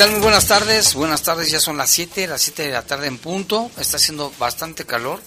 Tal? 0.00 0.12
Muy 0.12 0.20
buenas 0.20 0.46
tardes. 0.46 0.94
Buenas 0.94 1.22
tardes, 1.22 1.50
ya 1.50 1.60
son 1.60 1.76
las 1.76 1.90
7, 1.90 2.26
las 2.26 2.40
7 2.40 2.62
de 2.62 2.70
la 2.70 2.80
tarde 2.80 3.06
en 3.06 3.18
punto. 3.18 3.70
Está 3.76 3.98
haciendo 3.98 4.32
bastante 4.38 4.86
calor. 4.86 5.20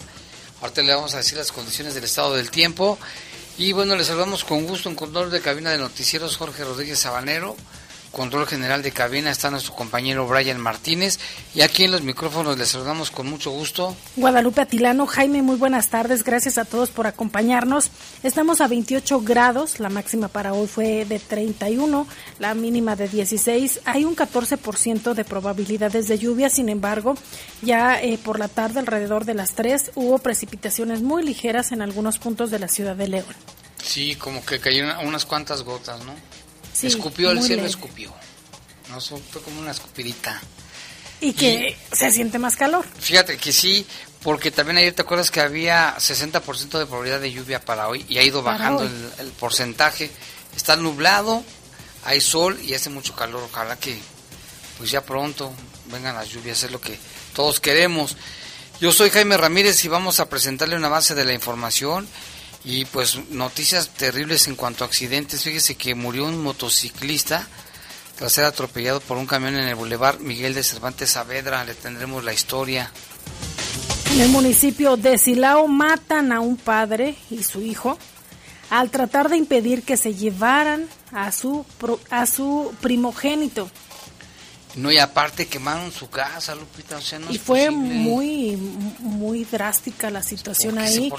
Ahorita 0.61 0.81
le 0.81 0.95
vamos 0.95 1.13
a 1.13 1.17
decir 1.17 1.37
las 1.37 1.51
condiciones 1.51 1.93
del 1.93 2.05
estado 2.05 2.33
del 2.33 2.49
tiempo. 2.49 2.97
Y 3.59 3.71
bueno, 3.71 3.95
les 3.95 4.07
saludamos 4.07 4.43
con 4.43 4.65
gusto 4.65 4.89
en 4.89 4.95
control 4.95 5.29
de 5.29 5.41
cabina 5.41 5.69
de 5.69 5.77
noticieros 5.77 6.37
Jorge 6.37 6.63
Rodríguez 6.63 6.97
Sabanero. 6.97 7.55
Control 8.13 8.45
general 8.45 8.83
de 8.83 8.91
cabina 8.91 9.31
está 9.31 9.49
nuestro 9.49 9.73
compañero 9.73 10.27
Brian 10.27 10.59
Martínez. 10.59 11.17
Y 11.55 11.61
aquí 11.61 11.85
en 11.85 11.91
los 11.91 12.03
micrófonos 12.03 12.59
les 12.59 12.69
saludamos 12.69 13.09
con 13.09 13.27
mucho 13.27 13.49
gusto. 13.49 13.97
Guadalupe 14.17 14.61
Atilano, 14.61 15.07
Jaime, 15.07 15.41
muy 15.41 15.55
buenas 15.55 15.89
tardes. 15.89 16.23
Gracias 16.23 16.59
a 16.59 16.65
todos 16.65 16.91
por 16.91 17.07
acompañarnos. 17.07 17.89
Estamos 18.21 18.61
a 18.61 18.67
28 18.67 19.21
grados. 19.21 19.79
La 19.79 19.89
máxima 19.89 20.27
para 20.27 20.53
hoy 20.53 20.67
fue 20.67 21.05
de 21.05 21.17
31, 21.17 22.05
la 22.37 22.53
mínima 22.53 22.95
de 22.95 23.07
16. 23.07 23.81
Hay 23.85 24.05
un 24.05 24.15
14% 24.15 25.15
de 25.15 25.25
probabilidades 25.25 26.07
de 26.07 26.19
lluvia. 26.19 26.51
Sin 26.51 26.69
embargo, 26.69 27.15
ya 27.63 27.99
eh, 27.99 28.19
por 28.23 28.37
la 28.37 28.47
tarde, 28.47 28.79
alrededor 28.79 29.25
de 29.25 29.33
las 29.33 29.55
3, 29.55 29.89
hubo 29.95 30.19
precipitaciones 30.19 31.01
muy 31.01 31.23
ligeras 31.23 31.71
en 31.71 31.81
algunos 31.81 32.19
puntos 32.19 32.51
de 32.51 32.59
la 32.59 32.67
ciudad 32.67 32.95
de 32.95 33.07
León. 33.07 33.35
Sí, 33.83 34.15
como 34.17 34.45
que 34.45 34.59
cayeron 34.59 35.03
unas 35.07 35.25
cuantas 35.25 35.63
gotas, 35.63 36.05
¿no? 36.05 36.13
Escupió 36.81 37.31
el 37.31 37.41
cielo, 37.41 37.65
escupió. 37.65 38.13
No, 38.89 38.99
fue 38.99 39.41
como 39.41 39.59
una 39.59 39.71
escupidita. 39.71 40.41
Y 41.19 41.33
que 41.33 41.77
se 41.91 42.11
siente 42.11 42.37
más 42.37 42.55
calor. 42.55 42.85
Fíjate 42.99 43.37
que 43.37 43.53
sí, 43.53 43.85
porque 44.21 44.51
también 44.51 44.77
ayer 44.77 44.93
te 44.93 45.03
acuerdas 45.03 45.31
que 45.31 45.39
había 45.39 45.95
60% 45.97 46.79
de 46.79 46.85
probabilidad 46.85 47.21
de 47.21 47.31
lluvia 47.31 47.63
para 47.63 47.87
hoy 47.87 48.05
y 48.09 48.17
ha 48.17 48.23
ido 48.23 48.41
bajando 48.41 48.83
el, 48.83 49.31
porcentaje. 49.39 50.11
Está 50.55 50.75
nublado, 50.75 51.43
hay 52.03 52.19
sol 52.21 52.59
y 52.61 52.73
hace 52.73 52.89
mucho 52.89 53.15
calor. 53.15 53.43
Ojalá 53.51 53.77
que 53.77 53.97
pues 54.77 54.91
ya 54.91 55.01
pronto 55.01 55.53
vengan 55.91 56.15
las 56.15 56.29
lluvias, 56.29 56.63
es 56.63 56.71
lo 56.71 56.81
que 56.81 56.97
todos 57.33 57.59
queremos. 57.59 58.17
Yo 58.81 58.91
soy 58.91 59.09
Jaime 59.09 59.37
Ramírez 59.37 59.83
y 59.85 59.87
vamos 59.87 60.19
a 60.19 60.29
presentarle 60.29 60.75
una 60.75 60.89
base 60.89 61.15
de 61.15 61.25
la 61.25 61.33
información 61.33 62.07
y 62.65 62.85
pues 62.85 63.17
noticias 63.29 63.89
terribles 63.89 64.47
en 64.47 64.55
cuanto 64.55 64.83
a 64.83 64.87
accidentes. 64.87 65.43
Fíjese 65.43 65.75
que 65.75 65.95
murió 65.95 66.25
un 66.25 66.41
motociclista 66.41 67.47
tras 68.17 68.33
ser 68.33 68.45
atropellado 68.45 69.01
por 69.01 69.17
un 69.17 69.25
camión 69.25 69.55
en 69.55 69.67
el 69.67 69.75
bulevar 69.75 70.19
Miguel 70.19 70.53
de 70.53 70.63
Cervantes 70.63 71.11
Saavedra. 71.11 71.63
Le 71.65 71.75
tendremos 71.75 72.23
la 72.23 72.33
historia. 72.33 72.91
En 74.13 74.21
el 74.21 74.29
municipio 74.29 74.95
de 74.95 75.17
Silao 75.17 75.67
matan 75.67 76.31
a 76.31 76.39
un 76.39 76.55
padre 76.55 77.15
y 77.29 77.43
su 77.43 77.61
hijo 77.61 77.97
al 78.69 78.89
tratar 78.89 79.29
de 79.29 79.37
impedir 79.37 79.83
que 79.83 79.97
se 79.97 80.13
llevaran 80.13 80.87
a 81.11 81.31
su, 81.31 81.65
a 82.09 82.25
su 82.25 82.73
primogénito. 82.81 83.69
No, 84.75 84.91
y 84.91 84.97
aparte 84.97 85.47
quemaron 85.47 85.91
su 85.91 86.09
casa, 86.09 86.55
Lupita, 86.55 86.97
o 86.97 87.01
sea, 87.01 87.19
no 87.19 87.31
Y 87.31 87.37
fue 87.37 87.69
muy, 87.69 88.55
muy 88.99 89.45
drástica 89.45 90.09
la 90.09 90.23
situación 90.23 90.79
ahí. 90.79 91.11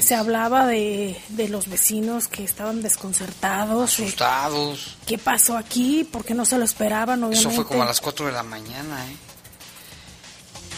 Se 0.00 0.14
hablaba 0.14 0.66
de, 0.66 1.16
de, 1.28 1.48
los 1.48 1.68
vecinos 1.68 2.26
que 2.26 2.42
estaban 2.42 2.82
desconcertados. 2.82 3.94
Asustados. 3.94 4.96
¿Qué 5.06 5.18
pasó 5.18 5.56
aquí? 5.56 6.04
¿Por 6.04 6.24
qué 6.24 6.34
no 6.34 6.44
se 6.44 6.58
lo 6.58 6.64
esperaban? 6.64 7.22
Obviamente. 7.22 7.48
Eso 7.48 7.50
fue 7.50 7.64
como 7.64 7.82
a 7.82 7.86
las 7.86 8.00
4 8.00 8.26
de 8.26 8.32
la 8.32 8.42
mañana, 8.42 9.06
¿eh? 9.06 9.16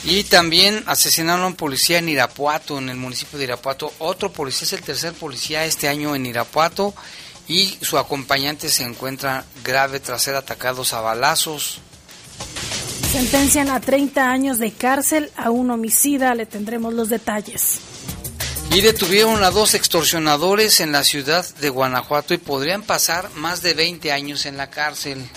Y 0.05 0.25
también 0.25 0.83
asesinaron 0.87 1.45
a 1.45 1.47
un 1.47 1.55
policía 1.55 1.99
en 1.99 2.09
Irapuato, 2.09 2.79
en 2.79 2.89
el 2.89 2.97
municipio 2.97 3.39
de 3.39 3.45
Irapuato. 3.45 3.93
Otro 4.01 4.33
policía 4.33 4.67
es 4.67 4.73
el 4.73 4.83
tercer 4.83 5.13
policía 5.13 5.65
este 5.65 5.89
año 5.89 6.17
en 6.17 6.27
Irapuato 6.27 6.93
y 7.47 7.79
su 7.81 7.99
acompañante 7.99 8.69
se 8.69 8.83
encuentra 8.83 9.45
grave 9.65 10.01
tras 10.01 10.23
ser 10.23 10.35
atacados 10.35 10.93
a 10.93 11.01
balazos. 11.01 11.81
Sentencian 13.13 13.69
a 13.69 13.81
30 13.81 14.31
años 14.31 14.59
de 14.59 14.73
cárcel 14.73 15.31
a 15.37 15.51
un 15.51 15.71
homicida, 15.71 16.35
le 16.35 16.47
tendremos 16.47 16.95
los 16.95 17.09
detalles. 17.09 17.79
Y 18.75 18.81
detuvieron 18.81 19.45
a 19.45 19.51
dos 19.51 19.75
extorsionadores 19.75 20.81
en 20.81 20.93
la 20.93 21.05
ciudad 21.05 21.45
de 21.57 21.69
Guanajuato 21.69 22.33
y 22.33 22.39
podrían 22.39 22.83
pasar 22.83 23.29
más 23.35 23.61
de 23.61 23.75
20 23.75 24.13
años 24.13 24.47
en 24.47 24.57
la 24.57 24.71
cárcel. 24.71 25.29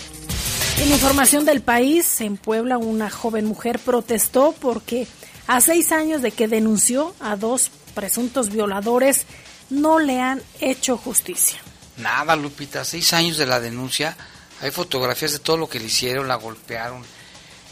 En 0.78 0.92
información 0.92 1.44
del 1.44 1.62
país, 1.62 2.22
en 2.22 2.38
Puebla 2.38 2.78
una 2.78 3.10
joven 3.10 3.46
mujer 3.46 3.80
protestó 3.80 4.56
porque 4.60 5.08
a 5.48 5.60
seis 5.60 5.92
años 5.92 6.22
de 6.22 6.32
que 6.32 6.48
denunció 6.48 7.14
a 7.20 7.36
dos 7.36 7.72
presuntos 7.94 8.50
violadores 8.50 9.26
no 9.70 10.00
le 10.00 10.22
han 10.22 10.42
hecho 10.62 10.98
justicia. 10.98 11.60
Nada, 11.98 12.36
Lupita, 12.36 12.84
seis 12.84 13.14
años 13.14 13.38
de 13.38 13.46
la 13.46 13.60
denuncia. 13.60 14.18
Hay 14.66 14.72
fotografías 14.72 15.32
de 15.32 15.38
todo 15.38 15.58
lo 15.58 15.70
que 15.70 15.80
le 15.80 15.86
hicieron, 15.86 16.28
la 16.28 16.38
golpearon, 16.38 17.04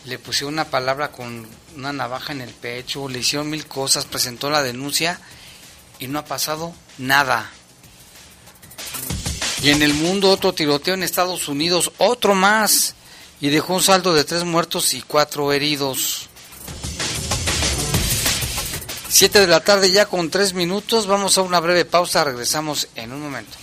le 0.05 0.19
pusieron 0.19 0.53
una 0.53 0.65
palabra 0.65 1.11
con 1.11 1.47
una 1.75 1.91
navaja 1.91 2.33
en 2.33 2.41
el 2.41 2.51
pecho, 2.51 3.09
le 3.09 3.17
hicieron 3.17 3.49
mil 3.49 3.65
cosas, 3.65 4.05
presentó 4.05 4.51
la 4.51 4.61
denuncia 4.61 5.19
y 5.97 6.05
no 6.05 6.19
ha 6.19 6.25
pasado 6.25 6.71
nada. 6.99 7.49
Y 9.63 9.71
en 9.71 9.81
el 9.81 9.95
mundo 9.95 10.29
otro 10.29 10.53
tiroteo 10.53 10.93
en 10.93 11.01
Estados 11.01 11.47
Unidos, 11.47 11.91
otro 11.97 12.35
más, 12.35 12.93
y 13.41 13.49
dejó 13.49 13.73
un 13.73 13.81
saldo 13.81 14.13
de 14.13 14.23
tres 14.23 14.43
muertos 14.43 14.93
y 14.93 15.01
cuatro 15.01 15.51
heridos. 15.51 16.29
Siete 19.09 19.39
de 19.39 19.47
la 19.47 19.61
tarde 19.61 19.91
ya 19.91 20.05
con 20.05 20.29
tres 20.29 20.53
minutos, 20.53 21.07
vamos 21.07 21.39
a 21.39 21.41
una 21.41 21.59
breve 21.59 21.85
pausa, 21.85 22.23
regresamos 22.23 22.87
en 22.93 23.13
un 23.13 23.21
momento. 23.23 23.62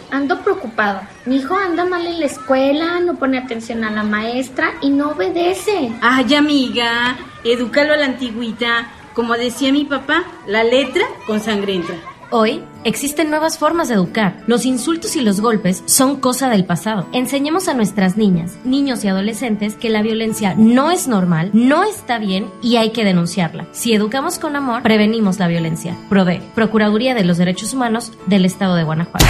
ando 0.11 0.41
preocupado. 0.41 1.01
Mi 1.25 1.37
hijo 1.37 1.55
anda 1.55 1.85
mal 1.85 2.05
en 2.05 2.19
la 2.19 2.25
escuela, 2.25 2.99
no 2.99 3.15
pone 3.15 3.37
atención 3.37 3.83
a 3.83 3.91
la 3.91 4.03
maestra 4.03 4.73
y 4.81 4.89
no 4.89 5.11
obedece. 5.11 5.91
Ay, 6.01 6.35
amiga, 6.35 7.17
edúcalo 7.43 7.93
a 7.93 7.97
la 7.97 8.05
antigüita. 8.05 8.87
Como 9.13 9.33
decía 9.33 9.71
mi 9.71 9.85
papá, 9.85 10.23
la 10.47 10.63
letra 10.63 11.03
con 11.27 11.39
sangre 11.39 11.75
entra. 11.75 11.95
Hoy 12.29 12.63
existen 12.83 13.29
nuevas 13.29 13.57
formas 13.57 13.87
de 13.87 13.95
educar. 13.95 14.43
Los 14.47 14.65
insultos 14.65 15.15
y 15.15 15.21
los 15.21 15.41
golpes 15.41 15.83
son 15.85 16.17
cosa 16.17 16.49
del 16.49 16.65
pasado. 16.65 17.07
Enseñemos 17.13 17.67
a 17.67 17.73
nuestras 17.73 18.17
niñas, 18.17 18.57
niños 18.63 19.03
y 19.03 19.07
adolescentes 19.07 19.75
que 19.75 19.89
la 19.89 20.01
violencia 20.01 20.55
no 20.57 20.91
es 20.91 21.07
normal, 21.07 21.51
no 21.53 21.83
está 21.83 22.19
bien 22.19 22.49
y 22.61 22.77
hay 22.77 22.91
que 22.91 23.03
denunciarla. 23.03 23.67
Si 23.71 23.93
educamos 23.93 24.39
con 24.39 24.55
amor, 24.55 24.83
prevenimos 24.83 25.39
la 25.39 25.47
violencia. 25.47 25.97
PRODE, 26.09 26.41
Procuraduría 26.55 27.13
de 27.15 27.23
los 27.23 27.37
Derechos 27.37 27.73
Humanos 27.73 28.11
del 28.27 28.45
Estado 28.45 28.75
de 28.75 28.83
Guanajuato. 28.83 29.25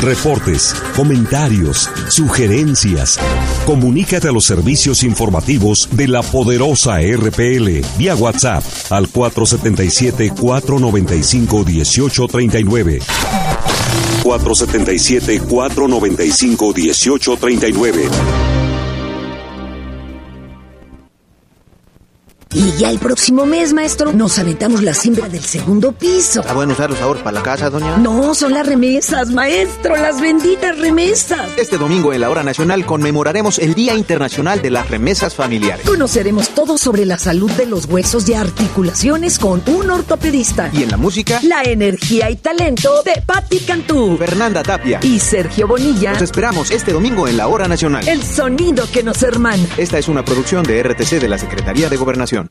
Reportes, 0.00 0.74
comentarios, 0.96 1.90
sugerencias. 2.08 3.18
Comunícate 3.66 4.28
a 4.28 4.32
los 4.32 4.44
servicios 4.44 5.02
informativos 5.02 5.88
de 5.92 6.08
la 6.08 6.22
poderosa 6.22 6.98
RPL 7.00 7.80
vía 7.96 8.14
WhatsApp 8.14 8.62
al 8.90 9.08
477 9.08 10.32
495 10.38 11.64
1839. 12.68 13.00
477 17.92 18.53
Y 22.54 22.70
ya 22.78 22.88
el 22.88 23.00
próximo 23.00 23.46
mes, 23.46 23.72
maestro, 23.72 24.12
nos 24.12 24.38
aventamos 24.38 24.80
la 24.80 24.94
siembra 24.94 25.28
del 25.28 25.42
segundo 25.42 25.90
piso. 25.90 26.40
¿Está 26.40 26.52
bueno 26.52 26.72
usar 26.72 26.88
los 26.88 27.00
ahorros 27.00 27.24
para 27.24 27.34
la 27.34 27.42
casa, 27.42 27.68
doña? 27.68 27.96
No, 27.96 28.32
son 28.32 28.54
las 28.54 28.64
remesas, 28.64 29.30
maestro, 29.30 29.96
las 29.96 30.20
benditas 30.20 30.78
remesas. 30.78 31.50
Este 31.56 31.78
domingo 31.78 32.12
en 32.12 32.20
la 32.20 32.30
Hora 32.30 32.44
Nacional 32.44 32.86
conmemoraremos 32.86 33.58
el 33.58 33.74
Día 33.74 33.96
Internacional 33.96 34.62
de 34.62 34.70
las 34.70 34.88
Remesas 34.88 35.34
Familiares. 35.34 35.84
Conoceremos 35.84 36.50
todo 36.50 36.78
sobre 36.78 37.04
la 37.06 37.18
salud 37.18 37.50
de 37.52 37.66
los 37.66 37.86
huesos 37.86 38.28
y 38.28 38.34
articulaciones 38.34 39.40
con 39.40 39.60
un 39.66 39.90
ortopedista. 39.90 40.70
Y 40.72 40.84
en 40.84 40.90
la 40.92 40.96
música, 40.96 41.40
la 41.42 41.62
energía 41.64 42.30
y 42.30 42.36
talento 42.36 43.02
de 43.02 43.20
Patti 43.26 43.58
Cantú, 43.60 44.16
Fernanda 44.16 44.62
Tapia 44.62 45.00
y 45.02 45.18
Sergio 45.18 45.66
Bonilla. 45.66 46.12
Nos 46.12 46.22
esperamos 46.22 46.70
este 46.70 46.92
domingo 46.92 47.26
en 47.26 47.36
la 47.36 47.48
Hora 47.48 47.66
Nacional. 47.66 48.06
El 48.06 48.22
sonido 48.22 48.86
que 48.92 49.02
nos 49.02 49.24
hermana. 49.24 49.66
Esta 49.76 49.98
es 49.98 50.06
una 50.06 50.24
producción 50.24 50.62
de 50.62 50.80
RTC 50.84 51.20
de 51.20 51.28
la 51.28 51.38
Secretaría 51.38 51.88
de 51.88 51.96
Gobernación. 51.96 52.43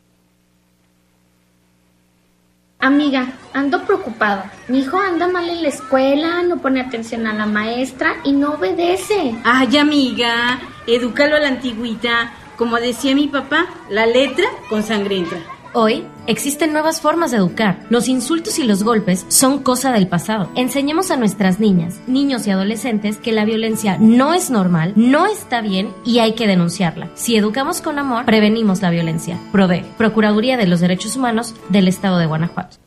Amiga, 2.84 3.28
ando 3.54 3.86
preocupada. 3.86 4.52
Mi 4.68 4.80
hijo 4.80 4.98
anda 5.00 5.30
mal 5.30 5.50
en 5.50 5.62
la 5.62 5.70
escuela, 5.70 6.44
no 6.44 6.58
pone 6.58 6.82
atención 6.82 7.26
a 7.28 7.34
la 7.34 7.46
maestra 7.46 8.18
y 8.26 8.34
no 8.34 8.56
obedece. 8.56 9.36
Ay, 9.46 9.78
amiga, 9.78 10.60
edúcalo 10.86 11.38
a 11.38 11.40
la 11.40 11.48
antigüita. 11.48 12.34
Como 12.58 12.76
decía 12.76 13.16
mi 13.16 13.30
papá, 13.30 13.68
la 13.90 14.06
letra 14.06 14.44
con 14.68 14.84
sangre 14.84 15.16
entra. 15.16 15.40
Hoy 15.76 16.06
existen 16.28 16.72
nuevas 16.72 17.02
formas 17.02 17.32
de 17.32 17.38
educar. 17.38 17.80
Los 17.90 18.08
insultos 18.08 18.60
y 18.60 18.64
los 18.64 18.84
golpes 18.84 19.26
son 19.30 19.64
cosa 19.64 19.92
del 19.92 20.08
pasado. 20.08 20.52
Enseñemos 20.56 21.10
a 21.10 21.18
nuestras 21.18 21.60
niñas, 21.60 22.00
niños 22.06 22.46
y 22.46 22.52
adolescentes 22.52 23.18
que 23.18 23.32
la 23.32 23.44
violencia 23.44 23.98
no 24.00 24.36
es 24.36 24.52
normal, 24.52 24.94
no 24.96 25.26
está 25.26 25.62
bien 25.62 25.92
y 26.06 26.20
hay 26.20 26.34
que 26.34 26.46
denunciarla. 26.46 27.10
Si 27.16 27.36
educamos 27.36 27.82
con 27.82 27.98
amor, 27.98 28.26
prevenimos 28.26 28.84
la 28.84 28.92
violencia. 28.92 29.40
PROVE, 29.52 29.84
Procuraduría 29.98 30.58
de 30.58 30.68
los 30.68 30.80
Derechos 30.80 31.16
Humanos 31.16 31.56
del 31.70 31.88
Estado 31.88 32.20
de 32.20 32.28
Guanajuato. 32.28 32.78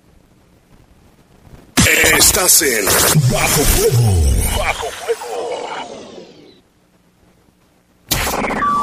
Estás 2.17 2.63
en 2.63 2.85
Bajo 3.33 3.63
Fuego. 3.63 4.59
Bajo 4.59 4.87
Fuego. 4.87 5.16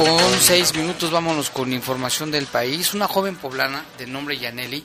Con 0.00 0.40
seis 0.40 0.74
minutos 0.74 1.10
vámonos 1.10 1.50
con 1.50 1.74
información 1.74 2.30
del 2.30 2.46
país. 2.46 2.94
Una 2.94 3.06
joven 3.06 3.36
poblana 3.36 3.84
de 3.98 4.06
nombre 4.06 4.38
Yaneli 4.38 4.82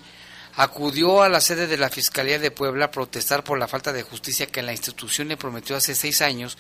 acudió 0.58 1.22
a 1.24 1.30
la 1.30 1.40
sede 1.40 1.68
de 1.68 1.78
la 1.78 1.90
Fiscalía 1.90 2.38
de 2.38 2.52
Puebla 2.52 2.86
a 2.86 2.92
protestar 2.92 3.42
por 3.42 3.58
la 3.58 3.70
falta 3.70 3.94
de 3.94 4.04
justicia 4.04 4.48
que 4.48 4.62
la 4.62 4.74
institución 4.74 5.30
le 5.30 5.38
prometió 5.38 5.78
hace 5.78 5.96
seis 5.96 6.22
años, 6.22 6.58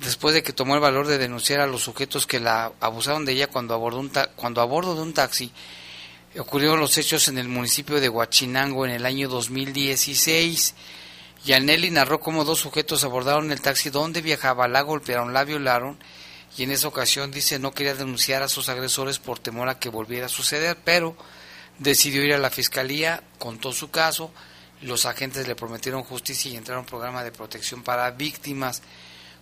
después 0.00 0.34
de 0.34 0.42
que 0.42 0.54
tomó 0.54 0.74
el 0.74 0.80
valor 0.80 1.06
de 1.06 1.18
denunciar 1.18 1.60
a 1.60 1.66
los 1.66 1.82
sujetos 1.82 2.26
que 2.26 2.40
la 2.40 2.72
abusaron 2.80 3.26
de 3.26 3.32
ella 3.32 3.48
cuando, 3.48 3.74
abordó 3.74 3.98
un 3.98 4.10
cuando 4.36 4.62
a 4.62 4.64
bordo 4.64 4.94
de 4.94 5.02
un 5.02 5.12
taxi 5.12 5.52
ocurrieron 6.38 6.80
los 6.80 6.96
hechos 6.96 7.28
en 7.28 7.36
el 7.36 7.48
municipio 7.48 8.00
de 8.00 8.08
Huachinango 8.08 8.86
en 8.86 8.92
el 8.92 9.04
año 9.04 9.28
2016. 9.28 10.74
Yaneli 11.44 11.90
narró 11.90 12.20
cómo 12.20 12.46
dos 12.46 12.60
sujetos 12.60 13.04
abordaron 13.04 13.52
el 13.52 13.60
taxi 13.60 13.90
donde 13.90 14.22
viajaba, 14.22 14.66
la 14.66 14.80
golpearon, 14.80 15.34
la 15.34 15.44
violaron 15.44 15.98
y 16.56 16.64
en 16.64 16.70
esa 16.70 16.88
ocasión 16.88 17.30
dice 17.30 17.58
no 17.58 17.72
quería 17.72 17.94
denunciar 17.94 18.42
a 18.42 18.48
sus 18.48 18.68
agresores 18.68 19.18
por 19.18 19.38
temor 19.38 19.68
a 19.68 19.78
que 19.78 19.88
volviera 19.88 20.26
a 20.26 20.30
suceder, 20.30 20.76
pero 20.84 21.16
decidió 21.78 22.22
ir 22.22 22.34
a 22.34 22.38
la 22.38 22.50
fiscalía, 22.50 23.22
contó 23.38 23.72
su 23.72 23.90
caso, 23.90 24.30
los 24.82 25.06
agentes 25.06 25.46
le 25.46 25.54
prometieron 25.54 26.02
justicia 26.02 26.50
y 26.50 26.56
entraron 26.56 26.80
a 26.80 26.82
un 26.82 26.88
programa 26.88 27.24
de 27.24 27.32
protección 27.32 27.82
para 27.82 28.10
víctimas. 28.10 28.82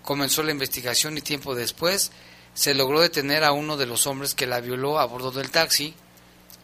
Comenzó 0.03 0.43
la 0.43 0.53
investigación 0.53 1.17
y 1.17 1.23
tiempo 1.23 1.55
después 1.55 2.13
se 2.55 2.75
logró 2.75 3.01
detener 3.01 3.45
a 3.45 3.53
uno 3.53 3.77
de 3.77 3.87
los 3.87 4.07
hombres 4.07 4.35
que 4.35 4.47
la 4.47 4.61
violó 4.61 4.99
a 4.99 5.07
bordo 5.07 5.31
del 5.31 5.51
taxi. 5.51 5.95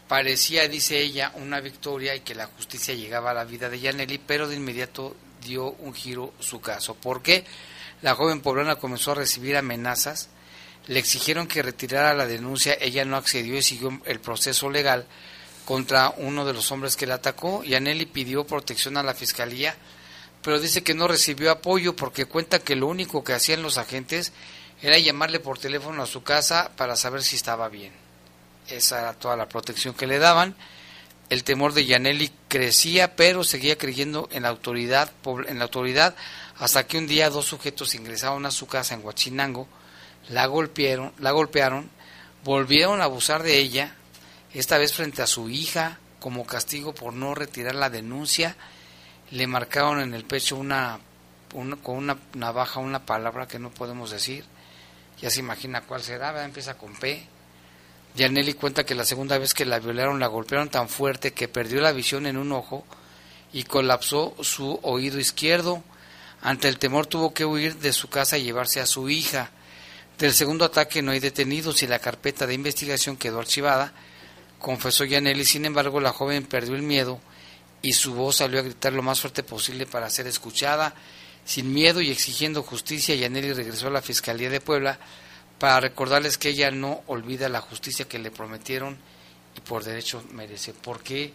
Parecía, 0.08 0.68
dice 0.68 1.00
ella, 1.00 1.32
una 1.36 1.60
victoria 1.60 2.14
y 2.14 2.20
que 2.20 2.34
la 2.34 2.46
justicia 2.46 2.94
llegaba 2.94 3.30
a 3.30 3.34
la 3.34 3.44
vida 3.44 3.68
de 3.68 3.80
Yaneli, 3.80 4.18
pero 4.18 4.46
de 4.46 4.56
inmediato 4.56 5.16
dio 5.42 5.70
un 5.70 5.94
giro 5.94 6.32
su 6.38 6.60
caso. 6.60 6.94
¿Por 6.94 7.22
qué? 7.22 7.44
La 8.02 8.14
joven 8.14 8.40
poblana 8.40 8.76
comenzó 8.76 9.12
a 9.12 9.16
recibir 9.16 9.56
amenazas 9.56 10.28
le 10.86 10.98
exigieron 10.98 11.46
que 11.46 11.62
retirara 11.62 12.14
la 12.14 12.26
denuncia, 12.26 12.76
ella 12.80 13.04
no 13.04 13.16
accedió 13.16 13.56
y 13.56 13.62
siguió 13.62 14.00
el 14.04 14.20
proceso 14.20 14.70
legal 14.70 15.06
contra 15.64 16.14
uno 16.16 16.44
de 16.44 16.52
los 16.52 16.70
hombres 16.70 16.96
que 16.96 17.06
la 17.06 17.16
atacó 17.16 17.64
y 17.64 17.74
Aneli 17.74 18.06
pidió 18.06 18.46
protección 18.46 18.96
a 18.96 19.02
la 19.02 19.14
fiscalía, 19.14 19.74
pero 20.42 20.60
dice 20.60 20.84
que 20.84 20.94
no 20.94 21.08
recibió 21.08 21.50
apoyo 21.50 21.96
porque 21.96 22.26
cuenta 22.26 22.60
que 22.60 22.76
lo 22.76 22.86
único 22.86 23.24
que 23.24 23.32
hacían 23.32 23.62
los 23.62 23.78
agentes 23.78 24.32
era 24.80 24.98
llamarle 24.98 25.40
por 25.40 25.58
teléfono 25.58 26.02
a 26.02 26.06
su 26.06 26.22
casa 26.22 26.70
para 26.76 26.94
saber 26.94 27.22
si 27.22 27.34
estaba 27.34 27.68
bien. 27.68 27.92
Esa 28.68 29.00
era 29.00 29.14
toda 29.14 29.36
la 29.36 29.48
protección 29.48 29.94
que 29.94 30.06
le 30.06 30.18
daban. 30.18 30.54
El 31.30 31.42
temor 31.42 31.72
de 31.72 31.84
Yaneli 31.84 32.30
crecía, 32.46 33.16
pero 33.16 33.42
seguía 33.42 33.76
creyendo 33.76 34.28
en 34.30 34.44
la 34.44 34.50
autoridad, 34.50 35.10
en 35.48 35.58
la 35.58 35.64
autoridad 35.64 36.14
hasta 36.58 36.86
que 36.86 36.98
un 36.98 37.08
día 37.08 37.30
dos 37.30 37.46
sujetos 37.46 37.96
ingresaron 37.96 38.46
a 38.46 38.52
su 38.52 38.68
casa 38.68 38.94
en 38.94 39.04
Huachinango 39.04 39.66
la 40.28 40.46
golpearon, 40.46 41.12
la 41.18 41.30
golpearon, 41.30 41.90
volvieron 42.44 43.00
a 43.00 43.04
abusar 43.04 43.42
de 43.42 43.58
ella, 43.58 43.94
esta 44.54 44.78
vez 44.78 44.92
frente 44.92 45.22
a 45.22 45.26
su 45.26 45.48
hija, 45.48 45.98
como 46.20 46.46
castigo 46.46 46.94
por 46.94 47.12
no 47.12 47.34
retirar 47.34 47.74
la 47.74 47.90
denuncia, 47.90 48.56
le 49.30 49.46
marcaron 49.46 50.00
en 50.00 50.14
el 50.14 50.24
pecho 50.24 50.56
una, 50.56 50.98
con 51.82 51.96
una 51.96 52.16
navaja 52.34 52.80
una 52.80 53.04
palabra 53.04 53.46
que 53.46 53.58
no 53.58 53.70
podemos 53.70 54.10
decir, 54.10 54.44
ya 55.20 55.30
se 55.30 55.40
imagina 55.40 55.82
cuál 55.82 56.02
será, 56.02 56.44
empieza 56.44 56.76
con 56.76 56.94
P. 56.94 57.26
Yaneli 58.16 58.54
cuenta 58.54 58.84
que 58.84 58.94
la 58.94 59.04
segunda 59.04 59.36
vez 59.36 59.52
que 59.52 59.66
la 59.66 59.78
violaron 59.78 60.20
la 60.20 60.26
golpearon 60.26 60.70
tan 60.70 60.88
fuerte 60.88 61.32
que 61.32 61.48
perdió 61.48 61.80
la 61.80 61.92
visión 61.92 62.26
en 62.26 62.38
un 62.38 62.52
ojo 62.52 62.84
y 63.52 63.64
colapsó 63.64 64.34
su 64.40 64.78
oído 64.82 65.18
izquierdo. 65.18 65.82
Ante 66.40 66.68
el 66.68 66.78
temor 66.78 67.06
tuvo 67.06 67.34
que 67.34 67.44
huir 67.44 67.76
de 67.76 67.92
su 67.92 68.08
casa 68.08 68.38
y 68.38 68.44
llevarse 68.44 68.80
a 68.80 68.86
su 68.86 69.10
hija. 69.10 69.50
Del 70.18 70.32
segundo 70.32 70.64
ataque 70.64 71.02
no 71.02 71.12
hay 71.12 71.20
detenidos 71.20 71.82
y 71.82 71.86
la 71.86 71.98
carpeta 71.98 72.46
de 72.46 72.54
investigación 72.54 73.18
quedó 73.18 73.38
archivada, 73.38 73.92
confesó 74.58 75.04
Yaneli. 75.04 75.44
Sin 75.44 75.66
embargo, 75.66 76.00
la 76.00 76.12
joven 76.12 76.46
perdió 76.46 76.74
el 76.74 76.82
miedo 76.82 77.20
y 77.82 77.92
su 77.92 78.14
voz 78.14 78.36
salió 78.36 78.60
a 78.60 78.62
gritar 78.62 78.94
lo 78.94 79.02
más 79.02 79.20
fuerte 79.20 79.42
posible 79.42 79.84
para 79.84 80.08
ser 80.08 80.26
escuchada. 80.26 80.94
Sin 81.44 81.72
miedo 81.72 82.00
y 82.00 82.10
exigiendo 82.10 82.62
justicia, 82.62 83.14
Yaneli 83.14 83.52
regresó 83.52 83.88
a 83.88 83.90
la 83.90 84.00
Fiscalía 84.00 84.48
de 84.48 84.60
Puebla 84.60 84.98
para 85.58 85.80
recordarles 85.80 86.38
que 86.38 86.48
ella 86.48 86.70
no 86.70 87.02
olvida 87.06 87.50
la 87.50 87.60
justicia 87.60 88.08
que 88.08 88.18
le 88.18 88.30
prometieron 88.30 88.96
y 89.54 89.60
por 89.60 89.84
derecho 89.84 90.24
merece. 90.32 90.72
¿Por 90.72 91.02
qué 91.02 91.32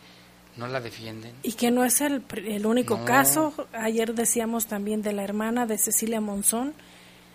no 0.57 0.67
la 0.67 0.81
defienden? 0.81 1.35
Y 1.43 1.53
que 1.53 1.69
no 1.69 1.85
es 1.85 2.01
el, 2.01 2.23
el 2.47 2.65
único 2.65 3.05
caso. 3.05 3.53
Ayer 3.73 4.15
decíamos 4.15 4.65
también 4.65 5.03
de 5.03 5.13
la 5.13 5.23
hermana 5.23 5.67
de 5.67 5.77
Cecilia 5.77 6.19
Monzón 6.19 6.73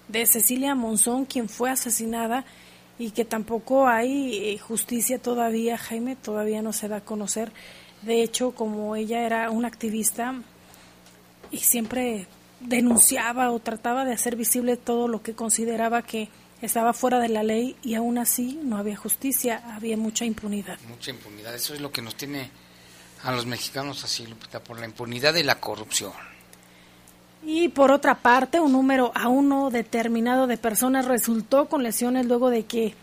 de 0.08 0.26
Cecilia 0.26 0.74
Monzón, 0.74 1.24
quien 1.24 1.48
fue 1.48 1.70
asesinada 1.70 2.44
y 2.98 3.10
que 3.10 3.24
tampoco 3.24 3.88
hay 3.88 4.54
eh, 4.54 4.58
justicia 4.58 5.18
todavía, 5.18 5.76
Jaime, 5.76 6.16
todavía 6.16 6.62
no 6.62 6.72
se 6.72 6.88
da 6.88 6.98
a 6.98 7.04
conocer. 7.04 7.52
De 8.02 8.22
hecho, 8.22 8.52
como 8.52 8.96
ella 8.96 9.24
era 9.26 9.50
una 9.50 9.68
activista 9.68 10.34
y 11.50 11.58
siempre 11.58 12.26
denunciaba 12.60 13.50
o 13.50 13.58
trataba 13.58 14.04
de 14.04 14.12
hacer 14.12 14.36
visible 14.36 14.76
todo 14.76 15.08
lo 15.08 15.22
que 15.22 15.34
consideraba 15.34 16.02
que 16.02 16.28
estaba 16.62 16.92
fuera 16.92 17.18
de 17.18 17.28
la 17.28 17.42
ley 17.42 17.76
y 17.82 17.94
aún 17.94 18.18
así 18.18 18.58
no 18.62 18.78
había 18.78 18.96
justicia, 18.96 19.62
había 19.74 19.96
mucha 19.96 20.24
impunidad. 20.24 20.78
Mucha 20.88 21.10
impunidad, 21.10 21.54
eso 21.54 21.74
es 21.74 21.80
lo 21.80 21.92
que 21.92 22.00
nos 22.00 22.16
tiene 22.16 22.50
a 23.22 23.32
los 23.32 23.46
mexicanos 23.46 24.04
así, 24.04 24.26
por 24.66 24.78
la 24.78 24.86
impunidad 24.86 25.34
y 25.34 25.42
la 25.42 25.60
corrupción. 25.60 26.12
Y 27.48 27.68
por 27.68 27.92
otra 27.92 28.16
parte, 28.16 28.58
un 28.58 28.72
número 28.72 29.12
aún 29.14 29.48
no 29.48 29.70
determinado 29.70 30.48
de 30.48 30.56
personas 30.56 31.04
resultó 31.04 31.68
con 31.68 31.84
lesiones 31.84 32.26
luego 32.26 32.50
de 32.50 32.64
que 32.64 32.94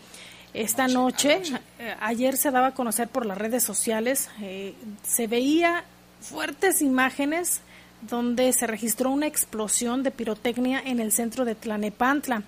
esta 0.52 0.86
noche, 0.86 1.40
eh, 1.78 1.96
ayer 1.98 2.36
se 2.36 2.50
daba 2.50 2.68
a 2.68 2.74
conocer 2.74 3.08
por 3.08 3.24
las 3.24 3.38
redes 3.38 3.64
sociales, 3.64 4.28
eh, 4.42 4.74
se 5.02 5.28
veía 5.28 5.84
fuertes 6.20 6.82
imágenes 6.82 7.62
donde 8.02 8.52
se 8.52 8.66
registró 8.66 9.10
una 9.10 9.26
explosión 9.26 10.02
de 10.02 10.10
pirotecnia 10.10 10.78
en 10.84 11.00
el 11.00 11.10
centro 11.10 11.46
de 11.46 11.54
Tlanepantla. 11.54 12.42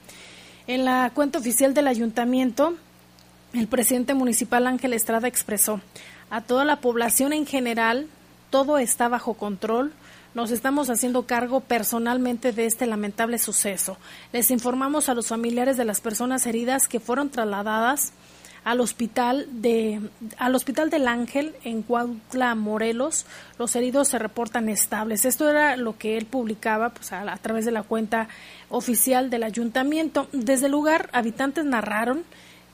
En 0.67 0.85
la 0.85 1.11
cuenta 1.15 1.39
oficial 1.39 1.73
del 1.73 1.89
ayuntamiento, 1.89 2.75
el 3.55 3.69
presidente 3.69 4.13
municipal 4.13 4.67
Ángel 4.67 4.93
Estrada 4.93 5.29
expresó 5.29 5.81
a 6.29 6.43
toda 6.43 6.67
la 6.67 6.77
población 6.83 7.33
en 7.33 7.47
general 7.47 8.07
todo 8.51 8.79
está 8.79 9.09
bajo 9.09 9.35
control. 9.35 9.93
Nos 10.37 10.51
estamos 10.51 10.91
haciendo 10.91 11.23
cargo 11.23 11.61
personalmente 11.61 12.53
de 12.53 12.67
este 12.67 12.85
lamentable 12.85 13.39
suceso. 13.39 13.97
Les 14.35 14.51
informamos 14.51 15.09
a 15.09 15.15
los 15.15 15.29
familiares 15.29 15.79
de 15.79 15.87
las 15.87 16.03
personas 16.03 16.47
heridas 16.47 16.89
que 16.89 17.01
fueron 17.01 17.31
trasladadas 17.31 18.13
al 18.63 18.81
hospital 18.81 19.47
de 19.51 19.99
al 20.37 20.55
hospital 20.55 20.91
del 20.91 21.09
Ángel 21.09 21.55
en 21.65 21.81
Cuautla, 21.81 22.55
Morelos. 22.55 23.25
Los 23.59 23.75
heridos 23.77 24.09
se 24.09 24.19
reportan 24.19 24.69
estables. 24.69 25.25
Esto 25.25 25.49
era 25.49 25.75
lo 25.79 25.97
que 25.97 26.19
él 26.19 26.27
publicaba 26.27 26.91
pues, 26.91 27.15
a, 27.15 27.23
a 27.33 27.37
través 27.39 27.65
de 27.65 27.71
la 27.71 27.83
cuenta 27.83 28.29
oficial 28.69 29.31
del 29.31 29.43
ayuntamiento. 29.43 30.29
Desde 30.33 30.67
el 30.67 30.73
lugar, 30.73 31.09
habitantes 31.15 31.65
narraron 31.65 32.25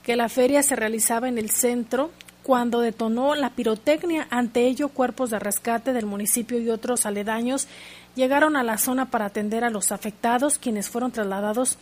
que 0.03 0.17
la 0.17 0.27
feria 0.27 0.63
se 0.63 0.75
realizaba 0.75 1.29
en 1.29 1.37
el 1.37 1.49
centro 1.49 2.11
cuando 2.43 2.81
detonó 2.81 3.35
la 3.35 3.51
pirotecnia. 3.51 4.27
Ante 4.29 4.67
ello, 4.67 4.89
cuerpos 4.89 5.29
de 5.31 5.39
rescate 5.39 5.93
del 5.93 6.05
municipio 6.05 6.59
y 6.59 6.69
otros 6.69 7.05
aledaños 7.05 7.67
llegaron 8.15 8.55
a 8.55 8.63
la 8.63 8.77
zona 8.77 9.09
para 9.09 9.25
atender 9.25 9.63
a 9.63 9.69
los 9.69 9.91
afectados, 9.91 10.59
quienes 10.59 10.89
fueron 10.89 11.11
trasladados 11.11 11.77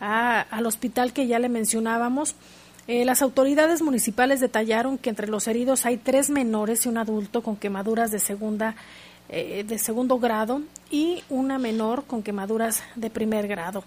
a, 0.00 0.40
al 0.40 0.66
hospital 0.66 1.12
que 1.12 1.26
ya 1.26 1.38
le 1.38 1.48
mencionábamos. 1.48 2.36
Eh, 2.86 3.04
las 3.04 3.22
autoridades 3.22 3.82
municipales 3.82 4.40
detallaron 4.40 4.98
que 4.98 5.10
entre 5.10 5.26
los 5.26 5.48
heridos 5.48 5.86
hay 5.86 5.96
tres 5.96 6.30
menores 6.30 6.84
y 6.84 6.88
un 6.88 6.98
adulto 6.98 7.42
con 7.42 7.56
quemaduras 7.56 8.10
de 8.10 8.18
segunda 8.18 8.76
eh, 9.30 9.64
de 9.66 9.78
segundo 9.78 10.18
grado 10.18 10.60
y 10.90 11.24
una 11.30 11.58
menor 11.58 12.04
con 12.04 12.22
quemaduras 12.22 12.82
de 12.94 13.08
primer 13.08 13.48
grado. 13.48 13.82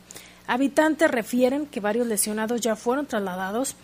Habitantes 0.48 1.12
refieren 1.12 1.68
que 1.68 1.80
varios 1.80 2.08
lesionados 2.08 2.60
ya 2.60 2.76
fueron 2.76 3.06
trasladados. 3.06 3.76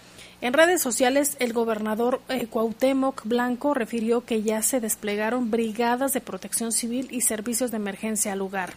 En 0.44 0.52
redes 0.52 0.82
sociales, 0.82 1.38
el 1.40 1.54
gobernador 1.54 2.20
eh, 2.28 2.48
Cuauhtémoc 2.48 3.24
Blanco 3.24 3.74
refirió 3.74 4.26
que 4.26 4.42
ya 4.42 4.62
se 4.62 4.82
desplegaron 4.82 5.50
brigadas 5.50 6.12
de 6.12 6.20
protección 6.20 6.74
civil 6.74 7.08
y 7.12 7.22
servicios 7.22 7.72
de 7.72 7.78
emergencia 7.78 8.34
al 8.34 8.40
lugar. 8.40 8.74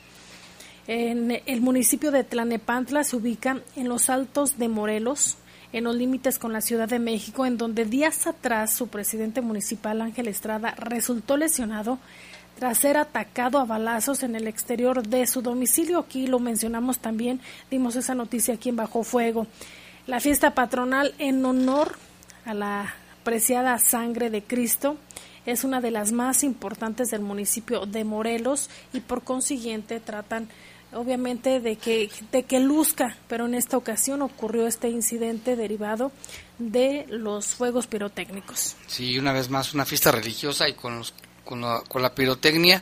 En 0.86 1.42
el 1.44 1.60
municipio 1.60 2.12
de 2.12 2.22
Tlanepantla 2.22 3.02
se 3.02 3.16
ubica 3.16 3.62
en 3.74 3.88
los 3.88 4.10
altos 4.10 4.58
de 4.58 4.68
Morelos, 4.68 5.38
en 5.72 5.82
los 5.82 5.96
límites 5.96 6.38
con 6.38 6.52
la 6.52 6.60
Ciudad 6.60 6.88
de 6.88 7.00
México, 7.00 7.44
en 7.44 7.58
donde 7.58 7.84
días 7.84 8.28
atrás 8.28 8.72
su 8.72 8.86
presidente 8.86 9.40
municipal 9.40 10.00
Ángel 10.02 10.28
Estrada 10.28 10.72
resultó 10.78 11.36
lesionado 11.36 11.98
tras 12.60 12.78
ser 12.78 12.96
atacado 12.96 13.58
a 13.58 13.64
balazos 13.64 14.22
en 14.22 14.36
el 14.36 14.46
exterior 14.46 15.04
de 15.04 15.26
su 15.26 15.42
domicilio. 15.42 15.98
Aquí 15.98 16.28
lo 16.28 16.38
mencionamos 16.38 17.00
también, 17.00 17.40
dimos 17.72 17.96
esa 17.96 18.14
noticia 18.14 18.54
aquí 18.54 18.68
en 18.68 18.76
Bajo 18.76 19.02
Fuego. 19.02 19.48
La 20.06 20.20
fiesta 20.20 20.54
patronal 20.54 21.14
en 21.18 21.44
honor 21.44 21.98
a 22.44 22.54
la 22.54 22.94
preciada 23.24 23.76
sangre 23.80 24.30
de 24.30 24.40
Cristo 24.40 24.96
es 25.46 25.64
una 25.64 25.80
de 25.80 25.90
las 25.90 26.12
más 26.12 26.44
importantes 26.44 27.10
del 27.10 27.22
municipio 27.22 27.86
de 27.86 28.04
Morelos 28.04 28.70
y 28.92 29.00
por 29.00 29.24
consiguiente 29.24 29.98
tratan 29.98 30.48
obviamente 30.92 31.58
de 31.58 31.74
que, 31.74 32.08
de 32.30 32.44
que 32.44 32.60
luzca, 32.60 33.16
pero 33.26 33.46
en 33.46 33.54
esta 33.54 33.76
ocasión 33.76 34.22
ocurrió 34.22 34.68
este 34.68 34.88
incidente 34.88 35.56
derivado 35.56 36.12
de 36.58 37.06
los 37.08 37.48
fuegos 37.48 37.88
pirotécnicos. 37.88 38.76
Sí, 38.86 39.18
una 39.18 39.32
vez 39.32 39.50
más, 39.50 39.74
una 39.74 39.84
fiesta 39.84 40.12
religiosa 40.12 40.68
y 40.68 40.74
con, 40.74 40.98
los, 40.98 41.14
con, 41.44 41.60
la, 41.60 41.82
con 41.88 42.00
la 42.00 42.14
pirotecnia. 42.14 42.80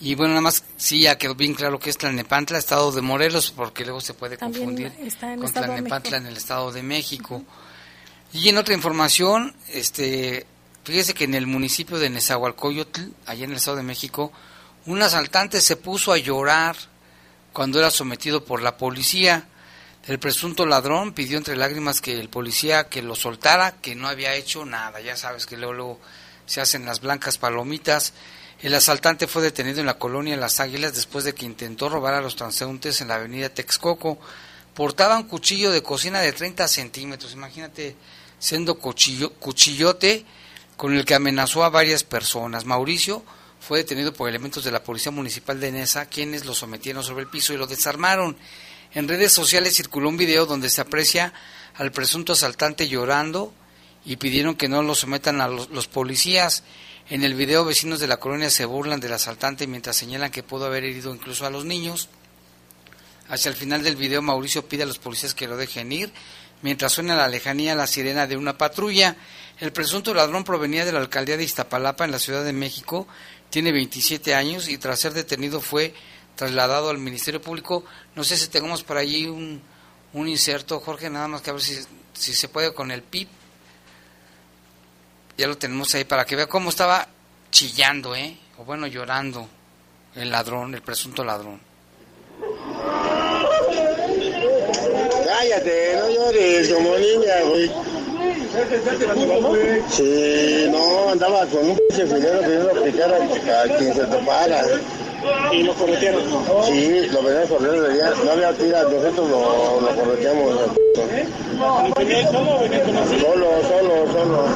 Y 0.00 0.14
bueno, 0.14 0.30
nada 0.30 0.40
más, 0.40 0.64
sí, 0.78 1.02
ya 1.02 1.18
quedó 1.18 1.34
bien 1.34 1.52
claro 1.52 1.78
que 1.78 1.90
es 1.90 1.98
Tlalnepantla, 1.98 2.56
estado 2.56 2.90
de 2.90 3.02
Morelos, 3.02 3.50
porque 3.50 3.84
luego 3.84 4.00
se 4.00 4.14
puede 4.14 4.38
También 4.38 4.64
confundir 4.64 4.92
está 5.06 5.36
con 5.36 5.52
Tlalnepantla 5.52 6.16
en 6.16 6.26
el 6.26 6.38
estado 6.38 6.72
de 6.72 6.82
México. 6.82 7.44
Y 8.32 8.48
en 8.48 8.56
otra 8.56 8.74
información, 8.74 9.54
este, 9.68 10.46
fíjese 10.84 11.12
que 11.12 11.24
en 11.24 11.34
el 11.34 11.46
municipio 11.46 11.98
de 11.98 12.08
Nezahualcóyotl, 12.08 13.02
allá 13.26 13.44
en 13.44 13.50
el 13.50 13.56
estado 13.58 13.76
de 13.76 13.82
México, 13.82 14.32
un 14.86 15.02
asaltante 15.02 15.60
se 15.60 15.76
puso 15.76 16.12
a 16.12 16.18
llorar 16.18 16.76
cuando 17.52 17.78
era 17.78 17.90
sometido 17.90 18.42
por 18.44 18.62
la 18.62 18.78
policía. 18.78 19.48
El 20.06 20.18
presunto 20.18 20.64
ladrón 20.64 21.12
pidió 21.12 21.36
entre 21.36 21.56
lágrimas 21.56 22.00
que 22.00 22.18
el 22.18 22.30
policía 22.30 22.88
que 22.88 23.02
lo 23.02 23.14
soltara, 23.14 23.72
que 23.82 23.94
no 23.94 24.08
había 24.08 24.34
hecho 24.34 24.64
nada. 24.64 25.00
Ya 25.00 25.16
sabes 25.16 25.44
que 25.44 25.58
luego, 25.58 25.74
luego 25.74 26.00
se 26.46 26.62
hacen 26.62 26.86
las 26.86 27.00
blancas 27.00 27.36
palomitas. 27.36 28.14
El 28.62 28.74
asaltante 28.74 29.26
fue 29.26 29.42
detenido 29.42 29.80
en 29.80 29.86
la 29.86 29.98
colonia 29.98 30.36
Las 30.36 30.60
Águilas 30.60 30.94
después 30.94 31.24
de 31.24 31.34
que 31.34 31.46
intentó 31.46 31.88
robar 31.88 32.12
a 32.12 32.20
los 32.20 32.36
transeúntes 32.36 33.00
en 33.00 33.08
la 33.08 33.14
avenida 33.14 33.48
Texcoco. 33.48 34.18
Portaba 34.74 35.16
un 35.16 35.22
cuchillo 35.22 35.70
de 35.70 35.82
cocina 35.82 36.20
de 36.20 36.32
30 36.32 36.68
centímetros, 36.68 37.32
imagínate, 37.32 37.96
siendo 38.38 38.74
cuchillo, 38.78 39.32
cuchillote 39.32 40.26
con 40.76 40.94
el 40.94 41.06
que 41.06 41.14
amenazó 41.14 41.64
a 41.64 41.70
varias 41.70 42.04
personas. 42.04 42.66
Mauricio 42.66 43.24
fue 43.60 43.78
detenido 43.78 44.12
por 44.12 44.28
elementos 44.28 44.62
de 44.62 44.70
la 44.70 44.84
Policía 44.84 45.10
Municipal 45.10 45.58
de 45.58 45.72
Nesa, 45.72 46.06
quienes 46.06 46.44
lo 46.44 46.54
sometieron 46.54 47.02
sobre 47.02 47.22
el 47.22 47.30
piso 47.30 47.54
y 47.54 47.56
lo 47.56 47.66
desarmaron. 47.66 48.36
En 48.92 49.08
redes 49.08 49.32
sociales 49.32 49.74
circuló 49.74 50.10
un 50.10 50.18
video 50.18 50.44
donde 50.44 50.68
se 50.68 50.82
aprecia 50.82 51.32
al 51.76 51.92
presunto 51.92 52.34
asaltante 52.34 52.88
llorando 52.88 53.54
y 54.04 54.16
pidieron 54.16 54.54
que 54.54 54.68
no 54.68 54.82
lo 54.82 54.94
sometan 54.94 55.40
a 55.40 55.48
los, 55.48 55.70
los 55.70 55.88
policías. 55.88 56.62
En 57.10 57.24
el 57.24 57.34
video 57.34 57.64
vecinos 57.64 57.98
de 57.98 58.06
la 58.06 58.18
colonia 58.18 58.50
se 58.50 58.64
burlan 58.64 59.00
del 59.00 59.12
asaltante 59.12 59.66
mientras 59.66 59.96
señalan 59.96 60.30
que 60.30 60.44
pudo 60.44 60.66
haber 60.66 60.84
herido 60.84 61.12
incluso 61.12 61.44
a 61.44 61.50
los 61.50 61.64
niños. 61.64 62.08
Hacia 63.28 63.48
el 63.48 63.56
final 63.56 63.82
del 63.82 63.96
video 63.96 64.22
Mauricio 64.22 64.68
pide 64.68 64.84
a 64.84 64.86
los 64.86 65.00
policías 65.00 65.34
que 65.34 65.48
lo 65.48 65.56
dejen 65.56 65.90
ir, 65.90 66.12
mientras 66.62 66.92
suena 66.92 67.14
a 67.14 67.16
la 67.16 67.28
lejanía 67.28 67.74
la 67.74 67.88
sirena 67.88 68.28
de 68.28 68.36
una 68.36 68.56
patrulla. 68.56 69.16
El 69.58 69.72
presunto 69.72 70.14
ladrón 70.14 70.44
provenía 70.44 70.84
de 70.84 70.92
la 70.92 71.00
alcaldía 71.00 71.36
de 71.36 71.42
Iztapalapa 71.42 72.04
en 72.04 72.12
la 72.12 72.20
Ciudad 72.20 72.44
de 72.44 72.52
México, 72.52 73.08
tiene 73.50 73.72
27 73.72 74.36
años 74.36 74.68
y 74.68 74.78
tras 74.78 75.00
ser 75.00 75.12
detenido 75.12 75.60
fue 75.60 75.92
trasladado 76.36 76.90
al 76.90 76.98
Ministerio 76.98 77.42
Público. 77.42 77.84
No 78.14 78.22
sé 78.22 78.36
si 78.36 78.46
tengamos 78.46 78.84
por 78.84 78.98
allí 78.98 79.26
un, 79.26 79.60
un 80.12 80.28
inserto, 80.28 80.78
Jorge, 80.78 81.10
nada 81.10 81.26
más 81.26 81.42
que 81.42 81.50
a 81.50 81.54
ver 81.54 81.62
si, 81.62 81.76
si 82.12 82.34
se 82.34 82.46
puede 82.46 82.72
con 82.72 82.92
el 82.92 83.02
PIP. 83.02 83.39
Ya 85.40 85.46
lo 85.46 85.56
tenemos 85.56 85.94
ahí 85.94 86.04
para 86.04 86.26
que 86.26 86.36
vea 86.36 86.46
cómo 86.46 86.68
estaba 86.68 87.08
chillando, 87.50 88.14
¿eh? 88.14 88.36
O 88.58 88.64
bueno, 88.64 88.86
llorando 88.86 89.48
el 90.14 90.30
ladrón, 90.30 90.74
el 90.74 90.82
presunto 90.82 91.24
ladrón. 91.24 91.58
Cállate, 95.24 95.96
no 95.96 96.10
llores 96.10 96.68
como 96.68 96.94
niña, 96.98 97.40
güey. 97.48 97.72
Sí, 99.88 100.68
no, 100.70 101.08
andaba 101.08 101.46
con 101.46 101.70
un 101.70 101.78
pinche 101.88 102.06
filero 102.06 102.40
pidiendo 102.40 102.84
picar 102.84 103.14
a, 103.14 103.62
a 103.62 103.78
quien 103.78 103.94
se 103.94 104.04
topara. 104.04 104.62
¿Y 105.52 105.62
lo 105.62 105.72
corretearon? 105.72 106.22
Sí, 106.66 107.06
lo 107.10 107.22
venían 107.22 107.48
corriendo 107.48 107.80
de 107.80 107.94
allá. 107.94 108.14
No 108.26 108.30
había 108.32 108.52
tira, 108.52 108.82
nosotros 108.82 109.30
lo, 109.30 109.80
lo 109.80 109.94
correteamos. 109.96 110.70
Solo, 113.20 113.62
solo, 113.62 114.12
solo. 114.12 114.46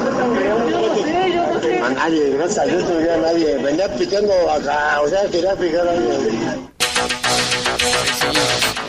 A 1.85 1.89
nadie, 1.89 2.29
gracias 2.31 2.59
a 2.59 2.65
Dios 2.65 2.83
no 2.83 2.95
había 2.97 3.17
nadie. 3.17 3.57
Venía 3.57 3.87
picando 3.95 4.33
acá, 4.51 5.01
o 5.01 5.07
sea, 5.09 5.29
quería 5.29 5.55
picar 5.55 5.87
a 5.87 5.91
alguien. 5.91 6.69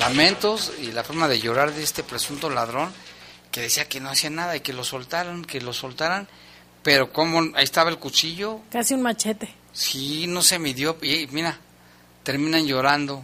lamentos 0.00 0.72
y 0.80 0.92
la 0.92 1.02
forma 1.04 1.28
de 1.28 1.40
llorar 1.40 1.72
de 1.72 1.82
este 1.82 2.02
presunto 2.02 2.48
ladrón 2.48 2.92
que 3.50 3.60
decía 3.62 3.88
que 3.88 4.00
no 4.00 4.10
hacía 4.10 4.30
nada 4.30 4.56
y 4.56 4.60
que 4.60 4.72
lo 4.72 4.84
soltaran, 4.84 5.44
que 5.44 5.60
lo 5.60 5.72
soltaran, 5.72 6.28
pero 6.82 7.12
como 7.12 7.40
ahí 7.56 7.64
estaba 7.64 7.90
el 7.90 7.98
cuchillo, 7.98 8.60
Casi 8.70 8.94
un 8.94 9.02
machete. 9.02 9.52
sí, 9.72 10.26
no 10.28 10.42
se 10.42 10.58
midió 10.58 10.96
y 11.02 11.26
mira, 11.32 11.58
terminan 12.22 12.66
llorando. 12.66 13.22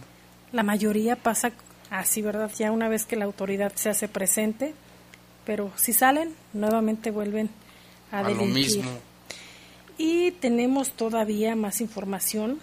La 0.51 0.63
mayoría 0.63 1.15
pasa 1.15 1.51
así, 1.99 2.21
¿verdad? 2.21 2.51
Ya 2.57 2.71
una 2.71 2.89
vez 2.89 3.05
que 3.05 3.15
la 3.15 3.25
autoridad 3.25 3.71
se 3.75 3.89
hace 3.89 4.07
presente, 4.07 4.73
pero 5.45 5.71
si 5.75 5.93
salen, 5.93 6.33
nuevamente 6.53 7.11
vuelven 7.11 7.49
a, 8.11 8.19
a 8.19 8.23
lo 8.23 8.29
delinquir. 8.29 8.53
mismo. 8.53 8.91
Y 9.97 10.31
tenemos 10.31 10.91
todavía 10.91 11.55
más 11.55 11.81
información, 11.81 12.59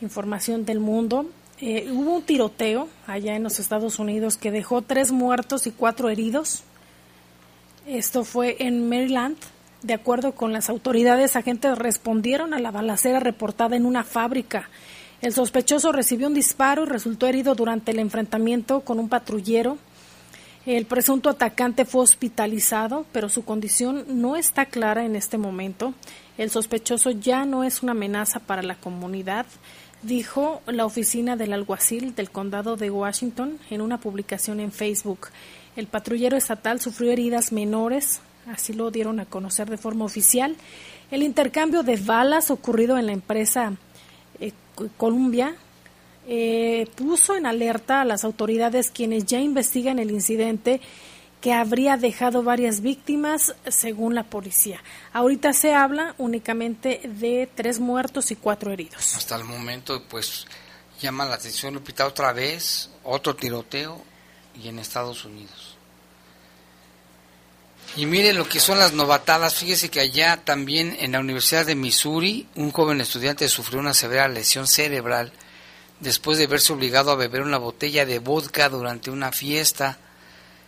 información 0.00 0.64
del 0.64 0.78
mundo. 0.78 1.26
Eh, 1.60 1.88
hubo 1.90 2.16
un 2.16 2.22
tiroteo 2.22 2.88
allá 3.06 3.34
en 3.34 3.42
los 3.42 3.58
Estados 3.58 3.98
Unidos 3.98 4.36
que 4.36 4.50
dejó 4.52 4.82
tres 4.82 5.10
muertos 5.10 5.66
y 5.66 5.72
cuatro 5.72 6.08
heridos. 6.08 6.62
Esto 7.86 8.24
fue 8.24 8.56
en 8.60 8.88
Maryland. 8.88 9.36
De 9.82 9.94
acuerdo 9.94 10.32
con 10.32 10.52
las 10.52 10.70
autoridades, 10.70 11.34
agentes 11.34 11.76
respondieron 11.76 12.54
a 12.54 12.60
la 12.60 12.70
balacera 12.70 13.18
reportada 13.18 13.74
en 13.74 13.84
una 13.84 14.04
fábrica. 14.04 14.68
El 15.22 15.32
sospechoso 15.32 15.92
recibió 15.92 16.26
un 16.26 16.34
disparo 16.34 16.82
y 16.82 16.88
resultó 16.88 17.28
herido 17.28 17.54
durante 17.54 17.92
el 17.92 18.00
enfrentamiento 18.00 18.80
con 18.80 18.98
un 18.98 19.08
patrullero. 19.08 19.78
El 20.66 20.84
presunto 20.84 21.30
atacante 21.30 21.84
fue 21.84 22.02
hospitalizado, 22.02 23.06
pero 23.12 23.28
su 23.28 23.44
condición 23.44 24.04
no 24.08 24.34
está 24.34 24.66
clara 24.66 25.04
en 25.04 25.14
este 25.14 25.38
momento. 25.38 25.94
El 26.38 26.50
sospechoso 26.50 27.12
ya 27.12 27.44
no 27.44 27.62
es 27.62 27.84
una 27.84 27.92
amenaza 27.92 28.40
para 28.40 28.62
la 28.62 28.74
comunidad, 28.74 29.46
dijo 30.02 30.60
la 30.66 30.84
oficina 30.84 31.36
del 31.36 31.52
alguacil 31.52 32.16
del 32.16 32.30
condado 32.30 32.76
de 32.76 32.90
Washington 32.90 33.60
en 33.70 33.80
una 33.80 33.98
publicación 33.98 34.58
en 34.58 34.72
Facebook. 34.72 35.28
El 35.76 35.86
patrullero 35.86 36.36
estatal 36.36 36.80
sufrió 36.80 37.12
heridas 37.12 37.52
menores 37.52 38.20
así 38.50 38.72
lo 38.72 38.90
dieron 38.90 39.20
a 39.20 39.26
conocer 39.26 39.70
de 39.70 39.76
forma 39.76 40.04
oficial. 40.04 40.56
El 41.10 41.22
intercambio 41.22 41.82
de 41.82 41.96
balas 41.96 42.50
ocurrido 42.50 42.98
en 42.98 43.06
la 43.06 43.12
empresa 43.12 43.74
Columbia 44.96 45.56
eh, 46.26 46.86
puso 46.94 47.36
en 47.36 47.46
alerta 47.46 48.00
a 48.00 48.04
las 48.04 48.24
autoridades 48.24 48.90
quienes 48.90 49.26
ya 49.26 49.40
investigan 49.40 49.98
el 49.98 50.10
incidente 50.10 50.80
que 51.40 51.52
habría 51.52 51.96
dejado 51.96 52.44
varias 52.44 52.80
víctimas 52.80 53.56
según 53.66 54.14
la 54.14 54.22
policía. 54.22 54.80
Ahorita 55.12 55.52
se 55.52 55.74
habla 55.74 56.14
únicamente 56.18 57.00
de 57.04 57.50
tres 57.52 57.80
muertos 57.80 58.30
y 58.30 58.36
cuatro 58.36 58.72
heridos. 58.72 59.16
Hasta 59.16 59.34
el 59.34 59.44
momento, 59.44 60.04
pues 60.08 60.46
llama 61.00 61.24
la 61.24 61.34
atención, 61.34 61.74
Lupita, 61.74 62.06
otra 62.06 62.32
vez, 62.32 62.90
otro 63.02 63.34
tiroteo 63.34 64.00
y 64.54 64.68
en 64.68 64.78
Estados 64.78 65.24
Unidos. 65.24 65.76
Y 67.96 68.06
mire 68.06 68.32
lo 68.32 68.48
que 68.48 68.60
son 68.60 68.78
las 68.78 68.92
novatadas. 68.92 69.54
Fíjese 69.54 69.90
que 69.90 70.00
allá 70.00 70.38
también 70.44 70.96
en 70.98 71.12
la 71.12 71.20
Universidad 71.20 71.66
de 71.66 71.74
Missouri, 71.74 72.48
un 72.54 72.70
joven 72.70 73.00
estudiante 73.00 73.48
sufrió 73.48 73.80
una 73.80 73.94
severa 73.94 74.28
lesión 74.28 74.66
cerebral 74.66 75.32
después 76.00 76.38
de 76.38 76.46
verse 76.46 76.72
obligado 76.72 77.10
a 77.10 77.16
beber 77.16 77.42
una 77.42 77.58
botella 77.58 78.04
de 78.04 78.18
vodka 78.18 78.68
durante 78.68 79.10
una 79.10 79.30
fiesta 79.30 79.98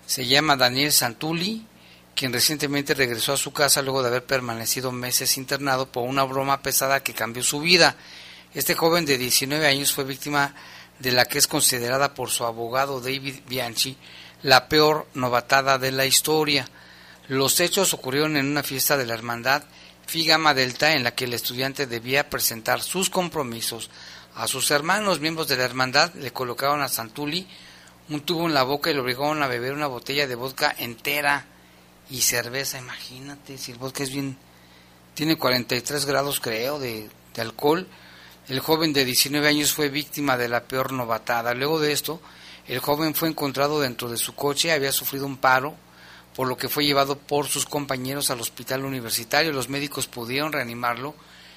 se 0.07 0.27
llama 0.27 0.57
Daniel 0.57 0.93
Santulli, 0.93 1.67
quien 2.15 2.33
recientemente 2.33 2.95
regresó 2.95 3.33
a 3.33 3.39
su 3.39 3.53
casa 3.53 3.83
luego 3.83 4.03
de 4.03 4.09
haber 4.09 4.25
permanecido 4.25 4.93
meses 4.93 5.37
internado 5.37 5.91
por 5.91 6.09
una 6.09 6.25
broma 6.25 6.63
pesada 6.63 7.03
que 7.03 7.15
cambió 7.15 7.43
su 7.43 7.61
vida. 7.61 7.97
Este 8.55 8.75
joven 8.75 9.07
de 9.07 9.19
19 9.19 9.67
años 9.67 9.93
fue 9.93 10.05
víctima 10.05 10.55
de 10.99 11.13
la 11.13 11.25
que 11.25 11.39
es 11.39 11.49
considerada 11.49 12.15
por 12.15 12.31
su 12.31 12.45
abogado 12.45 13.01
David 13.01 13.41
Bianchi 13.49 13.97
la 14.43 14.69
peor 14.69 15.07
novatada 15.15 15.79
de 15.79 15.91
la 15.91 16.05
historia. 16.05 16.69
Los 17.29 17.61
hechos 17.61 17.95
ocurrieron 17.95 18.37
en 18.37 18.47
una 18.47 18.63
fiesta 18.63 18.97
de 18.97 19.07
la 19.07 19.15
hermandad 19.15 19.65
Figama 20.07 20.53
Delta 20.53 20.93
en 20.93 21.05
la 21.05 21.15
que 21.15 21.25
el 21.25 21.33
estudiante 21.33 21.87
debía 21.87 22.29
presentar 22.29 22.83
sus 22.83 23.09
compromisos 23.09 23.89
a 24.35 24.47
sus 24.47 24.71
hermanos 24.71 25.21
miembros 25.21 25.49
de 25.49 25.57
la 25.57 25.65
hermandad. 25.65 26.13
Le 26.15 26.33
colocaron 26.33 26.83
a 26.83 26.89
Santulli 26.89 27.47
un 28.11 28.21
tubo 28.21 28.47
en 28.47 28.53
la 28.53 28.63
boca 28.63 28.91
y 28.91 28.95
lo 28.95 29.03
obligaron 29.03 29.43
a 29.43 29.49
beber 29.49 29.73
una 29.73 29.87
botella 29.87 30.27
de 30.27 30.35
vodka 30.35 30.75
entera 30.79 31.47
y 32.11 32.21
cerveza. 32.21 32.79
Imagínate, 32.79 33.57
si 33.57 33.73
el 33.73 33.79
vodka 33.79 34.03
es 34.03 34.11
bien, 34.11 34.37
tiene 35.15 35.37
43 35.37 36.05
grados 36.05 36.41
creo 36.41 36.79
de, 36.79 37.09
de 37.35 37.43
alcohol. 37.43 37.87
El 38.49 38.61
joven 38.61 38.93
de 38.93 39.07
19 39.07 39.49
años 39.49 39.73
fue 39.73 39.89
víctima 39.89 40.37
de 40.37 40.51
la 40.51 40.65
peor 40.65 40.93
novatada. 40.93 41.55
Luego 41.55 41.81
de 41.81 41.93
esto, 41.93 42.21
el 42.67 42.81
joven 42.81 43.15
fue 43.15 43.31
encontrado 43.31 43.81
dentro 43.81 44.11
de 44.11 44.19
su 44.19 44.35
coche, 44.35 44.73
había 44.73 44.93
sufrido 44.93 45.25
un 45.25 45.39
paro, 45.39 45.75
por 46.35 46.49
lo 46.49 46.57
que 46.57 46.69
fue 46.69 46.85
llevado 46.85 47.17
por 47.17 47.47
sus 47.47 47.67
compañeros 47.67 48.31
al 48.31 48.41
hospital 48.41 48.85
universitario. 48.85 49.53
Los 49.53 49.69
médicos 49.69 50.07
pudieron 50.07 50.53
reanimarlo, 50.53 51.15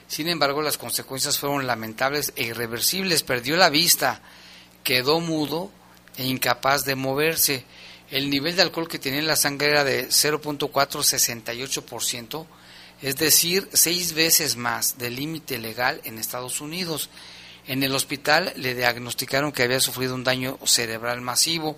sin 0.07 0.27
embargo 0.27 0.61
las 0.61 0.77
consecuencias 0.77 1.39
fueron 1.39 1.67
lamentables 1.67 2.33
e 2.35 2.43
irreversibles. 2.43 3.23
Perdió 3.23 3.57
la 3.57 3.69
vista, 3.69 4.21
quedó 4.83 5.19
mudo 5.19 5.71
e 6.15 6.25
incapaz 6.25 6.85
de 6.85 6.95
moverse. 6.95 7.65
El 8.09 8.29
nivel 8.29 8.55
de 8.55 8.61
alcohol 8.61 8.87
que 8.87 8.99
tenía 8.99 9.19
en 9.19 9.27
la 9.27 9.35
sangre 9.35 9.71
era 9.71 9.83
de 9.83 10.07
0.468%, 10.07 12.45
es 13.01 13.17
decir, 13.17 13.67
seis 13.73 14.13
veces 14.13 14.55
más 14.55 14.97
del 14.97 15.15
límite 15.15 15.57
legal 15.57 15.99
en 16.03 16.17
Estados 16.17 16.61
Unidos. 16.61 17.09
En 17.67 17.83
el 17.83 17.93
hospital 17.93 18.53
le 18.55 18.75
diagnosticaron 18.75 19.51
que 19.51 19.63
había 19.63 19.81
sufrido 19.81 20.15
un 20.15 20.23
daño 20.23 20.57
cerebral 20.63 21.19
masivo. 21.19 21.77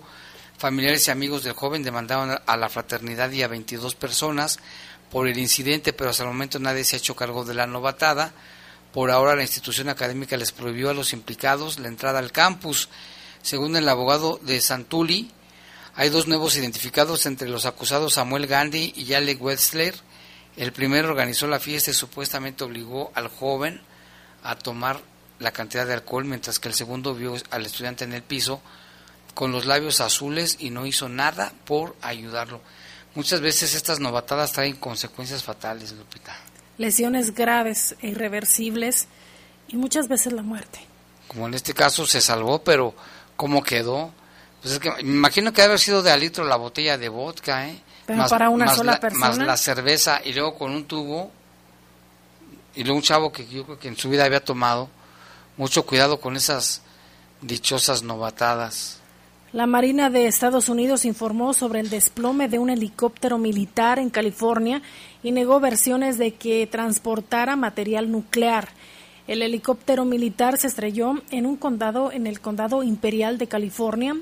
Familiares 0.60 1.08
y 1.08 1.10
amigos 1.10 1.42
del 1.42 1.54
joven 1.54 1.82
demandaron 1.82 2.38
a 2.44 2.56
la 2.58 2.68
fraternidad 2.68 3.30
y 3.30 3.42
a 3.42 3.48
22 3.48 3.94
personas 3.94 4.58
por 5.10 5.26
el 5.26 5.38
incidente, 5.38 5.94
pero 5.94 6.10
hasta 6.10 6.24
el 6.24 6.28
momento 6.28 6.58
nadie 6.58 6.84
se 6.84 6.96
ha 6.96 6.98
hecho 6.98 7.16
cargo 7.16 7.46
de 7.46 7.54
la 7.54 7.66
novatada. 7.66 8.34
Por 8.92 9.10
ahora 9.10 9.34
la 9.34 9.40
institución 9.40 9.88
académica 9.88 10.36
les 10.36 10.52
prohibió 10.52 10.90
a 10.90 10.92
los 10.94 11.14
implicados 11.14 11.78
la 11.78 11.88
entrada 11.88 12.18
al 12.18 12.30
campus. 12.30 12.90
Según 13.40 13.74
el 13.74 13.88
abogado 13.88 14.38
de 14.42 14.60
Santuli, 14.60 15.30
hay 15.94 16.10
dos 16.10 16.26
nuevos 16.26 16.54
identificados 16.56 17.24
entre 17.24 17.48
los 17.48 17.64
acusados 17.64 18.12
Samuel 18.12 18.46
Gandhi 18.46 18.92
y 18.94 19.14
Alec 19.14 19.40
Wetzler. 19.40 19.94
El 20.58 20.72
primero 20.74 21.08
organizó 21.08 21.46
la 21.46 21.58
fiesta 21.58 21.90
y 21.90 21.94
supuestamente 21.94 22.64
obligó 22.64 23.12
al 23.14 23.28
joven 23.28 23.80
a 24.42 24.56
tomar 24.56 25.00
la 25.38 25.52
cantidad 25.52 25.86
de 25.86 25.94
alcohol, 25.94 26.26
mientras 26.26 26.58
que 26.58 26.68
el 26.68 26.74
segundo 26.74 27.14
vio 27.14 27.34
al 27.50 27.64
estudiante 27.64 28.04
en 28.04 28.12
el 28.12 28.22
piso 28.22 28.60
con 29.34 29.52
los 29.52 29.66
labios 29.66 30.00
azules 30.00 30.56
y 30.60 30.70
no 30.70 30.86
hizo 30.86 31.08
nada 31.08 31.52
por 31.64 31.96
ayudarlo. 32.02 32.60
Muchas 33.14 33.40
veces 33.40 33.74
estas 33.74 33.98
novatadas 33.98 34.52
traen 34.52 34.76
consecuencias 34.76 35.42
fatales, 35.42 35.92
Lupita. 35.92 36.36
Lesiones 36.78 37.34
graves 37.34 37.96
e 38.00 38.08
irreversibles 38.08 39.08
y 39.68 39.76
muchas 39.76 40.08
veces 40.08 40.32
la 40.32 40.42
muerte. 40.42 40.80
Como 41.26 41.46
en 41.46 41.54
este 41.54 41.74
caso 41.74 42.06
se 42.06 42.20
salvó, 42.20 42.62
pero 42.62 42.94
cómo 43.36 43.62
quedó. 43.62 44.12
Pues 44.62 44.74
es 44.74 44.80
que 44.80 44.90
me 44.90 45.00
imagino 45.00 45.52
que 45.52 45.62
debe 45.62 45.72
haber 45.72 45.80
sido 45.80 46.02
de 46.02 46.10
a 46.10 46.16
litro 46.16 46.44
la 46.44 46.56
botella 46.56 46.98
de 46.98 47.08
vodka, 47.08 47.68
¿eh? 47.68 47.80
Pero 48.06 48.26
para 48.28 48.48
una 48.48 48.74
sola 48.74 48.92
la, 48.92 49.00
persona. 49.00 49.28
Más 49.28 49.38
la 49.38 49.56
cerveza 49.56 50.20
y 50.24 50.32
luego 50.32 50.56
con 50.56 50.72
un 50.72 50.84
tubo. 50.84 51.32
Y 52.74 52.84
luego 52.84 52.96
un 52.96 53.02
chavo 53.02 53.32
que 53.32 53.46
yo 53.46 53.64
creo 53.64 53.78
que 53.78 53.88
en 53.88 53.96
su 53.96 54.08
vida 54.08 54.24
había 54.24 54.44
tomado. 54.44 54.88
Mucho 55.56 55.84
cuidado 55.84 56.20
con 56.20 56.36
esas 56.36 56.82
dichosas 57.40 58.02
novatadas. 58.02 58.99
La 59.52 59.66
Marina 59.66 60.10
de 60.10 60.28
Estados 60.28 60.68
Unidos 60.68 61.04
informó 61.04 61.54
sobre 61.54 61.80
el 61.80 61.90
desplome 61.90 62.48
de 62.48 62.60
un 62.60 62.70
helicóptero 62.70 63.36
militar 63.36 63.98
en 63.98 64.08
California 64.08 64.80
y 65.24 65.32
negó 65.32 65.58
versiones 65.58 66.18
de 66.18 66.34
que 66.34 66.68
transportara 66.68 67.56
material 67.56 68.12
nuclear. 68.12 68.68
El 69.26 69.42
helicóptero 69.42 70.04
militar 70.04 70.56
se 70.56 70.68
estrelló 70.68 71.14
en 71.32 71.46
un 71.46 71.56
condado, 71.56 72.12
en 72.12 72.28
el 72.28 72.40
condado 72.40 72.84
imperial 72.84 73.38
de 73.38 73.48
California, 73.48 74.14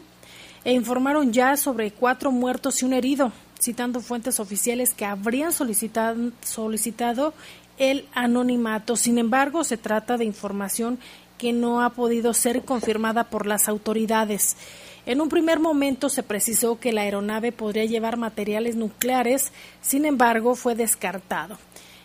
e 0.65 0.73
informaron 0.73 1.31
ya 1.31 1.59
sobre 1.59 1.91
cuatro 1.91 2.33
muertos 2.33 2.81
y 2.81 2.87
un 2.87 2.95
herido, 2.95 3.31
citando 3.61 4.01
fuentes 4.01 4.41
oficiales 4.41 4.95
que 4.95 5.05
habrían 5.05 5.53
solicitado, 5.53 6.33
solicitado 6.43 7.35
el 7.77 8.09
anonimato. 8.15 8.97
Sin 8.97 9.19
embargo, 9.19 9.63
se 9.63 9.77
trata 9.77 10.17
de 10.17 10.25
información 10.25 10.99
que 11.37 11.53
no 11.53 11.83
ha 11.83 11.91
podido 11.91 12.33
ser 12.33 12.65
confirmada 12.65 13.25
por 13.25 13.47
las 13.47 13.69
autoridades. 13.69 14.57
En 15.09 15.23
un 15.23 15.31
primer 15.31 15.59
momento 15.59 16.11
se 16.11 16.23
precisó 16.23 16.79
que 16.79 16.93
la 16.93 17.01
aeronave 17.01 17.51
podría 17.51 17.87
llevar 17.87 18.19
materiales 18.19 18.77
nucleares, 18.77 19.53
sin 19.81 20.05
embargo, 20.05 20.55
fue 20.55 20.75
descartado. 20.75 21.57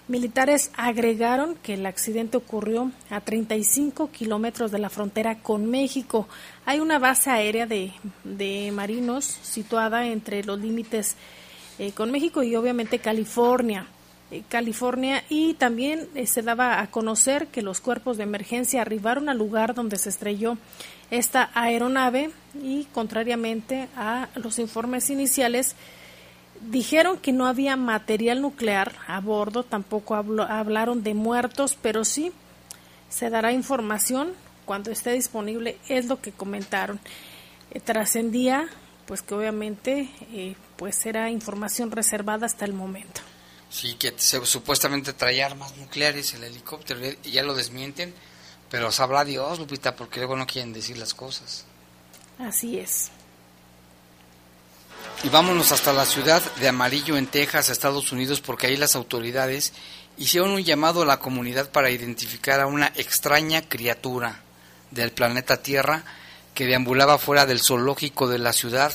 Militares 0.07 0.71
agregaron 0.77 1.55
que 1.55 1.73
el 1.73 1.85
accidente 1.85 2.37
ocurrió 2.37 2.93
a 3.09 3.19
35 3.19 4.09
kilómetros 4.09 4.71
de 4.71 4.79
la 4.79 4.89
frontera 4.89 5.39
con 5.39 5.69
México. 5.69 6.29
Hay 6.65 6.79
una 6.79 6.97
base 6.97 7.29
aérea 7.29 7.65
de, 7.65 7.91
de 8.23 8.71
marinos 8.71 9.25
situada 9.25 10.07
entre 10.07 10.41
los 10.45 10.57
límites 10.61 11.17
eh, 11.79 11.91
con 11.91 12.09
México 12.09 12.41
y 12.41 12.55
obviamente 12.55 12.99
California. 12.99 13.85
Eh, 14.33 14.43
California 14.49 15.23
y 15.29 15.53
también 15.55 16.07
eh, 16.15 16.25
se 16.25 16.41
daba 16.41 16.79
a 16.79 16.89
conocer 16.89 17.47
que 17.47 17.61
los 17.61 17.81
cuerpos 17.81 18.17
de 18.17 18.23
emergencia 18.23 18.81
arribaron 18.81 19.29
al 19.29 19.37
lugar 19.37 19.75
donde 19.75 19.97
se 19.97 20.09
estrelló 20.09 20.57
esta 21.17 21.51
aeronave 21.53 22.31
y 22.61 22.85
contrariamente 22.85 23.87
a 23.95 24.29
los 24.35 24.57
informes 24.57 25.09
iniciales 25.09 25.75
dijeron 26.59 27.17
que 27.17 27.31
no 27.31 27.45
había 27.45 27.75
material 27.75 28.41
nuclear 28.41 28.93
a 29.07 29.19
bordo, 29.19 29.63
tampoco 29.63 30.15
hablaron 30.15 31.03
de 31.03 31.13
muertos, 31.13 31.77
pero 31.81 32.03
sí 32.03 32.31
se 33.09 33.29
dará 33.29 33.51
información 33.51 34.33
cuando 34.65 34.89
esté 34.89 35.11
disponible, 35.11 35.77
es 35.87 36.07
lo 36.07 36.19
que 36.19 36.31
comentaron. 36.31 36.99
Eh, 37.71 37.79
trascendía, 37.79 38.67
pues 39.05 39.21
que 39.21 39.35
obviamente 39.35 40.09
eh, 40.31 40.55
pues 40.77 41.05
era 41.05 41.29
información 41.29 41.91
reservada 41.91 42.47
hasta 42.47 42.65
el 42.65 42.73
momento. 42.73 43.21
Sí, 43.69 43.95
que 43.95 44.13
se, 44.17 44.43
supuestamente 44.45 45.13
traía 45.13 45.45
armas 45.45 45.77
nucleares 45.77 46.33
el 46.33 46.43
helicóptero, 46.43 47.01
ya 47.23 47.43
lo 47.43 47.53
desmienten, 47.53 48.13
pero 48.73 48.91
sabrá 48.91 49.23
Dios, 49.23 49.59
Lupita, 49.59 49.95
porque 49.95 50.19
luego 50.19 50.35
no 50.35 50.47
quieren 50.47 50.73
decir 50.73 50.97
las 50.97 51.13
cosas. 51.13 51.63
Así 52.39 52.79
es. 52.79 53.11
Y 55.23 55.29
vámonos 55.29 55.71
hasta 55.71 55.93
la 55.93 56.07
ciudad 56.07 56.41
de 56.55 56.69
Amarillo, 56.69 57.15
en 57.15 57.27
Texas, 57.27 57.69
Estados 57.69 58.11
Unidos, 58.11 58.41
porque 58.41 58.65
ahí 58.65 58.75
las 58.75 58.95
autoridades 58.95 59.73
hicieron 60.17 60.49
un 60.49 60.63
llamado 60.63 61.03
a 61.03 61.05
la 61.05 61.19
comunidad 61.19 61.69
para 61.69 61.91
identificar 61.91 62.61
a 62.61 62.65
una 62.65 62.87
extraña 62.95 63.61
criatura 63.61 64.41
del 64.89 65.11
planeta 65.11 65.61
Tierra 65.61 66.03
que 66.55 66.65
deambulaba 66.65 67.19
fuera 67.19 67.45
del 67.45 67.61
zoológico 67.61 68.27
de 68.27 68.39
la 68.39 68.53
ciudad 68.53 68.91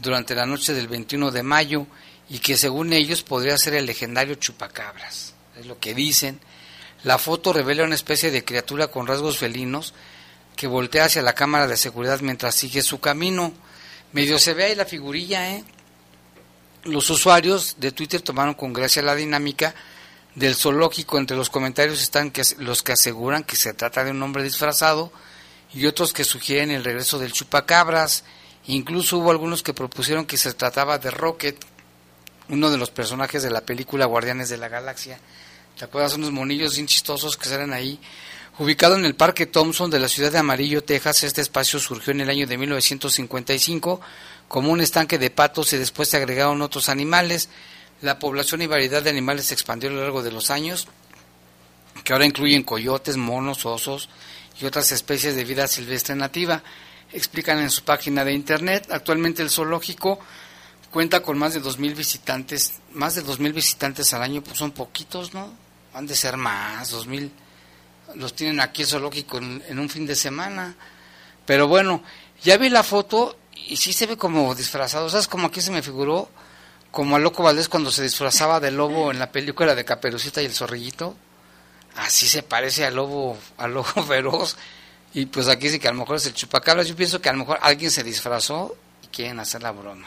durante 0.00 0.36
la 0.36 0.46
noche 0.46 0.74
del 0.74 0.86
21 0.86 1.32
de 1.32 1.42
mayo 1.42 1.88
y 2.28 2.38
que 2.38 2.56
según 2.56 2.92
ellos 2.92 3.24
podría 3.24 3.58
ser 3.58 3.74
el 3.74 3.86
legendario 3.86 4.36
chupacabras. 4.36 5.34
Es 5.56 5.66
lo 5.66 5.80
que 5.80 5.92
dicen. 5.92 6.38
La 7.04 7.18
foto 7.18 7.52
revela 7.52 7.84
una 7.84 7.94
especie 7.94 8.30
de 8.30 8.44
criatura 8.44 8.88
con 8.88 9.06
rasgos 9.06 9.38
felinos 9.38 9.94
que 10.56 10.66
voltea 10.66 11.04
hacia 11.04 11.22
la 11.22 11.34
cámara 11.34 11.68
de 11.68 11.76
seguridad 11.76 12.20
mientras 12.20 12.56
sigue 12.56 12.82
su 12.82 12.98
camino. 12.98 13.52
Medio 14.12 14.38
se 14.38 14.54
ve 14.54 14.64
ahí 14.64 14.74
la 14.74 14.84
figurilla, 14.84 15.54
¿eh? 15.54 15.64
Los 16.84 17.10
usuarios 17.10 17.76
de 17.78 17.92
Twitter 17.92 18.22
tomaron 18.22 18.54
con 18.54 18.72
gracia 18.72 19.02
la 19.02 19.14
dinámica 19.14 19.74
del 20.34 20.56
zoológico. 20.56 21.18
Entre 21.18 21.36
los 21.36 21.50
comentarios 21.50 22.02
están 22.02 22.32
los 22.58 22.82
que 22.82 22.92
aseguran 22.92 23.44
que 23.44 23.56
se 23.56 23.74
trata 23.74 24.02
de 24.02 24.10
un 24.10 24.22
hombre 24.22 24.42
disfrazado 24.42 25.12
y 25.72 25.86
otros 25.86 26.12
que 26.12 26.24
sugieren 26.24 26.70
el 26.70 26.84
regreso 26.84 27.18
del 27.18 27.32
chupacabras. 27.32 28.24
Incluso 28.66 29.18
hubo 29.18 29.30
algunos 29.30 29.62
que 29.62 29.74
propusieron 29.74 30.26
que 30.26 30.36
se 30.36 30.52
trataba 30.54 30.98
de 30.98 31.10
Rocket, 31.10 31.56
uno 32.48 32.70
de 32.70 32.78
los 32.78 32.90
personajes 32.90 33.42
de 33.42 33.50
la 33.50 33.60
película 33.60 34.06
Guardianes 34.06 34.48
de 34.48 34.56
la 34.56 34.68
Galaxia. 34.68 35.20
¿Te 35.78 35.84
acuerdas? 35.84 36.14
Unos 36.14 36.32
monillos 36.32 36.74
bien 36.74 36.88
chistosos 36.88 37.36
que 37.36 37.48
salen 37.48 37.72
ahí. 37.72 38.00
Ubicado 38.58 38.96
en 38.96 39.04
el 39.04 39.14
Parque 39.14 39.46
Thompson 39.46 39.88
de 39.88 40.00
la 40.00 40.08
ciudad 40.08 40.32
de 40.32 40.38
Amarillo, 40.38 40.82
Texas, 40.82 41.22
este 41.22 41.40
espacio 41.40 41.78
surgió 41.78 42.12
en 42.12 42.20
el 42.20 42.30
año 42.30 42.48
de 42.48 42.58
1955 42.58 44.00
como 44.48 44.72
un 44.72 44.80
estanque 44.80 45.18
de 45.18 45.30
patos 45.30 45.72
y 45.72 45.76
después 45.76 46.08
se 46.08 46.16
agregaron 46.16 46.62
otros 46.62 46.88
animales. 46.88 47.48
La 48.02 48.18
población 48.18 48.62
y 48.62 48.66
variedad 48.66 49.04
de 49.04 49.10
animales 49.10 49.46
se 49.46 49.54
expandió 49.54 49.88
a 49.88 49.92
lo 49.92 50.00
largo 50.00 50.20
de 50.20 50.32
los 50.32 50.50
años, 50.50 50.88
que 52.02 52.12
ahora 52.12 52.26
incluyen 52.26 52.64
coyotes, 52.64 53.16
monos, 53.16 53.64
osos 53.64 54.08
y 54.60 54.66
otras 54.66 54.90
especies 54.90 55.36
de 55.36 55.44
vida 55.44 55.68
silvestre 55.68 56.16
nativa. 56.16 56.64
Explican 57.12 57.60
en 57.60 57.70
su 57.70 57.84
página 57.84 58.24
de 58.24 58.32
internet. 58.32 58.88
Actualmente 58.90 59.42
el 59.42 59.50
zoológico 59.50 60.18
cuenta 60.90 61.20
con 61.22 61.38
más 61.38 61.54
de 61.54 61.62
2.000 61.62 61.94
visitantes, 61.94 62.80
más 62.94 63.14
de 63.14 63.24
2.000 63.24 63.52
visitantes 63.52 64.12
al 64.12 64.22
año, 64.22 64.42
pues 64.42 64.58
son 64.58 64.72
poquitos, 64.72 65.32
¿no? 65.34 65.67
Han 65.98 66.06
de 66.06 66.14
ser 66.14 66.36
más, 66.36 66.94
2.000. 66.94 67.28
Los 68.14 68.32
tienen 68.32 68.60
aquí 68.60 68.82
el 68.82 68.88
zoológico 68.88 69.38
en, 69.38 69.78
un 69.80 69.88
fin 69.88 70.06
de 70.06 70.14
semana. 70.14 70.76
Pero 71.44 71.66
bueno, 71.66 72.04
ya 72.40 72.56
vi 72.56 72.68
la 72.68 72.84
foto 72.84 73.36
y 73.66 73.76
sí 73.78 73.92
se 73.92 74.06
ve 74.06 74.16
como 74.16 74.54
disfrazado. 74.54 75.10
¿Sabes 75.10 75.26
como 75.26 75.48
aquí 75.48 75.60
se 75.60 75.72
me 75.72 75.82
figuró? 75.82 76.28
Como 76.92 77.16
a 77.16 77.18
Loco 77.18 77.42
Valdés 77.42 77.68
cuando 77.68 77.90
se 77.90 78.04
disfrazaba 78.04 78.60
de 78.60 78.70
lobo 78.70 79.10
en 79.10 79.18
la 79.18 79.32
película 79.32 79.74
de 79.74 79.84
Caperucita 79.84 80.40
y 80.40 80.44
el 80.44 80.54
Zorrillito. 80.54 81.16
Así 81.96 82.28
se 82.28 82.44
parece 82.44 82.84
al 82.84 82.94
lobo, 82.94 83.36
al 83.56 83.74
lobo 83.74 83.88
feroz. 84.06 84.56
Y 85.14 85.26
pues 85.26 85.48
aquí 85.48 85.68
sí 85.68 85.80
que 85.80 85.88
a 85.88 85.92
lo 85.92 85.98
mejor 85.98 86.18
es 86.18 86.26
el 86.26 86.34
chupacabras. 86.34 86.86
Yo 86.86 86.94
pienso 86.94 87.20
que 87.20 87.28
a 87.28 87.32
lo 87.32 87.40
mejor 87.40 87.58
alguien 87.60 87.90
se 87.90 88.04
disfrazó 88.04 88.76
y 89.02 89.08
quieren 89.08 89.40
hacer 89.40 89.64
la 89.64 89.72
broma. 89.72 90.06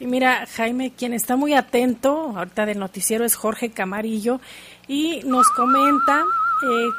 Y 0.00 0.06
mira, 0.06 0.46
Jaime, 0.56 0.92
quien 0.92 1.12
está 1.12 1.36
muy 1.36 1.54
atento 1.54 2.34
ahorita 2.36 2.66
del 2.66 2.78
noticiero 2.78 3.24
es 3.24 3.36
Jorge 3.36 3.70
Camarillo 3.70 4.40
y 4.88 5.20
nos 5.24 5.48
comenta 5.48 6.24
eh, 6.62 6.90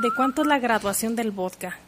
de 0.00 0.10
cuánto 0.14 0.42
es 0.42 0.48
la 0.48 0.58
graduación 0.58 1.16
del 1.16 1.30
vodka. 1.30 1.78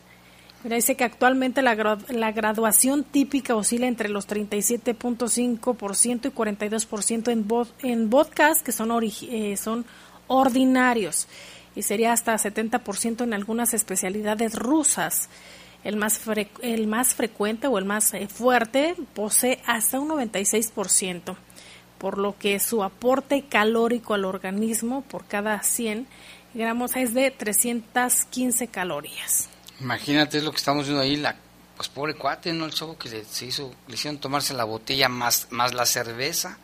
Mira, 0.63 0.77
dice 0.77 0.97
que 0.97 1.05
actualmente 1.05 1.61
la, 1.61 1.99
la 2.09 2.33
graduación 2.33 3.05
típica 3.05 3.55
oscila 3.55 3.87
entre 3.87 4.09
los 4.09 4.27
37.5% 4.27 6.27
y 6.27 6.31
42% 6.31 7.29
en, 7.31 7.91
en 7.91 8.11
vodkas 8.11 8.63
que 8.63 8.73
son, 8.73 8.91
eh, 9.03 9.57
son 9.59 9.85
ordinarios 10.27 11.29
y 11.77 11.83
sería 11.83 12.13
hasta 12.13 12.35
70% 12.35 13.25
en 13.25 13.35
algunas 13.35 13.75
especialidades 13.75 14.55
rusas. 14.55 15.29
El 15.83 15.97
más, 15.97 16.19
el 16.63 16.87
más 16.87 17.15
frecuente 17.15 17.67
o 17.67 17.77
el 17.77 17.85
más 17.85 18.15
eh, 18.15 18.27
fuerte 18.27 18.95
posee 19.13 19.61
hasta 19.67 20.01
un 20.01 20.09
96%, 20.09 21.37
por 22.05 22.19
lo 22.19 22.37
que 22.39 22.61
su 22.61 22.85
aporte 22.85 23.47
calórico 23.49 24.13
al 24.13 24.27
organismo 24.27 25.01
por 25.01 25.25
cada 25.25 25.63
100 25.63 26.07
gramos 26.53 26.97
es 26.97 27.15
de 27.15 27.31
315 27.31 28.69
calorías. 28.69 29.49
Imagínate 29.81 30.37
es 30.37 30.45
lo 30.45 30.51
que 30.51 30.59
estamos 30.59 30.85
viendo 30.85 31.01
ahí, 31.01 31.17
la 31.17 31.35
pues 31.79 31.89
pobre 31.89 32.13
cuate, 32.13 32.53
¿no? 32.53 32.67
El 32.67 32.73
sobo 32.73 32.99
que 32.99 33.09
le, 33.09 33.25
se 33.25 33.47
hizo, 33.47 33.73
le 33.89 33.95
hicieron 33.95 34.21
tomarse 34.21 34.53
la 34.53 34.65
botella 34.65 35.09
más, 35.09 35.47
más 35.49 35.73
la 35.73 35.87
cerveza. 35.87 36.59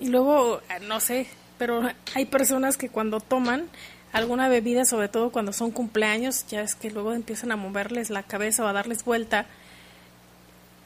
Y 0.00 0.08
luego, 0.08 0.62
no 0.88 0.98
sé, 0.98 1.28
pero 1.56 1.88
hay 2.16 2.26
personas 2.26 2.76
que 2.76 2.88
cuando 2.88 3.20
toman 3.20 3.68
alguna 4.12 4.48
bebida, 4.48 4.84
sobre 4.84 5.06
todo 5.06 5.30
cuando 5.30 5.52
son 5.52 5.70
cumpleaños, 5.70 6.44
ya 6.48 6.62
es 6.62 6.74
que 6.74 6.90
luego 6.90 7.12
empiezan 7.12 7.52
a 7.52 7.56
moverles 7.56 8.10
la 8.10 8.24
cabeza 8.24 8.64
o 8.64 8.66
a 8.66 8.72
darles 8.72 9.04
vuelta 9.04 9.46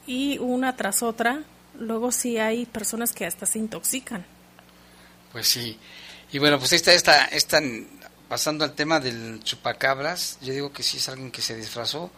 y 0.07 0.37
una 0.37 0.77
tras 0.77 1.03
otra, 1.03 1.45
luego 1.79 2.13
sí 2.13 2.39
hay 2.39 2.67
personas 2.67 3.13
que 3.13 3.27
hasta 3.27 3.47
se 3.47 3.59
intoxican. 3.59 4.25
Pues 5.33 5.49
sí. 5.49 5.79
Y 6.33 6.39
bueno, 6.39 6.59
pues 6.59 6.73
esta, 6.73 6.93
esta, 6.93 7.27
esta 7.27 7.61
pasando 8.29 8.65
al 8.65 8.73
tema 8.73 9.01
del 9.01 9.41
chupacabras, 9.43 10.39
yo 10.41 10.53
digo 10.53 10.73
que 10.73 10.83
sí 10.83 10.97
es 10.97 11.09
alguien 11.09 11.31
que 11.31 11.43
se 11.43 11.57
disfrazó. 11.57 12.11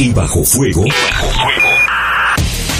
Y 0.00 0.12
bajo 0.12 0.44
fuego. 0.44 0.84
Y 0.84 0.90
bajo 0.90 1.28
fuego 1.28 1.59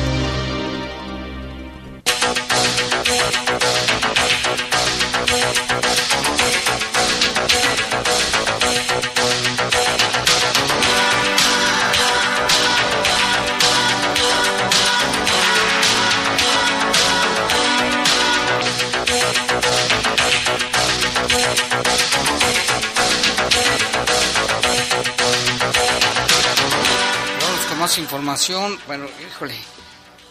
Información. 27.97 28.77
Bueno, 28.87 29.07
híjole, 29.27 29.55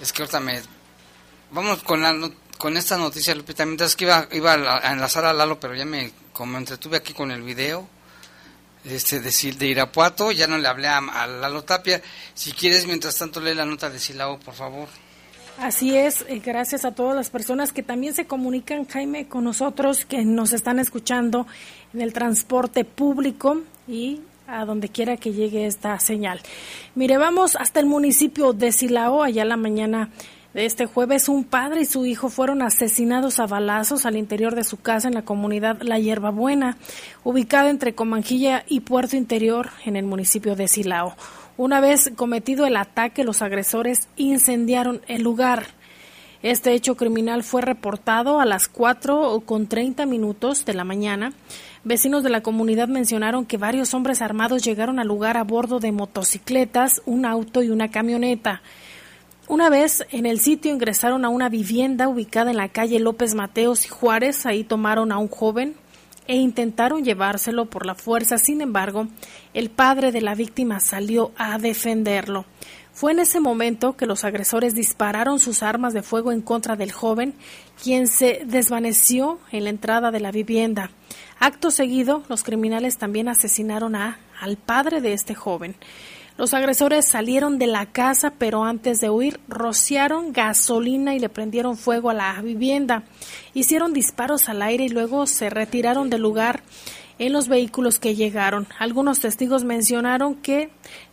es 0.00 0.12
que 0.12 0.22
ahorita 0.22 0.40
me. 0.40 0.60
Vamos 1.50 1.82
con 1.82 2.02
la 2.02 2.30
con 2.58 2.76
esta 2.76 2.96
noticia, 2.98 3.34
Lupita. 3.34 3.64
Mientras 3.64 3.96
que 3.96 4.04
iba, 4.04 4.28
iba 4.32 4.52
a, 4.52 4.92
enlazar 4.92 5.24
a 5.24 5.32
Lalo, 5.32 5.58
pero 5.58 5.74
ya 5.74 5.84
me 5.84 6.12
como 6.32 6.58
entretuve 6.58 6.98
aquí 6.98 7.14
con 7.14 7.30
el 7.30 7.42
video 7.42 7.88
este 8.84 9.20
de, 9.20 9.30
de 9.58 9.66
Irapuato, 9.66 10.32
ya 10.32 10.46
no 10.46 10.58
le 10.58 10.68
hablé 10.68 10.88
a, 10.88 11.26
Lalo 11.26 11.64
Tapia. 11.64 12.00
Si 12.34 12.52
quieres, 12.52 12.86
mientras 12.86 13.16
tanto, 13.18 13.40
lee 13.40 13.54
la 13.54 13.64
nota 13.64 13.90
de 13.90 13.98
Silao, 13.98 14.38
por 14.38 14.54
favor. 14.54 14.88
Así 15.58 15.94
es, 15.94 16.24
gracias 16.42 16.86
a 16.86 16.92
todas 16.92 17.14
las 17.14 17.28
personas 17.28 17.72
que 17.72 17.82
también 17.82 18.14
se 18.14 18.26
comunican, 18.26 18.86
Jaime, 18.86 19.28
con 19.28 19.44
nosotros, 19.44 20.06
que 20.06 20.24
nos 20.24 20.52
están 20.52 20.78
escuchando 20.78 21.46
en 21.92 22.00
el 22.00 22.14
transporte 22.14 22.84
público 22.86 23.60
y 23.86 24.22
a 24.50 24.64
donde 24.64 24.88
quiera 24.88 25.16
que 25.16 25.32
llegue 25.32 25.66
esta 25.66 25.98
señal. 26.00 26.40
Mire, 26.94 27.18
vamos 27.18 27.56
hasta 27.56 27.80
el 27.80 27.86
municipio 27.86 28.52
de 28.52 28.72
Silao, 28.72 29.22
allá 29.22 29.44
la 29.44 29.56
mañana 29.56 30.10
de 30.54 30.66
este 30.66 30.86
jueves, 30.86 31.28
un 31.28 31.44
padre 31.44 31.82
y 31.82 31.84
su 31.84 32.06
hijo 32.06 32.28
fueron 32.28 32.60
asesinados 32.60 33.38
a 33.38 33.46
balazos 33.46 34.04
al 34.04 34.16
interior 34.16 34.56
de 34.56 34.64
su 34.64 34.78
casa 34.78 35.06
en 35.06 35.14
la 35.14 35.22
comunidad 35.22 35.80
La 35.82 36.00
Hierbabuena, 36.00 36.76
ubicada 37.22 37.70
entre 37.70 37.94
Comanjilla 37.94 38.64
y 38.66 38.80
Puerto 38.80 39.16
Interior 39.16 39.70
en 39.84 39.94
el 39.94 40.04
municipio 40.04 40.56
de 40.56 40.66
Silao. 40.66 41.14
Una 41.56 41.80
vez 41.80 42.10
cometido 42.16 42.66
el 42.66 42.76
ataque, 42.76 43.22
los 43.22 43.42
agresores 43.42 44.08
incendiaron 44.16 45.02
el 45.06 45.22
lugar. 45.22 45.66
Este 46.42 46.72
hecho 46.72 46.96
criminal 46.96 47.42
fue 47.44 47.60
reportado 47.62 48.40
a 48.40 48.46
las 48.46 48.68
4 48.68 49.42
con 49.44 49.66
30 49.66 50.06
minutos 50.06 50.64
de 50.64 50.74
la 50.74 50.84
mañana 50.84 51.32
Vecinos 51.82 52.22
de 52.22 52.28
la 52.28 52.42
comunidad 52.42 52.88
mencionaron 52.88 53.46
que 53.46 53.56
varios 53.56 53.94
hombres 53.94 54.20
armados 54.20 54.62
llegaron 54.62 54.98
al 54.98 55.08
lugar 55.08 55.38
a 55.38 55.44
bordo 55.44 55.80
de 55.80 55.92
motocicletas, 55.92 57.00
un 57.06 57.24
auto 57.24 57.62
y 57.62 57.70
una 57.70 57.90
camioneta. 57.90 58.60
Una 59.48 59.70
vez 59.70 60.04
en 60.10 60.26
el 60.26 60.40
sitio 60.40 60.74
ingresaron 60.74 61.24
a 61.24 61.30
una 61.30 61.48
vivienda 61.48 62.06
ubicada 62.06 62.50
en 62.50 62.58
la 62.58 62.68
calle 62.68 63.00
López 63.00 63.34
Mateos 63.34 63.86
y 63.86 63.88
Juárez. 63.88 64.44
Ahí 64.44 64.62
tomaron 64.62 65.10
a 65.10 65.16
un 65.16 65.28
joven 65.28 65.74
e 66.26 66.36
intentaron 66.36 67.02
llevárselo 67.02 67.64
por 67.64 67.86
la 67.86 67.94
fuerza. 67.94 68.36
Sin 68.36 68.60
embargo, 68.60 69.08
el 69.54 69.70
padre 69.70 70.12
de 70.12 70.20
la 70.20 70.34
víctima 70.34 70.80
salió 70.80 71.32
a 71.38 71.56
defenderlo. 71.56 72.44
Fue 73.00 73.12
en 73.12 73.18
ese 73.18 73.40
momento 73.40 73.96
que 73.96 74.04
los 74.04 74.24
agresores 74.24 74.74
dispararon 74.74 75.38
sus 75.38 75.62
armas 75.62 75.94
de 75.94 76.02
fuego 76.02 76.32
en 76.32 76.42
contra 76.42 76.76
del 76.76 76.92
joven, 76.92 77.32
quien 77.82 78.06
se 78.06 78.42
desvaneció 78.44 79.38
en 79.50 79.64
la 79.64 79.70
entrada 79.70 80.10
de 80.10 80.20
la 80.20 80.30
vivienda. 80.30 80.90
Acto 81.38 81.70
seguido, 81.70 82.24
los 82.28 82.42
criminales 82.42 82.98
también 82.98 83.30
asesinaron 83.30 83.96
a, 83.96 84.18
al 84.38 84.58
padre 84.58 85.00
de 85.00 85.14
este 85.14 85.34
joven. 85.34 85.76
Los 86.36 86.52
agresores 86.52 87.06
salieron 87.06 87.58
de 87.58 87.68
la 87.68 87.86
casa, 87.86 88.34
pero 88.36 88.64
antes 88.64 89.00
de 89.00 89.08
huir, 89.08 89.40
rociaron 89.48 90.34
gasolina 90.34 91.14
y 91.14 91.20
le 91.20 91.30
prendieron 91.30 91.78
fuego 91.78 92.10
a 92.10 92.14
la 92.14 92.38
vivienda. 92.42 93.04
Hicieron 93.54 93.94
disparos 93.94 94.50
al 94.50 94.60
aire 94.60 94.84
y 94.84 94.90
luego 94.90 95.26
se 95.26 95.48
retiraron 95.48 96.10
del 96.10 96.20
lugar 96.20 96.62
en 97.18 97.32
los 97.32 97.48
vehículos 97.48 97.98
que 97.98 98.14
llegaron. 98.14 98.66
Algunos 98.78 99.20
testigos 99.20 99.64
mencionaron 99.64 100.34
que 100.34 100.68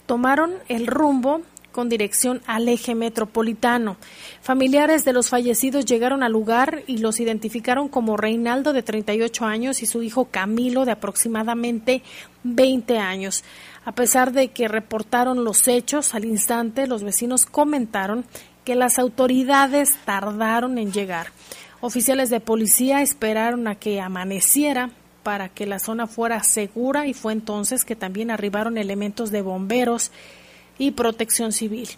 tomaron 0.06 0.54
el 0.68 0.86
rumbo 0.88 1.44
con 1.78 1.90
dirección 1.90 2.42
al 2.48 2.68
eje 2.70 2.96
metropolitano. 2.96 3.98
Familiares 4.42 5.06
de 5.06 5.14
los 5.14 5.30
fallecidos 5.30 5.86
llegaron 5.86 6.24
al 6.24 6.32
lugar 6.32 6.82
y 6.88 6.98
los 6.98 7.20
identificaron 7.20 7.88
como 7.88 8.18
Reinaldo 8.18 8.74
de 8.74 8.82
38 8.82 9.46
años 9.46 9.84
y 9.84 9.86
su 9.86 10.02
hijo 10.02 10.26
Camilo 10.26 10.86
de 10.86 10.94
aproximadamente 10.94 12.02
20 12.42 12.98
años. 12.98 13.44
A 13.86 13.92
pesar 13.92 14.32
de 14.32 14.48
que 14.48 14.68
reportaron 14.68 15.44
los 15.44 15.68
hechos 15.68 16.16
al 16.16 16.26
instante, 16.26 16.88
los 16.88 17.04
vecinos 17.04 17.46
comentaron 17.46 18.26
que 18.66 18.74
las 18.74 18.98
autoridades 18.98 19.98
tardaron 20.04 20.80
en 20.80 20.92
llegar. 20.92 21.28
Oficiales 21.80 22.32
de 22.32 22.40
policía 22.40 23.04
esperaron 23.04 23.68
a 23.68 23.76
que 23.76 24.02
amaneciera 24.02 24.90
para 25.22 25.50
que 25.50 25.68
la 25.68 25.78
zona 25.78 26.08
fuera 26.08 26.42
segura 26.42 27.06
y 27.06 27.14
fue 27.14 27.34
entonces 27.34 27.86
que 27.86 27.96
también 27.96 28.32
arribaron 28.32 28.80
elementos 28.80 29.30
de 29.30 29.44
bomberos 29.44 30.12
y 30.78 30.92
protección 30.92 31.52
civil. 31.52 31.90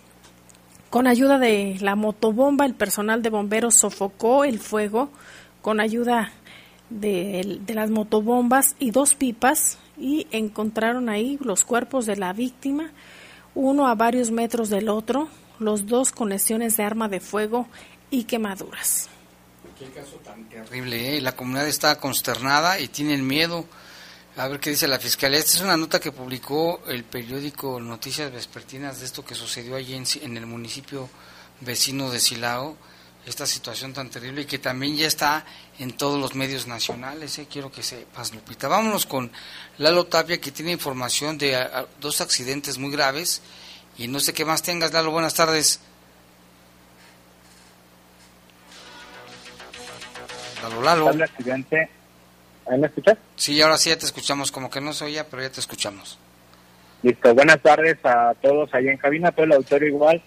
Con 0.89 1.05
ayuda 1.05 1.37
de 1.37 1.77
la 1.81 1.95
motobomba, 1.95 2.65
el 2.65 2.73
personal 2.73 3.21
de 3.21 3.29
bomberos 3.29 3.75
sofocó 3.75 4.43
el 4.43 4.59
fuego 4.59 5.09
con 5.61 5.79
ayuda 5.79 6.31
de, 6.89 7.61
las 7.67 7.89
motobombas 7.89 8.75
y 8.79 8.91
dos 8.91 9.15
pipas 9.15 9.77
y 9.97 10.27
encontraron 10.31 11.09
ahí 11.09 11.37
los 11.41 11.63
cuerpos 11.63 12.05
de 12.05 12.15
la 12.15 12.33
víctima, 12.33 12.91
uno 13.53 13.87
a 13.87 13.95
varios 13.95 14.31
metros 14.31 14.69
del 14.69 14.89
otro, 14.89 15.27
los 15.59 15.85
dos 15.85 16.11
con 16.11 16.29
lesiones 16.29 16.77
de 16.77 16.83
arma 16.83 17.09
de 17.09 17.19
fuego 17.19 17.67
y 18.09 18.23
quemaduras. 18.23 19.09
Qué 19.77 19.85
caso 19.91 20.17
tan 20.23 20.45
terrible, 20.45 21.17
¿eh? 21.17 21.21
la 21.21 21.33
comunidad 21.33 21.67
está 21.67 21.99
consternada 21.99 22.79
y 22.79 22.87
tienen 22.87 23.25
miedo 23.25 23.65
a 24.37 24.47
ver 24.47 24.59
qué 24.59 24.69
dice 24.69 24.87
la 24.87 24.99
fiscalía. 24.99 25.39
Esta 25.39 25.57
es 25.57 25.61
una 25.61 25.77
nota 25.77 25.99
que 25.99 26.11
publicó 26.11 26.81
el 26.87 27.03
periódico 27.03 27.79
Noticias 27.79 28.31
Vespertinas 28.31 28.99
de 28.99 29.05
esto 29.05 29.25
que 29.25 29.35
sucedió 29.35 29.75
allí 29.75 29.95
en, 29.95 30.37
el 30.37 30.45
municipio 30.45 31.09
vecino 31.61 32.09
de 32.09 32.19
Silao. 32.19 32.77
Esta 33.25 33.45
situación 33.45 33.93
tan 33.93 34.09
terrible 34.09 34.41
y 34.41 34.45
que 34.45 34.59
también 34.59 34.95
ya 34.95 35.05
está 35.05 35.45
en 35.77 35.91
todos 35.91 36.19
los 36.19 36.35
medios 36.35 36.67
nacionales. 36.67 37.37
¿eh? 37.37 37.47
Quiero 37.51 37.71
que 37.71 37.83
sepas, 37.83 38.33
Lupita. 38.33 38.67
Vámonos 38.67 39.05
con 39.05 39.31
Lalo 39.77 40.05
Tapia, 40.05 40.39
que 40.39 40.51
tiene 40.51 40.71
información 40.71 41.37
de 41.37 41.67
dos 41.99 42.21
accidentes 42.21 42.77
muy 42.77 42.91
graves. 42.91 43.41
Y 43.97 44.07
no 44.07 44.19
sé 44.19 44.33
qué 44.33 44.45
más 44.45 44.63
tengas, 44.63 44.93
Lalo. 44.93 45.11
Buenas 45.11 45.33
tardes. 45.33 45.81
Lalo, 50.63 50.81
Lalo. 50.81 51.23
accidente 51.23 51.98
me 52.77 52.87
escuchas? 52.87 53.17
Sí, 53.35 53.61
ahora 53.61 53.77
sí 53.77 53.89
ya 53.89 53.97
te 53.97 54.05
escuchamos, 54.05 54.51
como 54.51 54.69
que 54.69 54.81
no 54.81 54.93
se 54.93 55.05
oía, 55.05 55.25
pero 55.29 55.41
ya 55.41 55.49
te 55.49 55.59
escuchamos. 55.59 56.19
Listo, 57.01 57.33
buenas 57.33 57.61
tardes 57.61 57.97
a 58.03 58.33
todos 58.41 58.73
ahí 58.73 58.87
en 58.87 58.97
cabina, 58.97 59.31
todo 59.31 59.45
el 59.45 59.53
auditorio 59.53 59.87
igual. 59.87 60.21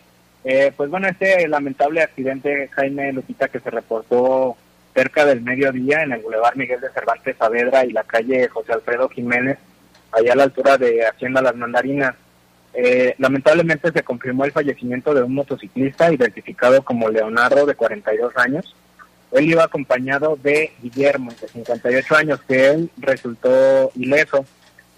Eh, 0.45 0.73
pues 0.77 0.91
bueno, 0.91 1.07
este 1.09 1.47
lamentable 1.47 2.03
accidente, 2.03 2.69
Jaime 2.73 3.13
Lupita, 3.13 3.49
que 3.49 3.61
se 3.61 3.71
reportó 3.71 4.57
cerca 4.95 5.25
del 5.25 5.43
mediodía 5.43 6.03
en 6.03 6.13
el 6.13 6.21
Boulevard 6.21 6.57
Miguel 6.57 6.81
de 6.81 6.91
Cervantes 6.91 7.37
Saavedra 7.39 7.85
y 7.85 7.93
la 7.93 8.05
calle 8.05 8.49
José 8.49 8.73
Alfredo 8.73 9.09
Jiménez, 9.09 9.59
allá 10.11 10.33
a 10.33 10.37
la 10.37 10.43
altura 10.45 10.79
de 10.79 11.07
Hacienda 11.07 11.43
Las 11.43 11.57
Mandarinas. 11.57 12.15
Eh, 12.75 13.15
lamentablemente 13.19 13.93
se 13.93 14.03
confirmó 14.03 14.45
el 14.45 14.53
fallecimiento 14.53 15.15
de 15.15 15.23
un 15.23 15.35
motociclista 15.35 16.13
identificado 16.13 16.83
como 16.83 17.09
Leonardo, 17.09 17.67
de 17.67 17.75
42 17.75 18.37
años, 18.37 18.75
él 19.33 19.51
iba 19.51 19.65
acompañado 19.65 20.39
de 20.43 20.73
Guillermo, 20.83 21.33
de 21.41 21.49
58 21.49 22.17
años, 22.17 22.41
que 22.47 22.67
él 22.67 22.91
resultó 22.99 23.91
ileso. 23.95 24.45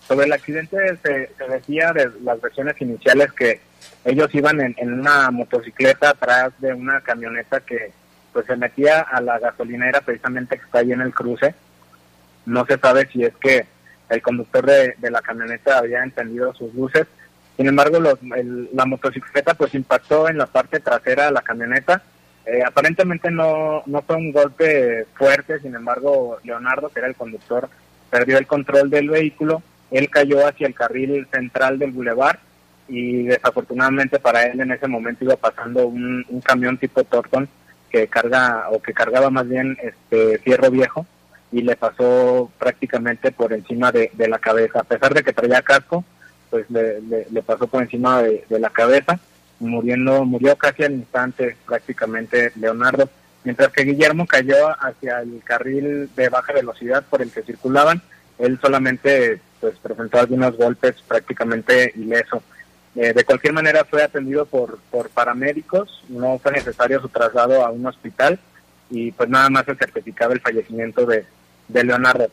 Sobre 0.08 0.26
el 0.26 0.32
accidente 0.32 0.76
se, 1.02 1.30
decía 1.48 1.92
de 1.92 2.10
las 2.22 2.40
versiones 2.40 2.78
iniciales 2.80 3.32
que 3.32 3.60
ellos 4.04 4.34
iban 4.34 4.60
en, 4.60 4.92
una 4.92 5.30
motocicleta 5.30 6.10
atrás 6.10 6.52
de 6.58 6.74
una 6.74 7.00
camioneta 7.00 7.60
que 7.60 7.92
pues 8.32 8.46
se 8.46 8.56
metía 8.56 9.00
a 9.00 9.20
la 9.20 9.38
gasolinera 9.38 10.00
precisamente 10.00 10.58
que 10.58 10.64
está 10.64 10.80
ahí 10.80 10.92
en 10.92 11.00
el 11.00 11.14
cruce. 11.14 11.54
No 12.44 12.66
se 12.66 12.76
sabe 12.76 13.08
si 13.12 13.22
es 13.22 13.34
que 13.36 13.66
el 14.08 14.20
conductor 14.20 14.66
de, 14.66 15.10
la 15.10 15.22
camioneta 15.22 15.78
había 15.78 16.02
encendido 16.02 16.52
sus 16.54 16.74
luces. 16.74 17.06
Sin 17.56 17.68
embargo, 17.68 17.98
la 18.00 18.84
motocicleta 18.84 19.54
pues 19.54 19.74
impactó 19.74 20.28
en 20.28 20.38
la 20.38 20.46
parte 20.46 20.80
trasera 20.80 21.26
de 21.26 21.32
la 21.32 21.42
camioneta 21.42 22.02
eh, 22.46 22.62
aparentemente 22.64 23.30
no, 23.30 23.82
no 23.86 24.02
fue 24.02 24.16
un 24.16 24.32
golpe 24.32 25.06
fuerte, 25.14 25.60
sin 25.60 25.74
embargo, 25.74 26.38
Leonardo, 26.44 26.88
que 26.90 27.00
era 27.00 27.08
el 27.08 27.14
conductor, 27.14 27.68
perdió 28.10 28.38
el 28.38 28.46
control 28.46 28.90
del 28.90 29.08
vehículo, 29.08 29.62
él 29.90 30.10
cayó 30.10 30.46
hacia 30.46 30.66
el 30.66 30.74
carril 30.74 31.26
central 31.32 31.78
del 31.78 31.92
bulevar 31.92 32.38
y 32.88 33.24
desafortunadamente 33.24 34.18
para 34.18 34.44
él 34.44 34.60
en 34.60 34.72
ese 34.72 34.88
momento 34.88 35.24
iba 35.24 35.36
pasando 35.36 35.86
un, 35.86 36.24
camión 36.44 36.76
tipo 36.76 37.04
Torton 37.04 37.48
que 37.90 38.08
carga 38.08 38.66
o 38.70 38.82
que 38.82 38.92
cargaba 38.92 39.30
más 39.30 39.48
bien 39.48 39.78
este 39.82 40.38
fierro 40.38 40.70
viejo 40.70 41.06
y 41.52 41.62
le 41.62 41.76
pasó 41.76 42.50
prácticamente 42.58 43.30
por 43.30 43.52
encima 43.52 43.92
de, 43.92 44.10
la 44.28 44.40
cabeza. 44.40 44.80
A 44.80 44.84
pesar 44.84 45.14
de 45.14 45.22
que 45.22 45.32
traía 45.32 45.62
casco, 45.62 46.04
pues 46.50 46.66
le, 46.68 47.42
pasó 47.42 47.68
por 47.68 47.82
encima 47.82 48.22
de, 48.22 48.44
la 48.58 48.70
cabeza, 48.70 49.20
muriendo, 49.60 50.24
murió 50.24 50.56
casi 50.56 50.84
al 50.84 50.92
instante 50.92 51.56
prácticamente 51.66 52.52
Leonardo, 52.56 53.08
mientras 53.44 53.72
que 53.72 53.84
Guillermo 53.84 54.26
cayó 54.26 54.70
hacia 54.80 55.20
el 55.20 55.42
carril 55.44 56.10
de 56.14 56.28
baja 56.28 56.52
velocidad 56.52 57.04
por 57.08 57.22
el 57.22 57.30
que 57.30 57.42
circulaban, 57.42 58.02
él 58.38 58.58
solamente 58.60 59.40
pues 59.60 59.78
presentó 59.78 60.18
algunos 60.18 60.56
golpes 60.56 60.96
prácticamente 61.06 61.92
ileso. 61.96 62.42
Eh, 62.96 63.12
de 63.12 63.24
cualquier 63.24 63.52
manera 63.52 63.84
fue 63.84 64.02
atendido 64.02 64.46
por, 64.46 64.78
por 64.90 65.08
paramédicos, 65.10 66.04
no 66.08 66.38
fue 66.38 66.52
necesario 66.52 67.00
su 67.00 67.08
traslado 67.08 67.64
a 67.64 67.70
un 67.70 67.86
hospital 67.86 68.38
y 68.90 69.12
pues 69.12 69.28
nada 69.28 69.50
más 69.50 69.64
se 69.64 69.74
certificaba 69.74 70.34
el 70.34 70.40
fallecimiento 70.40 71.04
de, 71.06 71.24
Leonardo. 71.68 72.28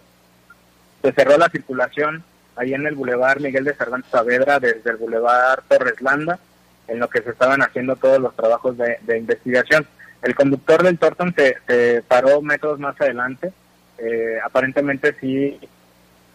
Se 1.01 1.11
cerró 1.13 1.37
la 1.37 1.49
circulación 1.49 2.23
ahí 2.55 2.73
en 2.73 2.85
el 2.85 2.95
Boulevard 2.95 3.39
Miguel 3.39 3.63
de 3.63 3.73
Cervantes 3.73 4.11
Saavedra 4.11 4.59
desde 4.59 4.91
el 4.91 4.97
Boulevard 4.97 5.63
Torres 5.67 6.01
Landa, 6.01 6.39
en 6.87 6.99
lo 6.99 7.09
que 7.09 7.21
se 7.21 7.31
estaban 7.31 7.61
haciendo 7.61 7.95
todos 7.95 8.19
los 8.19 8.35
trabajos 8.35 8.77
de, 8.77 9.17
investigación. 9.17 9.87
El 10.21 10.35
conductor 10.35 10.83
del 10.83 10.99
Torton 10.99 11.33
se, 11.35 12.03
paró 12.07 12.41
metros 12.41 12.79
más 12.79 12.99
adelante, 12.99 13.51
eh, 13.97 14.37
aparentemente 14.43 15.15
sí 15.19 15.59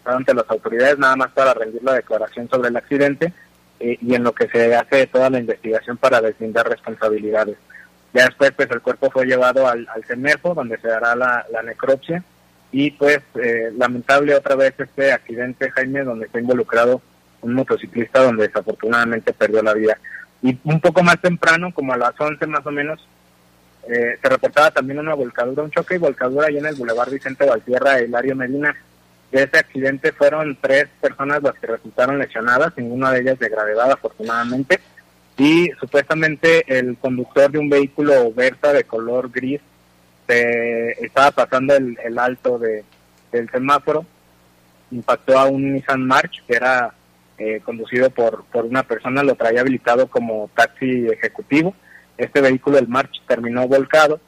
ante 0.05 0.33
las 0.33 0.49
autoridades 0.49 0.97
nada 0.97 1.15
más 1.15 1.31
para 1.31 1.53
rendir 1.53 1.83
la 1.83 1.93
declaración 1.93 2.49
sobre 2.49 2.69
el 2.69 2.77
accidente 2.77 3.33
eh, 3.79 3.97
y 4.01 4.15
en 4.15 4.23
lo 4.23 4.33
que 4.33 4.47
se 4.47 4.73
hace 4.73 5.07
toda 5.07 5.29
la 5.29 5.39
investigación 5.39 5.97
para 5.97 6.21
deslindar 6.21 6.67
responsabilidades. 6.67 7.57
Ya 8.13 8.25
después 8.25 8.51
pues 8.51 8.71
el 8.71 8.81
cuerpo 8.81 9.11
fue 9.11 9.25
llevado 9.25 9.67
al, 9.67 9.87
al 9.89 10.03
donde 10.55 10.77
se 10.79 10.89
hará 10.89 11.15
la, 11.15 11.45
la 11.51 11.61
necropsia 11.61 12.23
y 12.71 12.91
pues 12.91 13.19
eh, 13.35 13.71
lamentable 13.77 14.35
otra 14.35 14.55
vez 14.55 14.73
este 14.77 15.11
accidente 15.11 15.71
Jaime 15.71 16.03
donde 16.03 16.25
está 16.25 16.39
involucrado 16.39 17.01
un 17.41 17.53
motociclista 17.53 18.23
donde 18.23 18.47
desafortunadamente 18.47 19.33
perdió 19.33 19.61
la 19.61 19.73
vida 19.73 19.97
y 20.41 20.57
un 20.63 20.79
poco 20.79 21.03
más 21.03 21.19
temprano 21.19 21.73
como 21.73 21.93
a 21.93 21.97
las 21.97 22.19
11 22.19 22.45
más 22.47 22.65
o 22.65 22.71
menos 22.71 23.07
eh, 23.89 24.17
se 24.21 24.29
reportaba 24.29 24.69
también 24.71 24.99
una 24.99 25.13
volcadura 25.13 25.63
un 25.63 25.71
choque 25.71 25.95
y 25.95 25.99
volcadura 25.99 26.47
ahí 26.47 26.57
en 26.57 26.65
el 26.65 26.75
Boulevard 26.75 27.09
Vicente 27.09 27.45
Valtierra 27.45 28.01
Hilario 28.01 28.35
Medina. 28.35 28.75
De 29.31 29.43
ese 29.43 29.57
accidente 29.57 30.11
fueron 30.11 30.57
tres 30.61 30.87
personas 31.01 31.41
las 31.41 31.55
que 31.55 31.67
resultaron 31.67 32.19
lesionadas 32.19 32.73
ninguna 32.75 33.11
de 33.11 33.21
ellas 33.21 33.39
de 33.39 33.49
gravedad 33.49 33.91
afortunadamente. 33.91 34.79
Y 35.37 35.69
supuestamente 35.79 36.65
el 36.67 36.97
conductor 36.97 37.51
de 37.51 37.59
un 37.59 37.69
vehículo 37.69 38.33
Versa 38.33 38.73
de 38.73 38.83
color 38.83 39.29
gris 39.31 39.61
estaba 40.27 41.31
pasando 41.31 41.75
el, 41.75 42.19
alto 42.19 42.59
de, 42.59 42.83
del 43.31 43.49
semáforo, 43.49 44.05
impactó 44.91 45.37
a 45.37 45.45
un 45.45 45.73
Nissan 45.73 46.05
March 46.05 46.43
que 46.45 46.55
era 46.55 46.93
eh, 47.37 47.61
conducido 47.63 48.09
por, 48.09 48.45
por 48.45 48.65
una 48.65 48.83
persona, 48.83 49.23
lo 49.23 49.35
traía 49.35 49.61
habilitado 49.61 50.07
como 50.07 50.49
taxi 50.55 51.07
ejecutivo. 51.07 51.75
Este 52.17 52.41
vehículo, 52.41 52.77
el 52.77 52.87
March, 52.87 53.21
terminó 53.27 53.67
volcado 53.67 54.19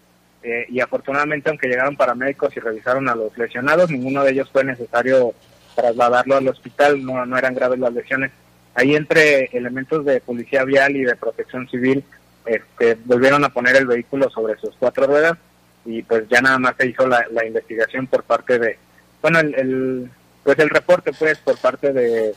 eh, 0.43 0.65
y 0.69 0.80
afortunadamente, 0.80 1.50
aunque 1.50 1.67
llegaron 1.67 1.98
paramédicos 1.98 2.56
y 2.56 2.60
revisaron 2.60 3.10
a 3.10 3.15
los 3.15 3.38
lesionados, 3.38 3.89
ninguno 3.89 4.24
de 4.24 4.32
ellos 4.32 4.50
fue 4.52 4.63
necesario 4.63 5.34
trasladarlo 5.76 6.36
al 6.36 6.48
hospital, 6.48 7.04
no, 7.04 7.26
no 7.26 7.38
eran 7.38 7.56
graves 7.56 7.80
las 7.80 7.93
lesiones. 7.93 8.32
Ahí 8.76 8.95
entre 8.95 9.45
elementos 9.58 10.06
de 10.06 10.22
policía 10.22 10.63
vial 10.63 10.95
y 10.95 11.04
de 11.04 11.15
protección 11.15 11.67
civil, 11.67 12.04
este, 12.45 12.98
volvieron 13.06 13.43
a 13.43 13.50
poner 13.50 13.76
el 13.76 13.88
vehículo 13.88 14.30
sobre 14.30 14.58
sus 14.60 14.76
cuatro 14.80 15.08
ruedas 15.08 15.38
y 15.86 16.04
pues 16.04 16.28
ya 16.30 16.41
nada 16.41 16.60
más 16.60 16.76
se 16.78 16.88
hizo 16.88 17.08
la, 17.08 17.26
investigación 17.45 18.08
por 18.08 18.24
parte 18.24 18.60
de, 18.60 18.78
bueno, 19.22 19.39
el, 19.39 20.10
pues 20.43 20.58
el 20.60 20.69
reporte 20.69 21.12
pues 21.17 21.38
por 21.39 21.58
parte 21.58 21.91
de 21.91 22.34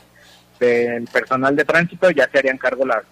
del 0.63 1.05
personal 1.05 1.55
de 1.55 1.65
tránsito 1.65 2.09
ya 2.11 2.29
se 2.29 2.39
harían 2.39 2.57
cargo 2.57 2.85
las, 2.85 3.03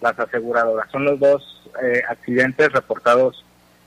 las 0.00 0.18
aseguradoras. 0.18 0.90
Son 0.90 1.04
los 1.04 1.18
dos 1.18 1.62
eh, 1.82 2.02
accidentes 2.08 2.72
reportados 2.72 3.44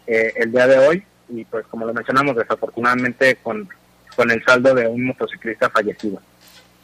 eh, 0.07 0.33
el 0.35 0.51
día 0.51 0.67
de 0.67 0.77
hoy 0.77 1.03
y 1.29 1.43
pues 1.45 1.65
como 1.67 1.85
lo 1.85 1.93
mencionamos 1.93 2.35
desafortunadamente 2.35 3.37
con, 3.37 3.67
con 4.15 4.29
el 4.29 4.43
saldo 4.43 4.73
de 4.73 4.87
un 4.87 5.05
motociclista 5.05 5.69
fallecido. 5.69 6.21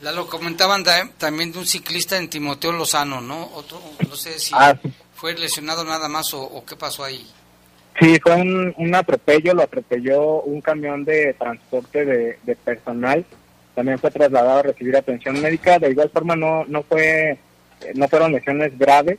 lo 0.02 0.28
comentaban 0.28 0.84
también 1.18 1.52
de 1.52 1.60
un 1.60 1.68
ciclista 1.68 2.18
en 2.18 2.30
Timoteo 2.30 2.72
Lozano, 2.72 3.22
¿no? 3.22 3.50
Otro, 3.54 3.80
no 4.08 4.16
sé 4.16 4.40
si 4.40 4.54
ah, 4.58 4.78
fue 5.14 5.34
lesionado 5.36 5.84
nada 5.84 6.08
más 6.08 6.34
o 6.34 6.64
qué 6.66 6.76
pasó 6.76 7.04
ahí. 7.04 7.28
Sí, 8.00 8.18
fue 8.22 8.36
un, 8.36 8.96
atropello, 8.96 9.54
lo 9.54 9.64
atropelló 9.64 10.42
un 10.42 10.62
camión 10.62 11.04
de 11.04 11.34
transporte 11.34 12.06
de, 12.06 12.56
personal, 12.56 13.26
también 13.82 13.98
fue 13.98 14.12
trasladado 14.12 14.60
a 14.60 14.62
recibir 14.62 14.96
atención 14.96 15.42
médica, 15.42 15.80
de 15.80 15.90
igual 15.90 16.12
forma 16.12 16.36
no, 16.36 16.66
no 16.66 16.84
fue, 16.84 17.40
no 17.96 18.08
fueron 18.08 18.32
lesiones 18.32 18.78
graves, 18.78 19.18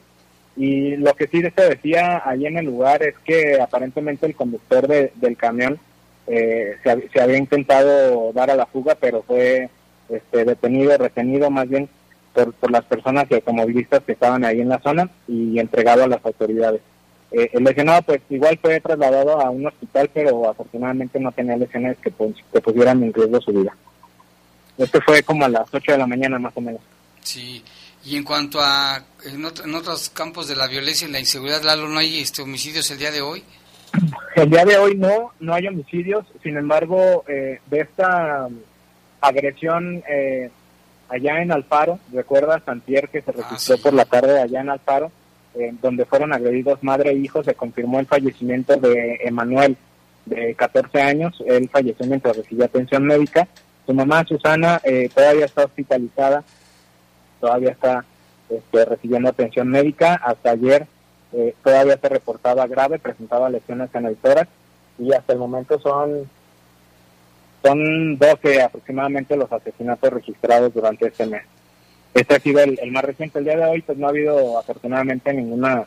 y 0.57 0.94
lo 0.98 1.14
que 1.14 1.27
sí 1.27 1.42
se 1.42 1.68
decía 1.68 2.22
ahí 2.25 2.46
en 2.46 2.59
el 2.59 2.66
lugar 2.66 3.03
es 3.03 3.18
que 3.25 3.61
aparentemente 3.61 4.25
el 4.25 4.37
conductor 4.37 4.87
del 4.87 5.37
camión 5.37 5.81
eh, 6.29 6.77
se, 6.85 7.20
había 7.20 7.38
intentado 7.38 8.33
dar 8.35 8.53
a 8.53 8.55
la 8.55 8.66
fuga, 8.66 8.94
pero 8.94 9.25
fue 9.25 9.68
este, 10.09 10.44
detenido, 10.44 10.96
retenido 10.96 11.51
más 11.51 11.68
bien 11.68 11.88
por, 12.33 12.53
por 12.53 12.70
las 12.70 12.85
personas 12.85 13.27
y 13.31 13.35
automovilistas 13.35 14.05
que 14.05 14.12
estaban 14.12 14.44
ahí 14.44 14.61
en 14.61 14.68
la 14.68 14.79
zona 14.79 15.11
y 15.27 15.59
entregado 15.59 16.05
a 16.05 16.09
las 16.09 16.25
autoridades. 16.25 16.83
Eh, 17.33 17.51
el 17.53 17.64
lesionado 17.64 18.03
pues 18.03 18.20
igual 18.31 18.61
fue 18.62 18.79
trasladado 18.79 19.40
a 19.40 19.51
un 19.51 19.66
hospital, 19.66 20.09
pero 20.14 20.48
afortunadamente 20.48 21.18
no 21.18 21.33
tenía 21.33 21.57
lesiones 21.57 21.96
que, 21.98 22.12
que 22.53 22.61
pusieran 22.61 23.03
en 23.03 23.12
riesgo 23.12 23.40
su 23.40 23.53
vida. 23.53 23.75
Esto 24.78 25.00
fue 25.04 25.22
como 25.22 25.44
a 25.44 25.48
las 25.48 25.72
8 25.72 25.92
de 25.92 25.98
la 25.98 26.06
mañana 26.06 26.38
más 26.38 26.52
o 26.56 26.61
menos. 26.61 26.80
Sí, 27.20 27.62
y 28.04 28.16
en 28.16 28.24
cuanto 28.24 28.61
a 28.61 29.02
en, 29.24 29.74
otros 29.74 30.11
campos 30.11 30.48
de 30.48 30.56
la 30.56 30.66
violencia 30.66 31.06
y 31.06 31.12
la 31.12 31.20
inseguridad, 31.20 31.62
Lalo, 31.62 31.88
¿no 31.88 31.98
hay 31.98 32.20
este, 32.20 32.42
homicidios 32.42 32.90
el 32.90 32.98
día 32.98 33.11
de 33.11 33.20
hoy? 33.20 33.44
El 34.35 34.50
día 34.50 34.64
de 34.64 34.78
hoy 34.78 34.96
no, 34.96 35.32
no 35.40 35.54
hay 35.54 35.66
homicidios, 35.66 36.24
sin 36.42 36.56
embargo, 36.56 37.24
eh, 37.28 37.61
de 37.66 37.80
esta 37.80 38.48
agresión 39.20 40.02
eh, 40.08 40.50
allá 41.11 41.42
en 41.42 41.52
Alfaro, 41.52 41.98
recuerdas, 42.12 42.62
Santier 42.64 43.08
que 43.11 43.20
se 43.20 43.30
ah, 43.30 43.35
registró 43.37 43.76
por 43.78 43.92
la 43.92 44.06
tarde 44.06 44.40
allá 44.40 44.62
en 44.62 44.70
Alfaro, 44.70 45.12
donde 45.82 46.06
fueron 46.06 46.32
agredidos 46.32 46.82
madre 46.82 47.11
e 47.11 47.16
hijo, 47.16 47.44
se 47.44 47.54
confirmó 47.54 48.00
el 48.00 48.06
fallecimiento 48.06 48.74
de 48.76 49.20
Emanuel, 49.22 49.76
de 50.24 50.54
14 50.54 51.00
años. 51.00 51.42
Él 51.46 51.68
falleció 51.70 52.06
mientras 52.06 52.37
recibía 52.37 52.66
atención 52.66 53.04
médica. 53.04 53.48
Su 53.87 53.95
mamá, 53.95 54.25
Susana, 54.25 54.81
eh, 54.85 55.09
todavía 55.14 55.45
está 55.45 55.64
hospitalizada, 55.64 56.45
todavía 57.40 57.71
está 57.71 58.05
este, 58.49 58.85
recibiendo 58.85 59.29
atención 59.29 59.68
médica. 59.68 60.14
Hasta 60.14 60.51
ayer 60.51 60.87
eh, 61.33 61.55
todavía 61.64 61.99
se 61.99 62.09
reportaba 62.09 62.66
grave, 62.66 62.99
presentaba 62.99 63.51
lesiones 63.51 63.90
en 63.95 64.07
el 64.07 64.16
tórax 64.16 64.49
y 64.99 65.12
hasta 65.12 65.33
el 65.33 65.38
momento 65.38 65.81
son 65.81 66.29
son 67.62 68.18
12 68.18 68.62
aproximadamente 68.62 69.37
los 69.37 69.51
asesinatos 69.53 70.12
registrados 70.12 70.75
durante 70.75 71.07
este 71.07 71.27
mes. 71.27 71.42
Este 72.12 72.35
ha 72.35 72.40
sido 72.40 72.61
el, 72.61 72.79
más 72.90 73.05
reciente. 73.05 73.38
El 73.38 73.45
día 73.45 73.57
de 73.57 73.64
hoy 73.64 73.83
pues 73.83 73.97
no 73.97 74.07
ha 74.07 74.11
habido 74.11 74.59
afortunadamente 74.59 75.33
ninguna 75.33 75.85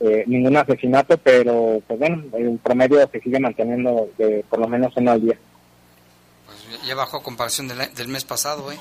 eh, 0.00 0.24
ningún 0.26 0.56
asesinato, 0.56 1.16
pero 1.18 1.80
pues 1.86 1.98
bueno, 1.98 2.24
el 2.32 2.58
promedio 2.58 3.06
se 3.12 3.20
sigue 3.20 3.38
manteniendo 3.38 4.08
de 4.18 4.44
por 4.48 4.58
lo 4.58 4.66
menos 4.66 4.92
uno 4.96 5.12
al 5.12 5.20
día. 5.20 5.36
Ya 6.86 6.94
bajó 6.94 7.18
a 7.18 7.22
comparación 7.22 7.68
del, 7.68 8.08
mes 8.08 8.24
pasado, 8.24 8.70
¿eh? 8.72 8.78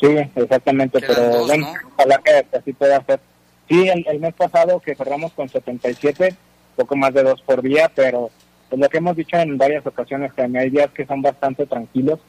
Sí, 0.00 0.08
exactamente, 0.34 1.00
pero 1.00 1.46
bueno, 1.46 1.72
ojalá 1.96 2.18
que 2.18 2.46
así 2.56 2.72
pueda 2.72 3.02
ser. 3.04 3.20
Sí, 3.68 3.88
el, 3.88 4.20
mes 4.20 4.34
pasado 4.34 4.80
que 4.80 4.94
cerramos 4.94 5.32
con 5.32 5.48
77, 5.48 6.36
poco 6.76 6.96
más 6.96 7.14
de 7.14 7.22
dos 7.22 7.40
por 7.42 7.62
día, 7.62 7.90
pero 7.94 8.30
pues 8.68 8.80
lo 8.80 8.88
que 8.88 8.98
hemos 8.98 9.16
dicho 9.16 9.36
en 9.36 9.56
varias 9.56 9.86
ocasiones, 9.86 10.32
que 10.34 10.42
hay 10.42 10.70
días 10.70 10.90
que 10.90 11.06
son 11.06 11.22
bastante 11.22 11.66
tranquilos, 11.66 12.20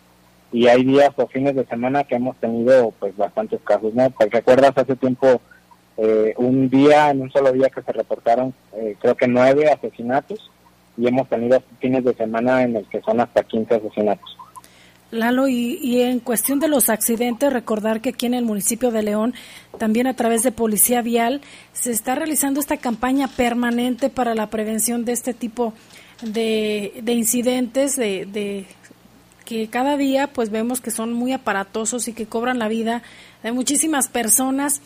y 0.51 0.67
hay 0.67 0.83
días 0.83 1.11
o 1.17 1.27
fines 1.27 1.55
de 1.55 1.65
semana 1.65 2.03
que 2.03 2.15
hemos 2.15 2.37
tenido 2.37 2.91
pues 2.99 3.15
bastantes 3.17 3.59
casos, 3.63 3.93
¿no? 3.93 4.09
Pues 4.11 4.29
recuerdas 4.31 4.71
hace 4.75 4.95
tiempo 4.95 5.41
eh, 5.97 6.33
un 6.37 6.69
día, 6.69 7.09
en 7.09 7.21
un 7.21 7.31
solo 7.31 7.51
día 7.51 7.69
que 7.69 7.81
se 7.81 7.91
reportaron 7.91 8.53
eh, 8.73 8.95
creo 8.99 9.15
que 9.15 9.27
nueve 9.27 9.69
asesinatos 9.69 10.51
y 10.97 11.07
hemos 11.07 11.29
tenido 11.29 11.61
fines 11.79 12.03
de 12.03 12.13
semana 12.15 12.63
en 12.63 12.75
el 12.75 12.85
que 12.87 13.01
son 13.01 13.19
hasta 13.19 13.43
15 13.43 13.75
asesinatos. 13.75 14.37
Lalo, 15.09 15.47
y, 15.47 15.79
y, 15.81 16.01
en 16.01 16.19
cuestión 16.19 16.59
de 16.59 16.67
los 16.67 16.89
accidentes, 16.89 17.53
recordar 17.53 18.01
que 18.01 18.09
aquí 18.09 18.25
en 18.25 18.33
el 18.33 18.43
municipio 18.43 18.91
de 18.91 19.03
León, 19.03 19.33
también 19.77 20.05
a 20.05 20.15
través 20.15 20.43
de 20.43 20.51
Policía 20.51 21.01
Vial, 21.01 21.39
se 21.71 21.91
está 21.91 22.15
realizando 22.15 22.59
esta 22.59 22.75
campaña 22.75 23.29
permanente 23.29 24.09
para 24.09 24.35
la 24.35 24.49
prevención 24.49 25.05
de 25.05 25.13
este 25.13 25.33
tipo 25.33 25.73
de, 26.21 26.93
de 27.01 27.13
incidentes, 27.13 27.95
de, 27.95 28.65
que 29.45 29.69
cada 29.69 29.95
día 29.95 30.27
pues 30.27 30.49
vemos 30.49 30.81
que 30.81 30.91
son 30.91 31.13
muy 31.13 31.31
aparatosos 31.31 32.09
y 32.09 32.13
que 32.13 32.25
cobran 32.25 32.59
la 32.59 32.67
vida 32.67 33.01
de 33.43 33.53
muchísimas 33.53 34.09
personas 34.09 34.81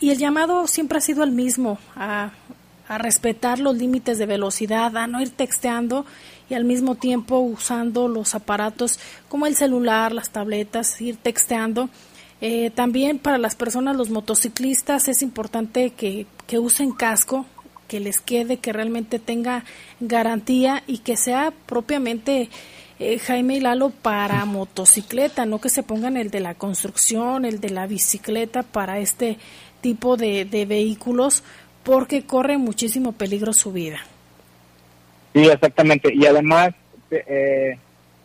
y 0.00 0.10
el 0.10 0.18
llamado 0.18 0.66
siempre 0.66 0.98
ha 0.98 1.00
sido 1.00 1.22
el 1.22 1.30
mismo, 1.30 1.78
a, 1.94 2.32
a 2.90 2.98
respetar 2.98 3.60
los 3.60 3.76
límites 3.76 4.18
de 4.18 4.26
velocidad, 4.26 4.96
a 4.96 5.06
no 5.06 5.22
ir 5.22 5.30
texteando 5.30 6.04
y 6.48 6.54
al 6.54 6.64
mismo 6.64 6.96
tiempo 6.96 7.38
usando 7.38 8.08
los 8.08 8.34
aparatos 8.34 8.98
como 9.28 9.46
el 9.46 9.54
celular, 9.54 10.10
las 10.10 10.30
tabletas, 10.30 11.00
ir 11.00 11.16
texteando. 11.16 11.88
Eh, 12.40 12.70
también 12.70 13.20
para 13.20 13.38
las 13.38 13.54
personas, 13.54 13.94
los 13.94 14.10
motociclistas, 14.10 15.06
es 15.06 15.22
importante 15.22 15.90
que, 15.90 16.26
que 16.48 16.58
usen 16.58 16.90
casco, 16.90 17.46
que 17.86 18.00
les 18.00 18.18
quede, 18.18 18.56
que 18.56 18.72
realmente 18.72 19.20
tenga 19.20 19.64
garantía 20.00 20.82
y 20.88 20.98
que 20.98 21.16
sea 21.16 21.52
propiamente 21.66 22.50
eh, 22.98 23.20
Jaime 23.20 23.58
y 23.58 23.60
Lalo 23.60 23.90
para 23.90 24.44
motocicleta, 24.46 25.46
no 25.46 25.60
que 25.60 25.68
se 25.68 25.84
pongan 25.84 26.16
el 26.16 26.32
de 26.32 26.40
la 26.40 26.56
construcción, 26.56 27.44
el 27.44 27.60
de 27.60 27.70
la 27.70 27.86
bicicleta 27.86 28.64
para 28.64 28.98
este 28.98 29.38
tipo 29.80 30.16
de, 30.16 30.44
de 30.44 30.66
vehículos, 30.66 31.44
porque 31.90 32.22
corre 32.22 32.56
muchísimo 32.56 33.10
peligro 33.10 33.52
su 33.52 33.72
vida. 33.72 33.98
Sí, 35.32 35.40
exactamente. 35.40 36.14
Y 36.14 36.24
además, 36.24 36.70
eh, 37.10 37.76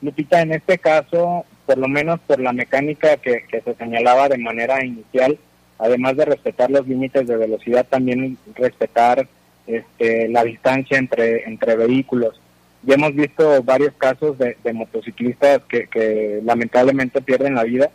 Lupita, 0.04 0.40
en 0.40 0.52
este 0.52 0.78
caso, 0.78 1.46
por 1.66 1.80
lo 1.80 1.88
menos 1.88 2.20
por 2.28 2.40
la 2.40 2.54
mecánica 2.54 3.18
que, 3.18 3.44
se 3.50 3.74
señalaba 3.74 4.30
de 4.30 4.38
manera 4.38 4.86
inicial, 4.86 5.40
además 5.80 6.16
de 6.16 6.26
respetar 6.26 6.70
los 6.70 6.88
límites 6.88 7.26
de 7.26 7.38
velocidad, 7.38 7.88
también 7.90 8.38
respetar 8.54 9.28
este, 9.66 10.30
la 10.30 10.44
distancia 10.44 11.00
entre, 11.00 11.50
entre 11.50 11.76
vehículos. 11.76 12.40
Ya 12.84 12.94
hemos 12.94 13.16
visto 13.16 13.64
varios 13.64 13.96
casos 13.96 14.38
de, 14.38 14.74
motociclistas 14.74 15.64
que, 15.68 15.88
que, 15.88 16.40
lamentablemente 16.44 17.20
pierden 17.20 17.56
la 17.56 17.64
vida 17.64 17.90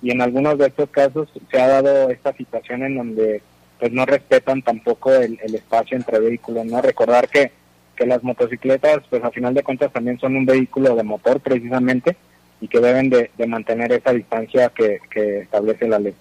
y 0.00 0.12
en 0.12 0.22
algunos 0.22 0.56
de 0.56 0.68
estos 0.68 0.88
casos 0.90 1.28
se 1.50 1.60
ha 1.60 1.66
dado 1.66 2.10
esta 2.10 2.32
situación 2.32 2.84
en 2.84 2.96
donde 2.96 3.42
pues 3.78 3.92
no 3.92 4.06
respetan 4.06 4.62
tampoco 4.62 5.12
el, 5.12 5.38
el 5.42 5.54
espacio 5.54 5.96
entre 5.96 6.18
vehículos, 6.18 6.66
¿no? 6.66 6.80
Recordar 6.80 7.28
que 7.28 7.52
que 7.96 8.06
las 8.06 8.22
motocicletas, 8.22 9.02
pues 9.10 9.24
a 9.24 9.30
final 9.30 9.54
de 9.54 9.64
cuentas 9.64 9.92
también 9.92 10.20
son 10.20 10.36
un 10.36 10.46
vehículo 10.46 10.94
de 10.94 11.02
motor 11.02 11.40
precisamente 11.40 12.16
y 12.60 12.68
que 12.68 12.78
deben 12.78 13.10
de, 13.10 13.30
mantener 13.46 13.92
esa 13.92 14.12
distancia 14.12 14.70
que, 14.70 15.00
establece 15.40 15.88
la 15.88 15.98
ley. 15.98 16.14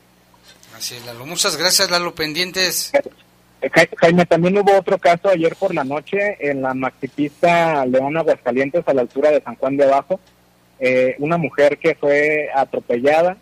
Así 0.75 0.95
es, 0.95 1.05
Lalo. 1.05 1.25
Muchas 1.25 1.57
gracias, 1.57 1.91
Lalo. 1.91 2.15
Pendientes. 2.15 2.91
Eh, 3.61 3.71
Jaime, 3.97 4.25
también 4.25 4.57
hubo 4.57 4.77
otro 4.77 4.97
caso 4.97 5.29
ayer 5.29 5.55
por 5.55 5.73
la 5.73 5.83
noche 5.83 6.37
en 6.39 6.61
la 6.61 6.73
maxipista 6.73 7.85
León 7.85 8.17
Aguascalientes 8.17 8.83
a 8.87 8.93
la 8.93 9.01
altura 9.01 9.31
de 9.31 9.41
San 9.41 9.55
Juan 9.55 9.77
de 9.77 9.85
Abajo. 9.85 10.19
Eh, 10.79 11.15
una 11.19 11.37
mujer 11.37 11.77
que 11.77 11.95
fue 11.95 12.49
atropellada 12.53 13.37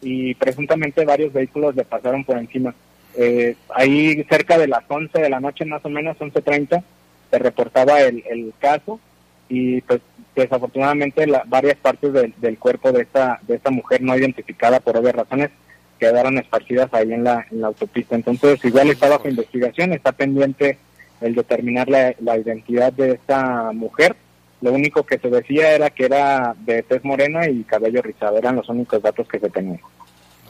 y 0.00 0.34
presuntamente 0.34 1.04
varios 1.04 1.32
vehículos 1.32 1.74
le 1.74 1.84
pasaron 1.84 2.24
por 2.24 2.38
encima. 2.38 2.74
Eh, 3.20 3.56
ahí 3.74 4.24
cerca 4.30 4.56
de 4.56 4.68
las 4.68 4.84
11 4.86 5.20
de 5.20 5.28
la 5.28 5.40
noche, 5.40 5.64
más 5.64 5.84
o 5.84 5.88
menos, 5.88 6.16
11.30, 6.18 6.84
se 7.30 7.38
reportaba 7.38 8.00
el, 8.00 8.22
el 8.30 8.52
caso 8.60 9.00
y 9.48 9.80
pues 9.80 10.00
desafortunadamente 10.36 11.26
la, 11.26 11.42
varias 11.46 11.76
partes 11.78 12.12
del 12.12 12.58
cuerpo 12.58 12.92
de 12.92 13.02
esta 13.02 13.40
de 13.42 13.56
esta 13.56 13.70
mujer 13.70 14.02
no 14.02 14.16
identificada 14.16 14.78
por 14.78 14.96
obvias 14.96 15.16
razones 15.16 15.50
quedaron 15.98 16.38
esparcidas 16.38 16.94
ahí 16.94 17.12
en 17.12 17.24
la, 17.24 17.44
autopista. 17.64 18.14
Entonces 18.14 18.64
igual 18.64 18.88
está 18.90 19.08
bajo 19.08 19.28
investigación, 19.28 19.92
está 19.92 20.12
pendiente 20.12 20.78
el 21.20 21.34
determinar 21.34 21.88
la, 21.88 22.14
la 22.20 22.38
identidad 22.38 22.92
de 22.92 23.14
esta 23.14 23.72
mujer. 23.72 24.14
Lo 24.60 24.72
único 24.72 25.02
que 25.02 25.18
se 25.18 25.28
decía 25.28 25.72
era 25.72 25.90
que 25.90 26.04
era 26.04 26.54
de 26.60 26.84
tez 26.84 27.04
morena 27.04 27.48
y 27.48 27.64
cabello 27.64 28.00
rizado, 28.00 28.38
eran 28.38 28.54
los 28.54 28.68
únicos 28.68 29.02
datos 29.02 29.26
que 29.26 29.40
se 29.40 29.50
tenían. 29.50 29.80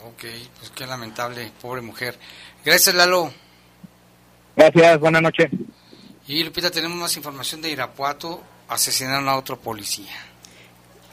Ok, 0.05 0.25
pues 0.59 0.71
qué 0.75 0.85
lamentable, 0.85 1.51
pobre 1.61 1.81
mujer. 1.81 2.15
Gracias, 2.65 2.95
Lalo. 2.95 3.31
Gracias, 4.55 4.99
buenas 4.99 5.21
noches. 5.21 5.49
Y 6.27 6.43
Lupita, 6.43 6.69
tenemos 6.69 6.97
más 6.97 7.15
información 7.17 7.61
de 7.61 7.71
Irapuato, 7.71 8.43
asesinaron 8.67 9.27
a 9.29 9.35
otro 9.35 9.59
policía. 9.59 10.13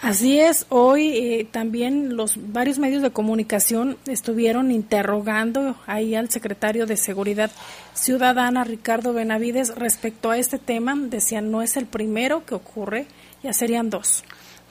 Así 0.03 0.39
es, 0.39 0.67
hoy 0.69 1.17
eh, 1.17 1.49
también 1.51 2.17
los 2.17 2.35
varios 2.37 2.79
medios 2.79 3.03
de 3.03 3.11
comunicación 3.11 3.97
estuvieron 4.07 4.71
interrogando 4.71 5.75
ahí 5.87 6.15
al 6.15 6.31
secretario 6.31 6.87
de 6.87 6.99
Seguridad 6.99 7.51
Ciudadana, 7.95 8.63
Ricardo 8.63 9.15
Benavides, 9.15 9.75
respecto 9.75 10.31
a 10.31 10.39
este 10.39 10.59
tema. 10.59 10.95
Decían, 10.97 11.51
no 11.51 11.63
es 11.63 11.79
el 11.79 11.87
primero 11.87 12.45
que 12.45 12.55
ocurre, 12.55 13.07
ya 13.43 13.55
serían 13.55 13.89
dos. 13.89 14.23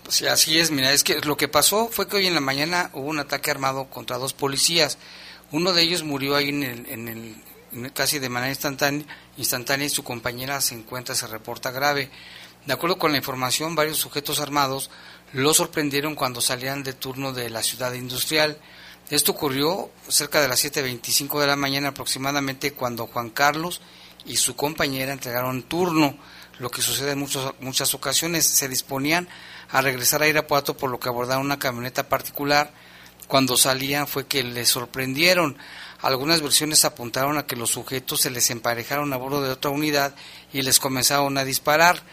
Pues 0.03 0.17
sí, 0.17 0.27
así 0.27 0.59
es, 0.59 0.69
mira, 0.69 0.93
es 0.93 1.03
que 1.03 1.19
lo 1.21 1.37
que 1.37 1.47
pasó 1.47 1.87
fue 1.87 2.07
que 2.07 2.17
hoy 2.17 2.27
en 2.27 2.35
la 2.35 2.41
mañana 2.41 2.91
hubo 2.93 3.07
un 3.07 3.17
ataque 3.17 3.49
armado 3.49 3.85
contra 3.85 4.19
dos 4.19 4.33
policías. 4.33 4.99
Uno 5.51 5.73
de 5.73 5.81
ellos 5.81 6.03
murió 6.03 6.35
ahí 6.35 6.49
en 6.49 6.63
el, 6.63 6.85
en 6.89 7.07
el 7.07 7.35
casi 7.93 8.19
de 8.19 8.29
manera 8.29 8.51
instantánea, 8.51 9.05
instantánea 9.37 9.87
y 9.87 9.89
su 9.89 10.03
compañera 10.03 10.61
se 10.61 10.75
encuentra, 10.75 11.15
se 11.15 11.27
reporta 11.27 11.71
grave. 11.71 12.09
De 12.65 12.73
acuerdo 12.73 12.97
con 12.97 13.11
la 13.11 13.17
información, 13.17 13.75
varios 13.75 13.97
sujetos 13.97 14.39
armados 14.39 14.89
lo 15.33 15.53
sorprendieron 15.53 16.15
cuando 16.15 16.41
salían 16.41 16.83
de 16.83 16.93
turno 16.93 17.33
de 17.33 17.49
la 17.49 17.61
ciudad 17.61 17.93
industrial. 17.93 18.57
Esto 19.09 19.33
ocurrió 19.33 19.91
cerca 20.07 20.41
de 20.41 20.47
las 20.47 20.63
7.25 20.63 21.39
de 21.39 21.47
la 21.47 21.55
mañana 21.55 21.89
aproximadamente 21.89 22.73
cuando 22.73 23.07
Juan 23.07 23.29
Carlos 23.29 23.81
y 24.25 24.37
su 24.37 24.55
compañera 24.55 25.13
entregaron 25.13 25.63
turno. 25.63 26.17
Lo 26.57 26.71
que 26.71 26.81
sucede 26.81 27.11
en 27.11 27.19
muchos, 27.19 27.53
muchas 27.59 27.93
ocasiones, 27.93 28.47
se 28.47 28.67
disponían 28.69 29.27
a 29.69 29.81
regresar 29.81 30.23
a 30.23 30.27
Irapuato 30.27 30.77
por 30.77 30.89
lo 30.89 30.99
que 30.99 31.09
abordaron 31.09 31.45
una 31.45 31.59
camioneta 31.59 32.07
particular. 32.07 32.71
Cuando 33.27 33.57
salían 33.57 34.07
fue 34.07 34.27
que 34.27 34.43
les 34.43 34.69
sorprendieron. 34.69 35.57
Algunas 36.01 36.41
versiones 36.41 36.85
apuntaron 36.85 37.37
a 37.37 37.47
que 37.47 37.55
los 37.55 37.71
sujetos 37.71 38.21
se 38.21 38.29
les 38.29 38.49
emparejaron 38.49 39.11
a 39.13 39.17
bordo 39.17 39.41
de 39.41 39.51
otra 39.51 39.71
unidad 39.71 40.13
y 40.53 40.61
les 40.61 40.79
comenzaron 40.79 41.37
a 41.37 41.43
disparar. 41.43 42.03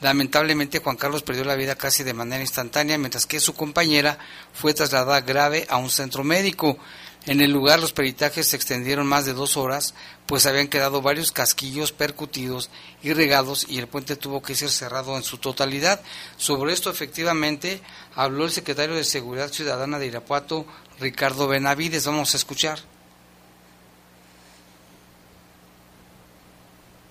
Lamentablemente 0.00 0.80
Juan 0.80 0.96
Carlos 0.96 1.22
perdió 1.22 1.44
la 1.44 1.54
vida 1.54 1.76
casi 1.76 2.02
de 2.02 2.14
manera 2.14 2.42
instantánea, 2.42 2.98
mientras 2.98 3.26
que 3.26 3.38
su 3.38 3.54
compañera 3.54 4.18
fue 4.52 4.74
trasladada 4.74 5.20
grave 5.20 5.66
a 5.68 5.76
un 5.76 5.90
centro 5.90 6.24
médico. 6.24 6.78
En 7.24 7.40
el 7.40 7.52
lugar 7.52 7.78
los 7.78 7.92
peritajes 7.92 8.48
se 8.48 8.56
extendieron 8.56 9.06
más 9.06 9.24
de 9.24 9.32
dos 9.32 9.56
horas, 9.56 9.94
pues 10.26 10.44
habían 10.46 10.66
quedado 10.66 11.02
varios 11.02 11.30
casquillos 11.30 11.92
percutidos 11.92 12.68
y 13.00 13.12
regados 13.12 13.64
y 13.68 13.78
el 13.78 13.86
puente 13.86 14.16
tuvo 14.16 14.42
que 14.42 14.56
ser 14.56 14.70
cerrado 14.70 15.16
en 15.16 15.22
su 15.22 15.38
totalidad. 15.38 16.00
Sobre 16.36 16.72
esto 16.72 16.90
efectivamente 16.90 17.80
habló 18.16 18.44
el 18.44 18.50
secretario 18.50 18.96
de 18.96 19.04
Seguridad 19.04 19.52
Ciudadana 19.52 20.00
de 20.00 20.06
Irapuato, 20.06 20.66
Ricardo 20.98 21.46
Benavides. 21.46 22.06
Vamos 22.06 22.34
a 22.34 22.38
escuchar. 22.38 22.80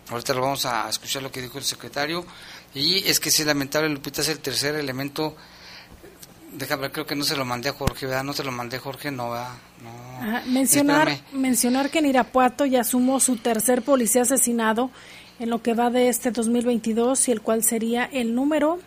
Ahorita 0.10 0.34
lo 0.34 0.42
vamos 0.42 0.66
a 0.66 0.90
escuchar 0.90 1.24
lo 1.24 1.32
que 1.32 1.42
dijo 1.42 1.58
el 1.58 1.64
secretario. 1.64 2.26
Y 2.74 3.08
es 3.08 3.22
que 3.22 3.32
si 3.32 3.46
lamentable, 3.46 3.88
Lupita, 3.88 4.20
es 4.20 4.28
el 4.28 4.40
tercer 4.40 4.76
elemento. 4.76 5.38
Déjame, 6.52 6.92
creo 6.92 7.06
que 7.06 7.16
no 7.16 7.24
se 7.24 7.38
lo 7.38 7.46
mandé 7.46 7.70
a 7.70 7.74
Jorge, 7.74 8.08
¿verdad? 8.08 8.26
No 8.26 8.34
se 8.34 8.44
lo 8.44 8.52
mandé 8.52 8.76
a 8.76 8.82
Jorge, 8.82 9.10
no, 9.10 9.30
va 9.30 9.58
No. 9.84 10.42
mencionar, 10.52 11.18
mencionar 11.32 11.90
que 11.90 12.00
en 12.00 12.06
Irapuato 12.06 12.66
ya 12.66 12.84
sumó 12.84 13.20
su 13.20 13.38
tercer 13.38 13.82
policía 13.82 14.22
asesinado 14.22 14.92
en 15.40 15.50
lo 15.50 15.62
que 15.62 15.74
va 15.74 15.90
de 15.90 16.10
este 16.10 16.32
2022 16.32 17.28
y 17.28 17.32
el 17.32 17.42
cual 17.42 17.64
sería 17.64 18.06
el 18.06 18.36
número 18.36 18.80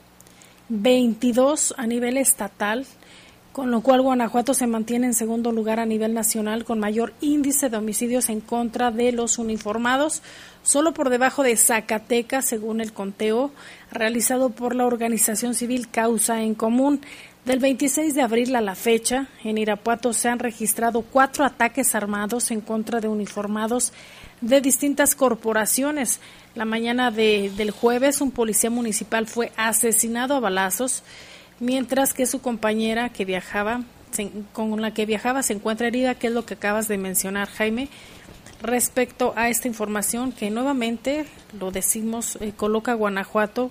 22 0.68 1.74
a 1.76 1.86
nivel 1.86 2.16
estatal 2.16 2.86
con 3.54 3.70
lo 3.70 3.82
cual 3.82 4.02
Guanajuato 4.02 4.52
se 4.52 4.66
mantiene 4.66 5.06
en 5.06 5.14
segundo 5.14 5.52
lugar 5.52 5.78
a 5.78 5.86
nivel 5.86 6.12
nacional 6.12 6.64
con 6.64 6.80
mayor 6.80 7.12
índice 7.20 7.68
de 7.68 7.76
homicidios 7.76 8.28
en 8.28 8.40
contra 8.40 8.90
de 8.90 9.12
los 9.12 9.38
uniformados, 9.38 10.22
solo 10.64 10.92
por 10.92 11.08
debajo 11.08 11.44
de 11.44 11.56
Zacatecas, 11.56 12.46
según 12.48 12.80
el 12.80 12.92
conteo 12.92 13.52
realizado 13.92 14.50
por 14.50 14.74
la 14.74 14.86
organización 14.86 15.54
civil 15.54 15.88
Causa 15.88 16.42
en 16.42 16.56
Común. 16.56 17.00
Del 17.44 17.58
26 17.58 18.14
de 18.14 18.22
abril 18.22 18.56
a 18.56 18.62
la 18.62 18.74
fecha, 18.74 19.28
en 19.42 19.58
Irapuato 19.58 20.14
se 20.14 20.28
han 20.28 20.38
registrado 20.38 21.02
cuatro 21.02 21.44
ataques 21.44 21.94
armados 21.94 22.50
en 22.50 22.62
contra 22.62 23.00
de 23.00 23.08
uniformados 23.08 23.92
de 24.40 24.62
distintas 24.62 25.14
corporaciones. 25.14 26.20
La 26.54 26.64
mañana 26.64 27.10
de, 27.10 27.52
del 27.54 27.70
jueves, 27.70 28.22
un 28.22 28.30
policía 28.30 28.70
municipal 28.70 29.26
fue 29.26 29.52
asesinado 29.58 30.34
a 30.34 30.40
balazos 30.40 31.02
mientras 31.60 32.14
que 32.14 32.24
su 32.24 32.40
compañera 32.40 33.10
que 33.10 33.26
viajaba, 33.26 33.82
con 34.54 34.80
la 34.80 34.94
que 34.94 35.04
viajaba 35.04 35.42
se 35.42 35.52
encuentra 35.52 35.88
herida, 35.88 36.14
que 36.14 36.28
es 36.28 36.32
lo 36.32 36.46
que 36.46 36.54
acabas 36.54 36.88
de 36.88 36.96
mencionar, 36.96 37.48
Jaime, 37.48 37.90
respecto 38.62 39.34
a 39.36 39.50
esta 39.50 39.68
información 39.68 40.32
que 40.32 40.50
nuevamente, 40.50 41.26
lo 41.58 41.70
decimos, 41.70 42.38
eh, 42.40 42.52
coloca 42.56 42.94
Guanajuato 42.94 43.70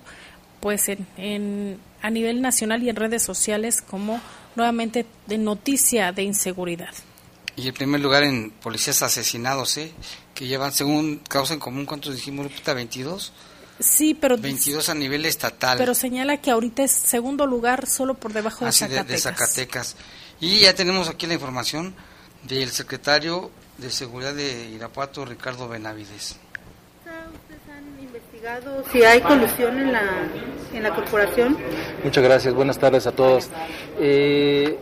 pues 0.60 0.88
en, 0.88 1.78
a 2.04 2.10
nivel 2.10 2.42
nacional 2.42 2.82
y 2.82 2.90
en 2.90 2.96
redes 2.96 3.22
sociales 3.22 3.80
como 3.80 4.20
nuevamente 4.56 5.06
de 5.26 5.38
noticia 5.38 6.12
de 6.12 6.22
inseguridad. 6.22 6.92
Y 7.56 7.66
el 7.66 7.72
primer 7.72 8.02
lugar 8.02 8.24
en 8.24 8.50
policías 8.50 9.00
asesinados, 9.02 9.78
¿eh? 9.78 9.90
que 10.34 10.46
llevan, 10.46 10.70
según 10.74 11.22
causa 11.26 11.54
en 11.54 11.60
común, 11.60 11.86
¿cuántos 11.86 12.14
dijimos, 12.14 12.50
22? 12.62 13.32
Sí, 13.80 14.12
pero 14.12 14.36
22 14.36 14.90
a 14.90 14.94
nivel 14.94 15.24
estatal. 15.24 15.78
Pero 15.78 15.94
señala 15.94 16.36
que 16.42 16.50
ahorita 16.50 16.82
es 16.82 16.92
segundo 16.92 17.46
lugar 17.46 17.86
solo 17.86 18.12
por 18.12 18.34
debajo 18.34 18.66
de 18.66 18.72
Zacatecas. 18.72 19.06
De, 19.06 19.12
de 19.14 19.18
Zacatecas. 19.18 19.96
Y 20.40 20.60
ya 20.60 20.74
tenemos 20.74 21.08
aquí 21.08 21.26
la 21.26 21.34
información 21.34 21.94
del 22.42 22.68
secretario 22.68 23.50
de 23.78 23.90
Seguridad 23.90 24.34
de 24.34 24.68
Irapuato, 24.68 25.24
Ricardo 25.24 25.68
Benavides. 25.68 26.36
¿Ustedes 27.06 27.60
han 27.74 27.98
investigado 27.98 28.84
si 28.92 29.02
hay 29.04 29.22
colusión 29.22 29.78
en 29.78 29.92
la, 29.92 30.28
en 30.76 30.82
la 30.82 30.94
corporación? 30.94 31.56
Muchas 32.02 32.24
gracias, 32.24 32.54
buenas 32.54 32.78
tardes 32.78 33.06
a 33.06 33.12
todos. 33.12 33.48
Eh, 33.98 34.78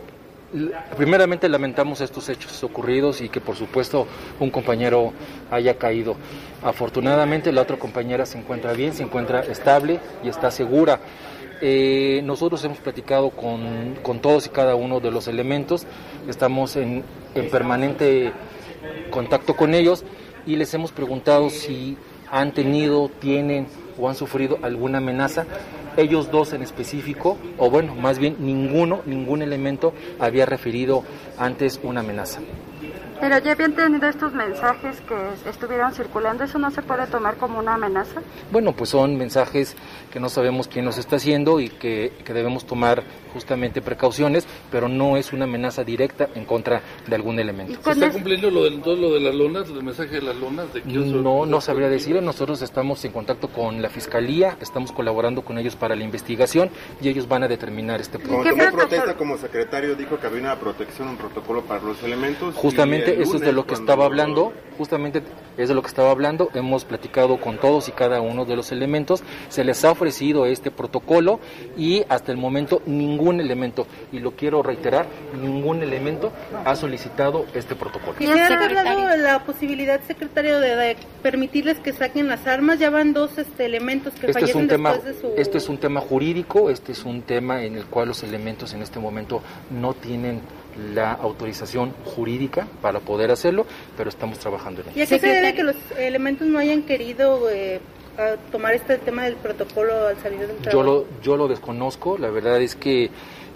primeramente 0.97 1.49
lamentamos 1.49 2.01
estos 2.01 2.29
hechos 2.29 2.63
ocurridos 2.63 3.21
y 3.21 3.29
que 3.29 3.41
por 3.41 3.55
supuesto 3.55 4.07
un 4.39 4.49
compañero 4.49 5.13
haya 5.51 5.77
caído. 5.77 6.15
Afortunadamente 6.63 7.51
la 7.51 7.61
otra 7.61 7.77
compañera 7.77 8.25
se 8.25 8.37
encuentra 8.37 8.73
bien, 8.73 8.93
se 8.93 9.03
encuentra 9.03 9.41
estable 9.41 9.99
y 10.23 10.29
está 10.29 10.51
segura. 10.51 10.99
Eh, 11.61 12.21
nosotros 12.25 12.63
hemos 12.65 12.79
platicado 12.79 13.29
con, 13.29 14.19
todos 14.21 14.47
y 14.47 14.49
cada 14.49 14.75
uno 14.75 14.99
de 14.99 15.11
los 15.11 15.27
elementos, 15.27 15.85
estamos 16.27 16.75
en 16.75 17.03
permanente 17.51 18.33
contacto 19.11 19.55
con 19.55 19.73
ellos 19.73 20.03
y 20.45 20.55
les 20.55 20.73
hemos 20.73 20.91
preguntado 20.91 21.49
si 21.49 21.97
han 22.29 22.51
tenido, 22.51 23.09
tienen 23.21 23.67
o 23.97 24.09
han 24.09 24.15
sufrido 24.15 24.57
alguna 24.61 24.97
amenaza 24.97 25.45
ellos 25.97 26.31
dos 26.31 26.53
en 26.53 26.61
específico, 26.61 27.37
o 27.57 27.69
bueno, 27.69 27.95
más 27.95 28.19
bien 28.19 28.37
ninguno, 28.39 29.01
ningún 29.05 29.41
elemento 29.41 29.93
había 30.19 30.45
referido 30.45 31.03
antes 31.37 31.79
una 31.83 32.01
amenaza. 32.01 32.39
Pero 33.23 33.37
ya 33.37 33.53
habían 33.53 33.71
tenido 33.71 34.05
estos 34.09 34.33
mensajes 34.33 34.99
que 35.07 35.49
estuvieron 35.49 35.93
circulando, 35.93 36.43
¿eso 36.43 36.59
no 36.59 36.69
se 36.71 36.81
puede 36.81 37.07
tomar 37.07 37.37
como 37.37 37.57
una 37.57 37.75
amenaza? 37.75 38.21
Bueno, 38.51 38.73
pues 38.73 38.89
son 38.89 39.15
mensajes 39.15 39.77
que 40.11 40.19
no 40.19 40.27
sabemos 40.27 40.67
quién 40.67 40.83
los 40.83 40.97
está 40.97 41.15
haciendo 41.15 41.61
y 41.61 41.69
que, 41.69 42.11
debemos 42.27 42.65
tomar 42.65 43.01
justamente 43.31 43.81
precauciones, 43.81 44.45
pero 44.69 44.89
no 44.89 45.15
es 45.15 45.31
una 45.31 45.45
amenaza 45.45 45.85
directa 45.85 46.27
en 46.35 46.43
contra 46.43 46.81
de 47.07 47.15
algún 47.15 47.39
elemento. 47.39 47.79
¿Se 47.81 47.91
está 47.91 48.11
cumpliendo 48.11 48.51
lo 48.51 48.65
de, 48.65 48.71
todo 48.79 48.97
lo 48.97 49.13
de 49.13 49.21
las 49.21 49.33
lonas, 49.33 49.69
el 49.69 49.83
mensaje 49.83 50.15
de 50.15 50.21
las 50.21 50.35
lonas? 50.35 50.73
De 50.73 50.81
no, 50.83 51.45
no 51.45 51.61
sabría 51.61 51.87
decirlo. 51.87 52.19
Nosotros 52.19 52.61
estamos 52.61 53.05
en 53.05 53.13
contacto 53.13 53.47
con 53.47 53.81
la 53.81 53.89
Fiscalía, 53.89 54.57
estamos 54.59 54.91
colaborando 54.91 55.43
con 55.43 55.57
ellos 55.57 55.77
para 55.77 55.95
la 55.95 56.03
investigación 56.03 56.71
y 57.01 57.07
ellos 57.07 57.29
van 57.29 57.43
a 57.43 57.47
determinar 57.47 58.01
este 58.01 58.19
problema. 58.19 58.69
Como 58.69 58.79
protesta 58.79 59.15
como 59.15 59.37
secretario 59.37 59.95
dijo 59.95 60.19
que 60.19 60.27
había 60.27 60.41
una 60.41 60.59
protección, 60.59 61.07
un 61.07 61.17
protocolo 61.17 61.61
para 61.61 61.81
los 61.81 62.03
elementos. 62.03 62.53
Justamente 62.55 63.12
eso 63.21 63.35
es 63.35 63.41
de 63.41 63.53
lo 63.53 63.65
que 63.65 63.73
estaba 63.73 64.05
hablando, 64.05 64.53
justamente 64.77 65.21
es 65.57 65.69
de 65.69 65.75
lo 65.75 65.81
que 65.81 65.87
estaba 65.87 66.11
hablando, 66.11 66.49
hemos 66.53 66.85
platicado 66.85 67.37
con 67.37 67.57
todos 67.57 67.87
y 67.87 67.91
cada 67.91 68.21
uno 68.21 68.45
de 68.45 68.55
los 68.55 68.71
elementos, 68.71 69.23
se 69.49 69.63
les 69.63 69.83
ha 69.85 69.91
ofrecido 69.91 70.45
este 70.45 70.71
protocolo 70.71 71.39
y 71.77 72.03
hasta 72.09 72.31
el 72.31 72.37
momento 72.37 72.81
ningún 72.85 73.39
elemento, 73.39 73.87
y 74.11 74.19
lo 74.19 74.31
quiero 74.31 74.63
reiterar, 74.63 75.05
ningún 75.41 75.83
elemento 75.83 76.31
ha 76.65 76.75
solicitado 76.75 77.45
este 77.53 77.75
protocolo. 77.75 78.15
¿Y 78.19 78.25
se 78.25 78.39
ha 78.39 78.47
hablado 78.47 79.17
la 79.17 79.43
posibilidad, 79.43 80.01
secretario, 80.05 80.59
de, 80.59 80.97
permitirles 81.21 81.79
que 81.79 81.93
saquen 81.93 82.27
las 82.27 82.47
armas? 82.47 82.79
Ya 82.79 82.89
van 82.89 83.13
dos 83.13 83.37
este, 83.37 83.65
elementos 83.65 84.13
que 84.13 84.27
este 84.27 84.45
es 84.45 84.55
un 84.55 84.67
tema, 84.67 84.93
de 84.97 85.13
su... 85.13 85.33
Este 85.37 85.57
es 85.57 85.69
un 85.69 85.77
tema 85.77 86.01
jurídico, 86.01 86.69
este 86.69 86.91
es 86.91 87.03
un 87.03 87.21
tema 87.21 87.63
en 87.63 87.75
el 87.75 87.85
cual 87.85 88.07
los 88.07 88.23
elementos 88.23 88.73
en 88.73 88.81
este 88.81 88.99
momento 88.99 89.41
no 89.69 89.93
tienen 89.93 90.41
la 90.93 91.11
autorización 91.13 91.93
jurídica 92.03 92.67
para 92.81 92.99
poder 92.99 93.31
hacerlo, 93.31 93.65
pero 93.97 94.09
estamos 94.09 94.39
trabajando 94.39 94.81
en 94.81 94.89
ello. 94.89 94.99
¿Y 94.99 95.01
a 95.01 95.07
qué 95.07 95.19
se 95.19 95.27
debe 95.27 95.53
que 95.53 95.63
los 95.63 95.75
elementos 95.97 96.47
no 96.47 96.59
hayan 96.59 96.83
querido 96.83 97.49
eh, 97.49 97.79
tomar 98.51 98.73
este 98.73 98.97
tema 98.97 99.23
del 99.25 99.35
protocolo 99.35 100.07
al 100.07 100.17
salir 100.17 100.39
del 100.39 100.57
trabajo? 100.57 100.71
Yo 100.71 100.83
lo, 100.83 101.05
yo 101.21 101.37
lo 101.37 101.47
desconozco, 101.47 102.17
la 102.17 102.29
verdad 102.29 102.61
es 102.61 102.75
que 102.75 103.09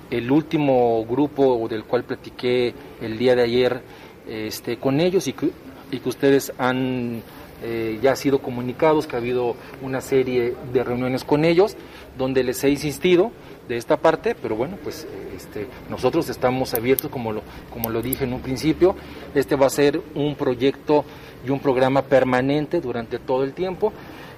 el 0.10 0.32
último 0.32 1.06
grupo 1.06 1.68
del 1.68 1.84
cual 1.84 2.04
platiqué 2.04 2.74
el 3.02 3.18
día 3.18 3.36
de 3.36 3.44
ayer 3.44 3.82
este, 4.28 4.78
con 4.78 5.00
ellos 5.00 5.28
y 5.28 5.34
que, 5.34 5.50
y 5.92 6.00
que 6.00 6.10
ustedes 6.10 6.54
han 6.58 7.22
eh, 7.64 8.00
ya 8.02 8.16
sido 8.16 8.40
comunicados, 8.40 9.08
que 9.08 9.16
ha 9.16 9.20
habido 9.20 9.56
una 9.82 10.02
serie 10.02 10.56
de 10.72 10.84
reuniones 10.84 11.24
con 11.24 11.44
ellos, 11.44 11.76
donde 12.18 12.44
les 12.44 12.64
he 12.64 12.70
insistido 12.70 13.32
de 13.68 13.78
esta 13.78 13.98
parte, 13.98 14.36
pero 14.36 14.56
bueno, 14.56 14.78
pues 14.84 15.08
este, 15.36 15.68
nosotros 15.90 16.30
estamos 16.30 16.74
abiertos, 16.74 17.12
como 17.12 17.32
lo, 17.32 17.44
como 17.72 17.90
lo 17.90 18.02
dije 18.02 18.24
en 18.24 18.34
un 18.34 18.42
principio, 18.42 18.96
este 19.36 19.56
va 19.56 19.68
a 19.68 19.70
ser 19.70 20.02
un 20.16 20.36
proyecto 20.36 21.06
y 21.46 21.50
un 21.50 21.60
programa 21.60 22.04
permanente 22.04 22.82
durante 22.82 23.20
todo 23.20 23.44
el 23.44 23.54
tiempo 23.54 23.94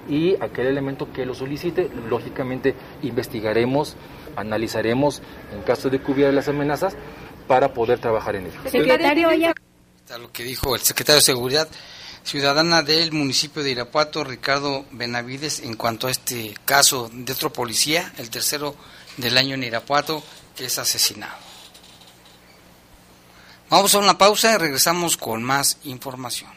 y 0.08 0.34
aquel 0.42 0.66
elemento 0.66 1.12
que 1.12 1.24
lo 1.24 1.34
solicite, 1.34 1.90
lógicamente 2.08 2.74
investigaremos, 3.02 3.96
analizaremos 4.36 5.22
en 5.54 5.62
caso 5.62 5.90
de 5.90 6.00
que 6.00 6.10
hubiera 6.10 6.32
las 6.32 6.48
amenazas 6.48 6.96
para 7.46 7.72
poder 7.72 7.98
trabajar 7.98 8.36
en 8.36 8.46
ello. 8.46 8.60
Secretario, 8.66 9.32
ya... 9.32 9.54
Lo 10.18 10.32
que 10.32 10.42
dijo 10.42 10.74
el 10.74 10.80
secretario 10.80 11.16
de 11.20 11.24
Seguridad 11.24 11.68
Ciudadana 12.24 12.82
del 12.82 13.12
municipio 13.12 13.62
de 13.62 13.70
Irapuato, 13.70 14.24
Ricardo 14.24 14.84
Benavides, 14.90 15.60
en 15.60 15.74
cuanto 15.74 16.06
a 16.06 16.10
este 16.10 16.54
caso 16.64 17.10
de 17.12 17.32
otro 17.32 17.52
policía, 17.52 18.12
el 18.18 18.28
tercero 18.28 18.74
del 19.20 19.36
año 19.36 19.54
en 19.54 19.64
Irapuato, 19.64 20.22
que 20.56 20.66
es 20.66 20.78
asesinado. 20.78 21.36
Vamos 23.68 23.94
a 23.94 23.98
una 23.98 24.18
pausa 24.18 24.52
y 24.52 24.56
regresamos 24.56 25.16
con 25.16 25.42
más 25.44 25.78
información. 25.84 26.50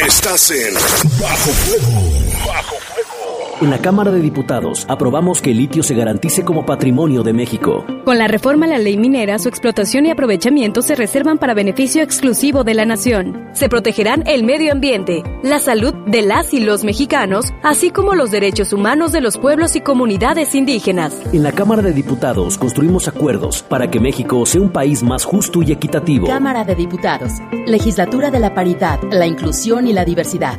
Estás 0.07 0.53
en 0.53 0.75
Bajo 0.75 1.51
Fuego. 1.51 2.01
Bajo 2.47 2.77
Fuego. 2.77 3.43
En 3.63 3.71
la 3.71 3.79
Cámara 3.79 4.11
de 4.11 4.21
Diputados 4.21 4.85
aprobamos 4.89 5.41
que 5.41 5.53
el 5.53 5.59
litio 5.59 5.85
se 5.85 5.95
garantice 5.95 6.45
como 6.45 6.67
patrimonio 6.67 7.23
de 7.23 7.33
México. 7.33 7.87
Con 8.05 8.19
la 8.19 8.27
reforma 8.27 8.67
a 8.67 8.71
la 8.71 8.79
ley 8.79 8.97
minera, 8.97 9.39
su 9.39 9.49
explotación 9.49 10.05
y 10.05 10.11
aprovechamiento 10.11 10.83
se 10.83 10.97
reservan 10.97 11.39
para 11.39 11.55
beneficio 11.55 12.03
exclusivo 12.03 12.65
de 12.65 12.75
la 12.75 12.85
nación. 12.85 13.49
Se 13.53 13.69
protegerán 13.69 14.25
el 14.27 14.43
medio 14.43 14.73
ambiente, 14.73 15.23
la 15.45 15.61
salud 15.73 15.95
de 16.07 16.21
las 16.21 16.53
y 16.53 16.61
los 16.61 16.85
mexicanos, 16.85 17.47
así 17.63 17.91
como 17.91 18.15
los 18.15 18.31
derechos 18.31 18.75
humanos 18.75 19.11
de 19.11 19.23
los 19.23 19.39
pueblos 19.39 19.75
y 19.75 19.81
comunidades 19.81 20.55
indígenas. 20.55 21.19
En 21.33 21.43
la 21.43 21.53
Cámara 21.53 21.81
de 21.81 21.95
Diputados 21.95 22.59
construimos 22.59 23.09
acuerdos 23.09 23.63
para 23.63 23.91
que 23.91 23.99
México 23.99 24.45
sea 24.45 24.61
un 24.61 24.69
país 24.69 25.03
más 25.03 25.25
justo 25.25 25.63
y 25.63 25.73
equitativo. 25.73 26.27
Cámara 26.27 26.65
de 26.65 26.75
Diputados, 26.75 27.33
Legislatura 27.67 28.31
de 28.31 28.41
la 28.41 28.53
Paridad, 28.53 29.01
la 29.11 29.27
Inclusión 29.27 29.87
y 29.87 29.95
la 29.95 30.05
Diversidad. 30.05 30.59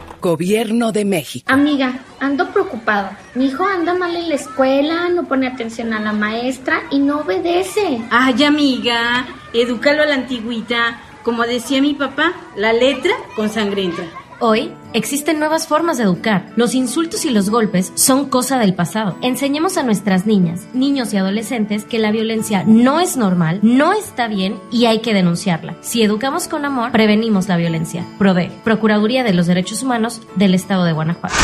Gobierno 0.21 0.91
de 0.91 1.03
México. 1.03 1.51
Amiga, 1.51 1.99
ando 2.19 2.51
preocupada. 2.51 3.17
Mi 3.33 3.45
hijo 3.47 3.65
anda 3.65 3.95
mal 3.95 4.15
en 4.15 4.29
la 4.29 4.35
escuela, 4.35 5.09
no 5.09 5.25
pone 5.25 5.47
atención 5.47 5.93
a 5.93 5.99
la 5.99 6.13
maestra 6.13 6.83
y 6.91 6.99
no 6.99 7.21
obedece. 7.21 7.99
Ay, 8.11 8.43
amiga, 8.43 9.25
edúcalo 9.51 10.03
a 10.03 10.05
la 10.05 10.15
antigüita. 10.15 11.01
Como 11.23 11.43
decía 11.43 11.81
mi 11.81 11.95
papá, 11.95 12.33
la 12.55 12.71
letra 12.71 13.13
con 13.35 13.49
sangre 13.49 13.83
entra. 13.83 14.20
Hoy 14.43 14.73
existen 14.93 15.37
nuevas 15.37 15.67
formas 15.67 15.99
de 15.99 16.03
educar. 16.05 16.51
Los 16.55 16.73
insultos 16.73 17.25
y 17.25 17.29
los 17.29 17.51
golpes 17.51 17.91
son 17.93 18.27
cosa 18.27 18.57
del 18.57 18.73
pasado. 18.73 19.15
Enseñemos 19.21 19.77
a 19.77 19.83
nuestras 19.83 20.25
niñas, 20.25 20.61
niños 20.73 21.13
y 21.13 21.17
adolescentes 21.17 21.83
que 21.83 21.99
la 21.99 22.09
violencia 22.09 22.63
no 22.65 22.99
es 22.99 23.17
normal, 23.17 23.59
no 23.61 23.93
está 23.93 24.27
bien 24.27 24.59
y 24.71 24.85
hay 24.85 25.01
que 25.01 25.13
denunciarla. 25.13 25.75
Si 25.81 26.01
educamos 26.01 26.47
con 26.47 26.65
amor, 26.65 26.91
prevenimos 26.91 27.47
la 27.49 27.57
violencia. 27.57 28.03
PRODE, 28.17 28.51
Procuraduría 28.63 29.23
de 29.23 29.35
los 29.35 29.45
Derechos 29.45 29.83
Humanos 29.83 30.21
del 30.37 30.55
Estado 30.55 30.85
de 30.85 30.93
Guanajuato. 30.93 31.35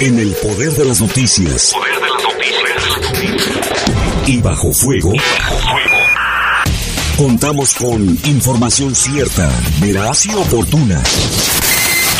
En 0.00 0.16
el 0.20 0.32
poder 0.34 0.70
de 0.70 0.84
las 0.84 1.00
noticias. 1.00 1.74
Poder 1.74 1.94
de 1.94 2.00
las 2.00 3.02
noticias. 3.02 4.28
Y 4.28 4.40
bajo 4.40 4.72
fuego. 4.72 5.12
Y 5.12 5.18
bajo 5.18 5.56
fuego. 5.56 5.96
Contamos 7.16 7.74
con 7.74 8.06
información 8.24 8.94
cierta, 8.94 9.50
veraz 9.80 10.26
y 10.26 10.34
oportuna. 10.34 11.02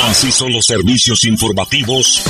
Así 0.04 0.30
son 0.30 0.52
los 0.52 0.66
servicios 0.66 1.24
informativos 1.24 2.22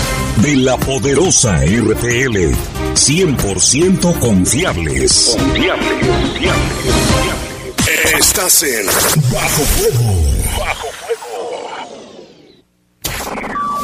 de 0.42 0.56
la 0.56 0.76
poderosa 0.78 1.60
RTL. 1.64 2.54
100% 2.94 4.18
confiables. 4.18 5.36
Confiables, 5.36 6.06
confiables, 6.06 6.82
confiables. 6.82 8.14
Estás 8.20 8.62
en 8.62 8.86
Bajo 9.32 9.62
Fuego. 9.64 10.14
Bajo 10.58 10.86
Fuego. 10.88 11.06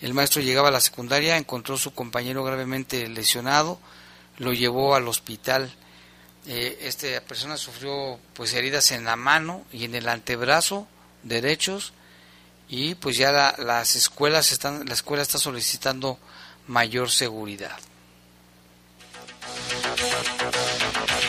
El 0.00 0.14
maestro 0.14 0.40
llegaba 0.40 0.68
a 0.68 0.72
la 0.72 0.80
secundaria, 0.80 1.36
encontró 1.36 1.74
a 1.74 1.78
su 1.78 1.92
compañero 1.92 2.42
gravemente 2.42 3.06
lesionado, 3.06 3.78
lo 4.38 4.54
llevó 4.54 4.94
al 4.94 5.06
hospital. 5.08 5.74
Eh, 6.46 6.78
esta 6.80 7.20
persona 7.20 7.58
sufrió 7.58 8.18
pues 8.32 8.54
heridas 8.54 8.92
en 8.92 9.04
la 9.04 9.14
mano 9.14 9.66
y 9.70 9.84
en 9.84 9.94
el 9.94 10.08
antebrazo 10.08 10.88
derechos 11.22 11.92
y 12.68 12.94
pues 12.94 13.16
ya 13.16 13.54
las 13.58 13.96
escuelas 13.96 14.52
están 14.52 14.86
la 14.86 14.94
escuela 14.94 15.22
está 15.22 15.38
solicitando 15.38 16.18
mayor 16.66 17.10
seguridad. 17.10 17.78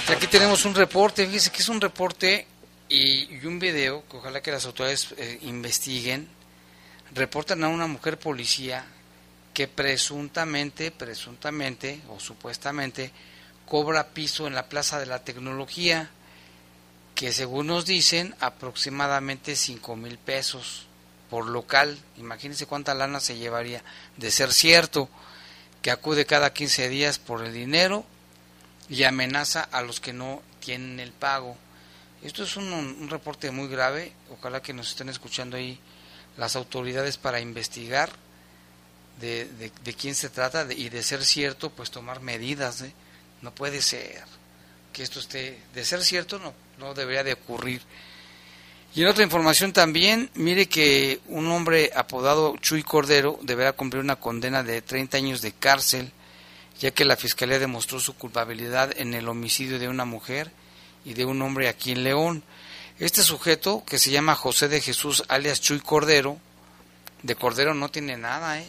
aquí 0.10 0.28
tenemos 0.28 0.66
un 0.66 0.76
reporte, 0.76 1.26
fíjese 1.26 1.52
que 1.52 1.62
es 1.62 1.70
un 1.70 1.82
reporte 1.82 2.46
y, 2.88 3.46
un 3.46 3.60
video 3.60 4.04
que 4.08 4.18
ojalá 4.18 4.42
que 4.42 4.52
las 4.52 4.66
autoridades 4.66 5.14
eh, 5.18 5.40
investiguen. 5.42 6.28
Reportan 7.14 7.64
a 7.64 7.68
una 7.68 7.88
mujer 7.88 8.18
policía 8.20 8.86
que 9.54 9.68
presuntamente, 9.68 10.92
presuntamente 10.92 12.02
o 12.10 12.20
supuestamente 12.20 13.12
cobra 13.66 14.10
piso 14.10 14.48
en 14.48 14.56
la 14.56 14.68
Plaza 14.68 15.00
de 15.00 15.06
la 15.06 15.24
Tecnología 15.24 16.10
que 17.16 17.32
según 17.32 17.68
nos 17.68 17.86
dicen 17.86 18.36
aproximadamente 18.40 19.56
5 19.56 19.96
mil 19.96 20.18
pesos 20.18 20.88
por 21.30 21.48
local. 21.48 21.98
Imagínense 22.18 22.66
cuánta 22.66 22.94
lana 22.94 23.20
se 23.20 23.38
llevaría 23.38 23.84
de 24.18 24.32
ser 24.32 24.54
cierto 24.54 25.10
que 25.82 25.92
acude 25.92 26.26
cada 26.26 26.54
15 26.54 26.90
días 26.90 27.20
por 27.20 27.44
el 27.44 27.54
dinero 27.54 28.06
y 28.90 29.04
amenaza 29.04 29.62
a 29.62 29.82
los 29.82 30.00
que 30.00 30.14
no 30.14 30.42
tienen 30.60 31.00
el 31.00 31.12
pago. 31.12 31.58
Esto 32.22 32.44
es 32.44 32.56
un, 32.56 33.10
reporte 33.10 33.52
muy 33.52 33.68
grave, 33.68 34.14
ojalá 34.32 34.62
que 34.62 34.74
nos 34.74 34.90
estén 34.90 35.10
escuchando 35.10 35.58
ahí 35.58 35.80
las 36.38 36.56
autoridades 36.56 37.18
para 37.18 37.42
investigar 37.42 38.12
de, 39.20 39.46
de, 39.46 39.94
quién 39.94 40.16
se 40.16 40.30
trata 40.30 40.66
y 40.72 40.90
de 40.90 41.04
ser 41.04 41.26
cierto, 41.26 41.70
pues 41.70 41.92
tomar 41.92 42.22
medidas. 42.22 42.82
¿eh? 42.82 42.94
No 43.42 43.54
puede 43.54 43.82
ser 43.82 44.24
que 44.94 45.04
esto 45.04 45.20
esté, 45.20 45.60
de 45.74 45.84
ser 45.84 46.04
cierto, 46.04 46.40
no, 46.40 46.54
no 46.80 46.94
debería 46.94 47.24
de 47.24 47.34
ocurrir. 47.34 47.82
Y 48.96 49.02
en 49.02 49.08
otra 49.08 49.24
información 49.24 49.74
también, 49.74 50.30
mire 50.36 50.68
que 50.68 51.20
un 51.28 51.48
hombre 51.50 51.92
apodado 51.96 52.56
Chuy 52.58 52.84
Cordero 52.84 53.40
deberá 53.42 53.74
cumplir 53.74 54.04
una 54.04 54.18
condena 54.18 54.62
de 54.62 54.82
30 54.84 55.18
años 55.18 55.42
de 55.42 55.52
cárcel, 55.52 56.12
ya 56.80 56.92
que 56.92 57.06
la 57.06 57.18
Fiscalía 57.18 57.58
demostró 57.58 58.00
su 58.00 58.16
culpabilidad 58.16 58.94
en 58.96 59.16
el 59.16 59.28
homicidio 59.28 59.80
de 59.80 59.88
una 59.88 60.06
mujer 60.06 60.52
y 61.06 61.16
de 61.16 61.26
un 61.26 61.42
hombre 61.42 61.70
aquí 61.70 61.92
en 61.92 62.04
León. 62.04 62.44
Este 63.00 63.24
sujeto, 63.24 63.84
que 63.86 63.98
se 63.98 64.12
llama 64.12 64.36
José 64.36 64.68
de 64.68 64.80
Jesús 64.80 65.24
alias 65.28 65.60
Chuy 65.60 65.80
Cordero, 65.80 66.38
de 67.24 67.36
Cordero 67.36 67.74
no 67.74 67.90
tiene 67.90 68.16
nada, 68.18 68.60
¿eh? 68.60 68.68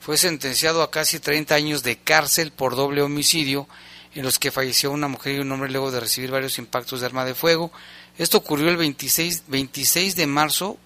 fue 0.00 0.16
sentenciado 0.16 0.82
a 0.82 0.90
casi 0.90 1.18
30 1.18 1.54
años 1.54 1.82
de 1.82 1.98
cárcel 1.98 2.52
por 2.52 2.76
doble 2.76 3.02
homicidio 3.02 3.68
en 4.14 4.22
los 4.22 4.38
que 4.38 4.50
falleció 4.50 4.90
una 4.90 5.08
mujer 5.08 5.36
y 5.36 5.38
un 5.38 5.52
hombre 5.52 5.70
luego 5.70 5.90
de 5.90 6.00
recibir 6.00 6.30
varios 6.30 6.58
impactos 6.58 7.00
de 7.00 7.06
arma 7.06 7.24
de 7.24 7.34
fuego. 7.34 7.70
Esto 8.18 8.38
ocurrió 8.38 8.68
el 8.68 8.76
26, 8.76 9.44
26 9.46 10.16
de 10.16 10.26
marzo 10.26 10.78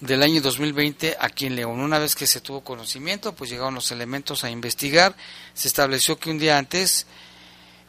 del 0.00 0.22
año 0.22 0.40
2020 0.40 1.16
aquí 1.18 1.46
en 1.46 1.56
León. 1.56 1.80
Una 1.80 1.98
vez 1.98 2.14
que 2.14 2.26
se 2.26 2.40
tuvo 2.40 2.62
conocimiento, 2.62 3.34
pues 3.34 3.50
llegaron 3.50 3.74
los 3.74 3.90
elementos 3.90 4.44
a 4.44 4.50
investigar. 4.50 5.16
Se 5.54 5.68
estableció 5.68 6.18
que 6.18 6.30
un 6.30 6.38
día 6.38 6.58
antes, 6.58 7.06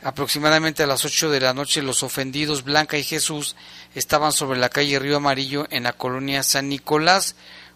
aproximadamente 0.03 0.82
a 0.82 0.88
las 0.88 1.05
8 1.05 1.30
de 1.30 1.41
la 1.41 1.53
noche, 1.53 1.82
los 1.82 2.03
ofendidos 2.03 2.63
Blanca 2.63 2.97
y 2.97 3.03
Jesús 3.03 3.55
estaban 3.93 4.32
sobre 4.32 4.59
la 4.59 4.70
calle 4.70 4.99
Río 4.99 5.18
Amarillo 5.18 5.68
en 5.70 5.84
la 5.84 5.93
colonia 5.93 6.41
San 6.41 6.70
Nicolás, 6.70 7.36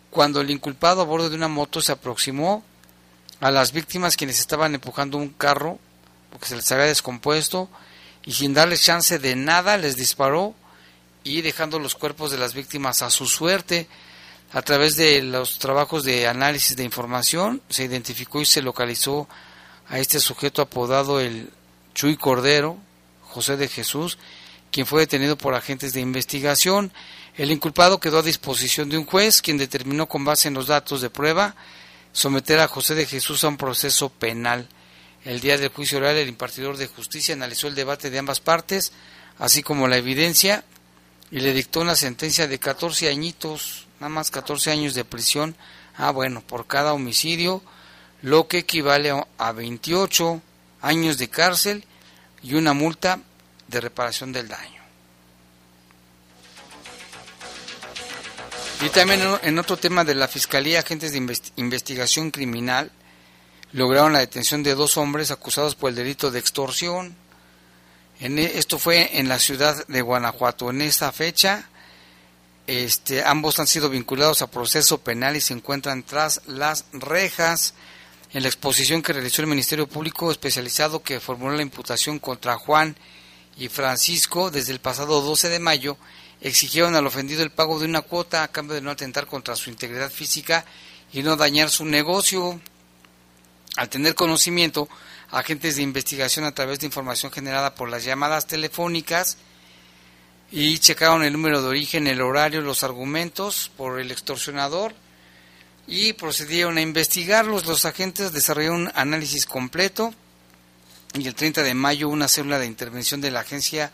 cuando 0.10 0.42
el 0.42 0.50
inculpado 0.50 1.02
a 1.02 1.06
bordo 1.06 1.30
de 1.30 1.36
una 1.36 1.48
moto 1.48 1.82
se 1.82 1.92
aproximó 1.92 2.64
a 3.42 3.52
las 3.52 3.74
víctimas 3.74 4.18
quienes 4.18 4.40
estaban 4.40 4.74
empujando 4.74 5.18
un 5.18 5.30
carro 5.30 5.80
porque 6.32 6.48
se 6.48 6.56
les 6.56 6.72
había 6.72 6.86
descompuesto 6.86 7.70
y 8.26 8.34
sin 8.34 8.54
darles 8.54 8.84
chance 8.84 9.20
de 9.20 9.36
nada 9.36 9.78
les 9.78 9.96
disparó 9.96 10.54
y 11.24 11.42
dejando 11.42 11.80
los 11.80 11.96
cuerpos 11.96 12.32
de 12.32 12.38
las 12.38 12.54
víctimas 12.54 13.02
a 13.02 13.10
su 13.10 13.26
suerte. 13.28 13.88
A 14.52 14.62
través 14.64 14.96
de 14.96 15.22
los 15.22 15.60
trabajos 15.60 16.04
de 16.04 16.28
análisis 16.28 16.76
de 16.76 16.84
información 16.84 17.62
se 17.70 17.84
identificó 17.84 18.42
y 18.42 18.46
se 18.46 18.62
localizó 18.62 19.28
a 19.88 20.00
este 20.00 20.20
sujeto 20.20 20.62
apodado 20.62 21.20
el 21.20 21.52
Chuy 21.94 22.18
Cordero, 22.18 22.78
José 23.22 23.58
de 23.58 23.68
Jesús, 23.68 24.18
quien 24.72 24.88
fue 24.88 25.02
detenido 25.02 25.38
por 25.38 25.54
agentes 25.54 25.94
de 25.94 26.02
investigación. 26.02 26.92
El 27.38 27.52
inculpado 27.52 28.00
quedó 28.00 28.20
a 28.20 28.24
disposición 28.24 28.90
de 28.90 28.98
un 28.98 29.06
juez, 29.06 29.42
quien 29.42 29.58
determinó 29.58 30.08
con 30.08 30.26
base 30.26 30.48
en 30.48 30.56
los 30.56 30.68
datos 30.68 31.02
de 31.02 31.10
prueba 31.10 31.56
someter 32.12 32.60
a 32.60 32.68
José 32.68 32.96
de 32.96 33.06
Jesús 33.06 33.44
a 33.44 33.48
un 33.48 33.58
proceso 33.58 34.10
penal. 34.10 34.68
El 35.26 35.41
día 35.41 35.57
del 35.57 35.70
juicio 35.70 35.97
oral, 35.97 36.15
el 36.15 36.30
impartidor 36.30 36.78
de 36.78 36.88
justicia 36.88 37.36
analizó 37.36 37.67
el 37.67 37.76
debate 37.76 38.09
de 38.09 38.20
ambas 38.20 38.39
partes, 38.39 38.93
así 39.38 39.61
como 39.61 39.88
la 39.88 39.97
evidencia, 39.97 40.63
y 41.30 41.41
le 41.41 41.53
dictó 41.53 41.82
una 41.82 41.95
sentencia 41.95 42.47
de 42.47 42.57
14 42.57 43.09
añitos, 43.09 43.88
nada 43.99 44.09
más 44.09 44.32
14 44.32 44.72
años 44.72 44.93
de 44.93 45.05
prisión, 45.05 45.55
ah 45.97 46.11
bueno, 46.11 46.41
por 46.41 46.67
cada 46.67 46.93
homicidio, 46.93 47.61
lo 48.22 48.47
que 48.47 48.59
equivale 48.59 49.11
a 49.38 49.51
28 49.51 50.41
años 50.82 51.17
de 51.17 51.30
cárcel 51.30 51.84
y 52.41 52.55
una 52.55 52.74
multa 52.74 53.20
de 53.67 53.82
reparación 53.82 54.32
del 54.32 54.47
daño. 54.47 54.80
Y 58.82 58.89
también 58.89 59.22
en 59.41 59.59
otro 59.59 59.76
tema 59.76 60.05
de 60.05 60.15
la 60.15 60.30
Fiscalía, 60.30 60.80
agentes 60.80 61.11
de 61.11 61.41
investigación 61.57 62.32
criminal 62.32 62.91
lograron 63.72 64.13
la 64.13 64.20
detención 64.20 64.63
de 64.63 64.76
dos 64.76 64.97
hombres 64.97 65.32
acusados 65.32 65.76
por 65.76 65.89
el 65.89 65.95
delito 65.95 66.32
de 66.32 66.39
extorsión. 66.39 67.15
E, 68.20 68.51
esto 68.55 68.80
fue 68.80 69.20
en 69.20 69.30
la 69.30 69.39
ciudad 69.39 69.86
de 69.88 70.01
Guanajuato. 70.01 70.70
En 70.70 70.82
esta 70.82 71.11
fecha, 71.11 71.70
este, 72.67 73.24
ambos 73.24 73.59
han 73.59 73.67
sido 73.67 73.89
vinculados 73.89 74.41
a 74.41 74.51
proceso 74.51 74.99
penal 74.99 75.36
y 75.36 75.41
se 75.41 75.53
encuentran 75.53 76.03
tras 76.03 76.41
las 76.47 76.86
rejas. 76.93 77.74
En 78.32 78.43
la 78.43 78.47
exposición 78.47 79.01
que 79.01 79.13
realizó 79.13 79.41
el 79.41 79.47
Ministerio 79.47 79.88
Público 79.88 80.30
especializado 80.30 81.01
que 81.01 81.20
formuló 81.20 81.55
la 81.55 81.63
imputación 81.63 82.20
contra 82.20 82.57
Juan 82.57 82.95
y 83.57 83.70
Francisco 83.70 84.51
desde 84.51 84.72
el 84.72 84.80
pasado 84.80 85.22
12 85.22 85.49
de 85.49 85.57
mayo, 85.57 85.97
exigieron 86.39 86.95
al 86.95 87.07
ofendido 87.07 87.41
el 87.41 87.49
pago 87.49 87.80
de 87.80 87.86
una 87.86 88.01
cuota 88.01 88.43
a 88.43 88.47
cambio 88.49 88.76
de 88.76 88.82
no 88.82 88.91
atentar 88.91 89.26
contra 89.26 89.55
su 89.55 89.72
integridad 89.72 90.11
física 90.11 90.63
y 91.11 91.24
no 91.24 91.36
dañar 91.38 91.70
su 91.70 91.86
negocio. 91.86 92.61
Al 93.76 93.89
tener 93.89 94.15
conocimiento, 94.15 94.89
agentes 95.32 95.76
de 95.76 95.84
investigación 95.84 96.45
a 96.45 96.53
través 96.53 96.80
de 96.80 96.88
información 96.88 97.32
generada 97.32 97.76
por 97.76 97.89
las 97.89 98.03
llamadas 98.03 98.47
telefónicas 98.47 99.38
y 100.51 100.80
checaron 100.80 101.24
el 101.24 101.34
número 101.34 101.61
de 101.61 101.67
origen, 101.67 102.07
el 102.07 102.22
horario, 102.22 102.61
los 102.61 102.84
argumentos 102.84 103.72
por 103.78 103.99
el 103.99 104.11
extorsionador, 104.11 104.95
y 105.88 106.13
procedieron 106.13 106.78
a 106.78 106.82
investigarlos. 106.82 107.65
Los 107.65 107.86
agentes 107.86 108.32
desarrollaron 108.32 108.82
un 108.82 108.91
análisis 108.95 109.45
completo 109.45 110.13
y 111.13 111.28
el 111.28 111.36
30 111.36 111.63
de 111.63 111.74
mayo 111.74 112.09
una 112.09 112.28
célula 112.28 112.59
de 112.59 112.67
intervención 112.67 113.22
de 113.22 113.32
la 113.32 113.41
Agencia 113.41 113.91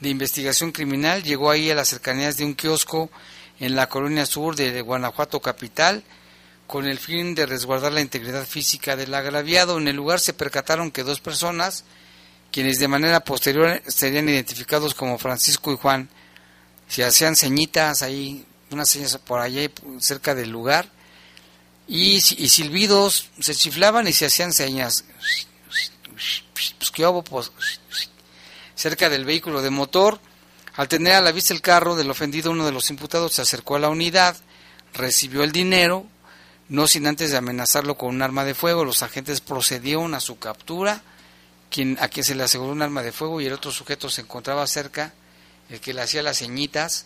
de 0.00 0.08
Investigación 0.08 0.72
Criminal 0.72 1.22
llegó 1.22 1.50
ahí 1.50 1.70
a 1.70 1.74
las 1.74 1.88
cercanías 1.88 2.36
de 2.36 2.44
un 2.44 2.54
kiosco 2.54 3.10
en 3.60 3.76
la 3.76 3.88
colonia 3.88 4.26
sur 4.26 4.56
de 4.56 4.80
Guanajuato 4.82 5.40
capital 5.40 6.02
con 6.66 6.86
el 6.86 6.98
fin 6.98 7.34
de 7.34 7.46
resguardar 7.46 7.92
la 7.92 8.00
integridad 8.00 8.46
física 8.46 8.96
del 8.96 9.14
agraviado. 9.14 9.78
En 9.78 9.88
el 9.88 9.96
lugar 9.96 10.20
se 10.20 10.32
percataron 10.32 10.90
que 10.90 11.02
dos 11.02 11.20
personas, 11.20 11.84
quienes 12.50 12.78
de 12.78 12.88
manera 12.88 13.20
posterior 13.20 13.82
serían 13.86 14.28
identificados 14.28 14.94
como 14.94 15.18
Francisco 15.18 15.72
y 15.72 15.76
Juan, 15.76 16.08
se 16.88 17.04
hacían 17.04 17.36
ceñitas 17.36 18.02
ahí, 18.02 18.44
unas 18.70 18.88
señas 18.88 19.16
por 19.18 19.40
allá 19.40 19.70
cerca 19.98 20.34
del 20.34 20.50
lugar, 20.50 20.88
y, 21.88 22.14
y 22.16 22.48
silbidos, 22.48 23.28
se 23.40 23.54
chiflaban 23.54 24.06
y 24.08 24.12
se 24.12 24.26
hacían 24.26 24.52
señas. 24.52 25.04
Pues 26.12 26.90
qué 26.90 27.06
pues, 27.28 27.50
cerca 28.74 29.08
del 29.08 29.24
vehículo 29.24 29.62
de 29.62 29.70
motor. 29.70 30.20
Al 30.74 30.88
tener 30.88 31.14
a 31.14 31.20
la 31.20 31.32
vista 31.32 31.52
el 31.52 31.60
carro 31.60 31.96
del 31.96 32.10
ofendido, 32.10 32.50
uno 32.50 32.64
de 32.64 32.72
los 32.72 32.88
imputados 32.90 33.34
se 33.34 33.42
acercó 33.42 33.76
a 33.76 33.80
la 33.80 33.88
unidad, 33.88 34.36
recibió 34.94 35.42
el 35.42 35.52
dinero, 35.52 36.06
no 36.72 36.86
sin 36.86 37.06
antes 37.06 37.30
de 37.30 37.36
amenazarlo 37.36 37.98
con 37.98 38.14
un 38.14 38.22
arma 38.22 38.44
de 38.44 38.54
fuego. 38.54 38.86
Los 38.86 39.02
agentes 39.02 39.42
procedieron 39.42 40.14
a 40.14 40.20
su 40.20 40.38
captura, 40.38 41.02
quien, 41.68 41.98
a 42.00 42.08
quien 42.08 42.24
se 42.24 42.34
le 42.34 42.44
aseguró 42.44 42.72
un 42.72 42.80
arma 42.80 43.02
de 43.02 43.12
fuego 43.12 43.42
y 43.42 43.46
el 43.46 43.52
otro 43.52 43.70
sujeto 43.70 44.08
se 44.08 44.22
encontraba 44.22 44.66
cerca, 44.66 45.12
el 45.68 45.80
que 45.80 45.92
le 45.92 46.00
hacía 46.00 46.22
las 46.22 46.38
ceñitas, 46.38 47.04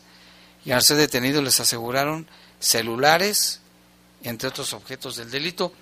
y 0.64 0.70
al 0.70 0.82
ser 0.82 0.98
detenido 0.98 1.42
les 1.42 1.58
aseguraron 1.58 2.28
celulares, 2.60 3.60
entre 4.22 4.50
otros 4.50 4.72
objetos 4.72 5.16
del 5.16 5.32
delito, 5.32 5.72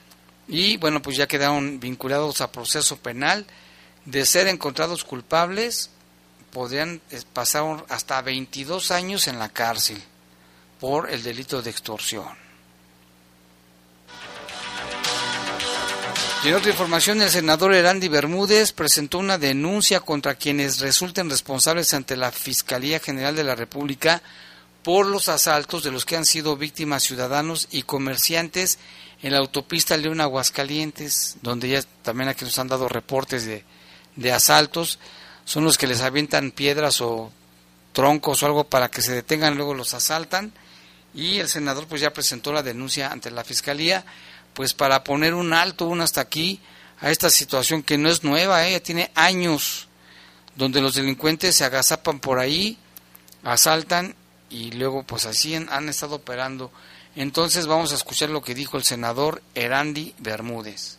y 0.49 0.79
bueno, 0.79 1.03
pues 1.03 1.19
ya 1.19 1.29
quedaron 1.29 1.79
vinculados 1.79 2.41
a 2.41 2.51
proceso 2.51 2.97
penal. 2.97 3.47
De 4.07 4.25
ser 4.25 4.49
encontrados 4.49 5.05
culpables, 5.05 5.91
podrían 6.53 7.03
eh, 7.11 7.21
pasar 7.35 7.85
hasta 7.91 8.23
22 8.23 8.91
años 8.93 9.29
en 9.29 9.39
la 9.39 9.51
cárcel 9.51 10.03
por 10.81 11.11
el 11.11 11.23
delito 11.23 11.61
de 11.61 11.69
extorsión. 11.69 12.44
En 16.45 16.53
otra 16.53 16.73
información, 16.73 17.23
el 17.23 17.31
senador 17.31 17.73
Erandi 17.73 18.09
Bermúdez 18.09 18.73
presentó 18.73 19.17
una 19.17 19.39
denuncia 19.39 20.01
contra 20.01 20.35
quienes 20.35 20.79
resulten 20.79 21.31
responsables 21.31 21.95
ante 21.95 22.19
la 22.19 22.31
Fiscalía 22.33 23.01
General 23.01 23.35
de 23.35 23.45
la 23.45 23.55
República 23.55 24.21
por 24.83 25.07
los 25.07 25.31
asaltos 25.31 25.83
de 25.83 25.91
los 25.91 26.05
que 26.05 26.19
han 26.19 26.27
sido 26.27 26.59
víctimas 26.59 27.03
ciudadanos 27.03 27.67
y 27.71 27.85
comerciantes 27.85 28.79
en 29.23 29.33
la 29.33 29.39
autopista 29.39 29.97
León 29.97 30.21
Aguascalientes, 30.21 31.39
donde 31.41 31.71
ya 31.71 31.83
también 32.03 32.29
aquí 32.29 32.45
nos 32.45 32.59
han 32.59 32.69
dado 32.69 32.91
reportes 32.91 33.47
de, 33.47 33.65
de 34.15 34.31
asaltos, 34.31 34.99
son 35.47 35.65
los 35.65 35.79
que 35.79 35.87
les 35.87 36.03
avientan 36.03 36.51
piedras 36.51 37.01
o 37.01 37.33
troncos 37.95 38.43
o 38.43 38.47
algo 38.47 38.65
para 38.65 38.91
que 38.91 39.01
se 39.01 39.13
detengan, 39.13 39.57
luego 39.57 39.73
los 39.73 39.95
asaltan. 39.95 40.53
Y 41.15 41.39
el 41.39 41.49
senador 41.49 41.87
pues 41.87 42.03
ya 42.03 42.13
presentó 42.13 42.53
la 42.53 42.63
denuncia 42.63 43.11
ante 43.11 43.31
la 43.31 43.45
fiscalía 43.45 44.05
pues 44.55 44.73
para 44.75 45.05
poner 45.05 45.35
un 45.35 45.53
alto, 45.53 45.87
un 45.87 46.01
hasta 46.01 46.21
aquí 46.21 46.61
a 47.01 47.11
esta 47.11 47.29
situación 47.29 47.83
que 47.83 47.99
no 47.99 48.09
es 48.09 48.25
nueva, 48.25 48.65
ella 48.67 48.79
¿eh? 48.79 48.81
tiene 48.81 49.11
años 49.15 49.89
donde 50.57 50.81
los 50.81 50.95
delincuentes 50.95 51.57
se 51.57 51.65
agazapan 51.65 52.21
por 52.21 52.39
ahí, 52.39 52.79
asaltan 53.43 54.15
y 54.49 54.71
luego 54.73 55.03
pues 55.03 55.27
así 55.27 55.55
han, 55.55 55.89
estado 55.89 56.17
operando. 56.17 56.71
Entonces 57.17 57.67
vamos 57.67 57.93
a 57.93 57.97
escuchar 57.97 58.31
lo 58.31 58.43
que 58.43 58.55
dijo 58.55 58.77
el 58.77 58.85
senador 58.85 59.43
Erandi 59.55 60.15
Bermúdez. 60.19 60.99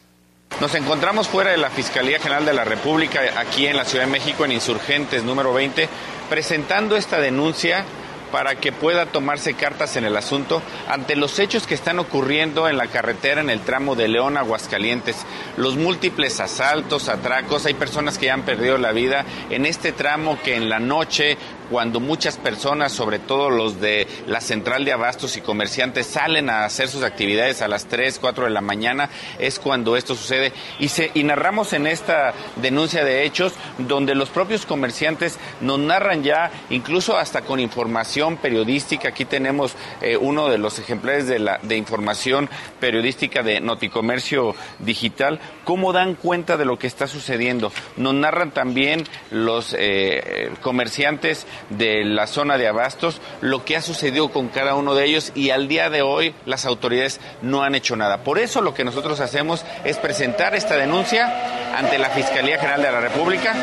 Nos 0.62 0.76
encontramos 0.76 1.28
fuera 1.28 1.51
de 1.51 1.58
la 1.58 1.70
Fiscalía 1.70 2.20
General 2.20 2.45
de 2.45 2.53
la 2.53 2.64
República, 2.64 3.22
aquí 3.38 3.68
en 3.68 3.76
la 3.76 3.84
Ciudad 3.84 4.06
de 4.06 4.12
México, 4.12 4.45
en 4.45 4.51
Insurgentes 4.51 5.24
número 5.24 5.53
20, 5.53 5.89
presentando 6.30 6.95
esta 6.95 7.20
denuncia 7.20 7.86
para 8.32 8.55
que 8.55 8.71
pueda 8.71 9.05
tomarse 9.05 9.53
cartas 9.53 9.95
en 9.95 10.05
el 10.05 10.17
asunto 10.17 10.61
ante 10.88 11.15
los 11.15 11.39
hechos 11.39 11.67
que 11.67 11.76
están 11.76 11.99
ocurriendo 11.99 12.67
en 12.67 12.78
la 12.78 12.88
carretera 12.88 13.41
en 13.41 13.49
el 13.49 13.61
tramo 13.61 13.95
de 13.95 14.07
León 14.07 14.38
Aguascalientes. 14.38 15.17
Los 15.57 15.78
múltiples 15.78 16.39
asaltos, 16.39 17.09
atracos, 17.09 17.65
hay 17.65 17.73
personas 17.73 18.17
que 18.17 18.28
ya 18.28 18.34
han 18.34 18.43
perdido 18.43 18.78
la 18.78 18.91
vida 18.91 19.26
en 19.49 19.65
este 19.65 19.91
tramo 19.91 20.39
que 20.43 20.55
en 20.55 20.69
la 20.69 20.80
noche 20.80 21.38
cuando 21.70 21.99
muchas 21.99 22.38
personas, 22.38 22.91
sobre 22.91 23.20
todo 23.20 23.49
los 23.49 23.80
de 23.82 24.07
la 24.28 24.41
central 24.41 24.86
de 24.86 24.93
abastos 24.93 25.38
y 25.38 25.41
comerciantes, 25.41 26.05
salen 26.07 26.49
a 26.49 26.66
hacer 26.66 26.88
sus 26.88 27.03
actividades 27.03 27.61
a 27.61 27.68
las 27.68 27.86
3, 27.86 28.20
4 28.20 28.45
de 28.45 28.49
la 28.49 28.61
mañana, 28.61 29.09
es 29.39 29.59
cuando 29.59 29.97
esto 29.97 30.16
sucede. 30.16 30.53
Y, 30.80 30.89
se, 30.89 31.11
y 31.13 31.24
narramos 31.24 31.74
en 31.74 31.88
esta 31.88 32.34
denuncia 32.57 33.03
de 33.03 33.24
hechos 33.26 33.53
donde 33.78 34.16
los 34.16 34.30
propios 34.30 34.66
comerciantes 34.66 35.38
nos 35.61 35.80
narran 35.80 36.24
ya, 36.24 36.51
incluso 36.70 37.18
hasta 37.18 37.41
con 37.41 37.59
información 37.59 38.38
periodística, 38.38 39.09
aquí 39.09 39.26
tenemos 39.26 39.76
eh, 40.01 40.18
uno 40.18 40.49
de 40.49 40.57
los 40.57 40.80
ejemplares 40.80 41.28
de, 41.28 41.39
la, 41.39 41.59
de 41.61 41.78
información 41.78 42.49
periodística 42.80 43.43
de 43.43 43.59
Noticomercio 43.59 44.55
Digital, 44.80 45.39
cómo 45.63 45.93
dan 45.93 46.16
cuenta 46.16 46.57
de 46.57 46.66
lo 46.66 46.78
que 46.78 46.88
está 46.88 47.07
sucediendo. 47.07 47.72
Nos 47.97 48.13
narran 48.13 48.51
también 48.51 49.03
los 49.32 49.76
eh, 49.78 50.51
comerciantes 50.61 51.45
de 51.70 52.03
la 52.06 52.28
zona 52.28 52.58
de 52.58 52.68
abastos, 52.68 53.22
lo 53.41 53.66
que 53.66 53.76
ha 53.76 53.82
sucedido 53.82 54.30
con 54.30 54.49
cada 54.49 54.76
uno 54.76 54.95
de 54.95 55.06
ellos 55.06 55.32
y 55.36 55.49
al 55.49 55.68
día 55.68 55.89
de 55.89 56.01
hoy 56.01 56.36
las 56.45 56.66
autoridades 56.66 57.20
no 57.41 57.64
han 57.64 57.76
hecho 57.76 57.95
nada. 57.95 58.24
Por 58.24 58.39
eso 58.39 58.62
lo 58.62 58.74
que 58.74 58.84
nosotros 58.84 59.20
hacemos 59.20 59.66
es 59.84 59.97
presentar 59.97 60.56
esta 60.56 60.78
denuncia 60.78 61.76
ante 61.78 61.97
la 61.97 62.10
Fiscalía 62.10 62.58
General 62.58 62.82
de 62.82 62.91
la 62.91 63.01
República, 63.01 63.53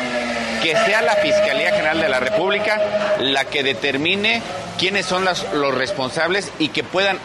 que 0.61 0.75
sea 0.75 1.01
la 1.01 1.15
Fiscalía 1.15 1.71
General 1.71 1.99
de 1.99 2.09
la 2.09 2.19
República 2.19 2.79
la 3.19 3.45
que 3.45 3.63
determine 3.63 4.41
quiénes 4.77 5.05
son 5.05 5.25
los 5.25 5.75
responsables 5.75 6.51
y 6.59 6.69
que 6.69 6.83
puedan 6.83 7.19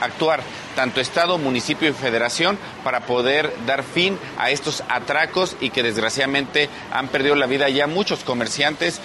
actuar 0.00 0.40
tanto 0.74 1.00
Estado, 1.00 1.38
municipio 1.38 1.88
y 1.88 1.92
federación 1.92 2.58
para 2.84 3.00
poder 3.00 3.52
dar 3.66 3.82
fin 3.82 4.18
a 4.38 4.50
estos 4.50 4.84
atracos 4.88 5.56
y 5.60 5.70
que 5.70 5.82
desgraciadamente 5.82 6.68
han 6.92 7.08
perdido 7.08 7.34
la 7.34 7.46
vida 7.46 7.68
ya 7.68 7.86
muchos 7.86 8.22
comerciantes. 8.24 9.00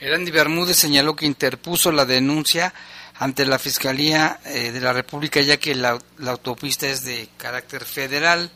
Erandi 0.00 0.30
Bermúdez 0.30 0.76
señaló 0.76 1.16
que 1.16 1.26
interpuso 1.26 1.90
la 1.90 2.04
denuncia 2.04 2.72
ante 3.18 3.44
la 3.44 3.58
Fiscalía 3.58 4.38
eh, 4.44 4.70
de 4.70 4.80
la 4.80 4.92
República 4.92 5.40
ya 5.40 5.56
que 5.56 5.74
la, 5.74 5.98
la 6.18 6.30
autopista 6.30 6.86
es 6.86 7.04
de 7.04 7.28
carácter 7.36 7.84
federal. 7.84 8.50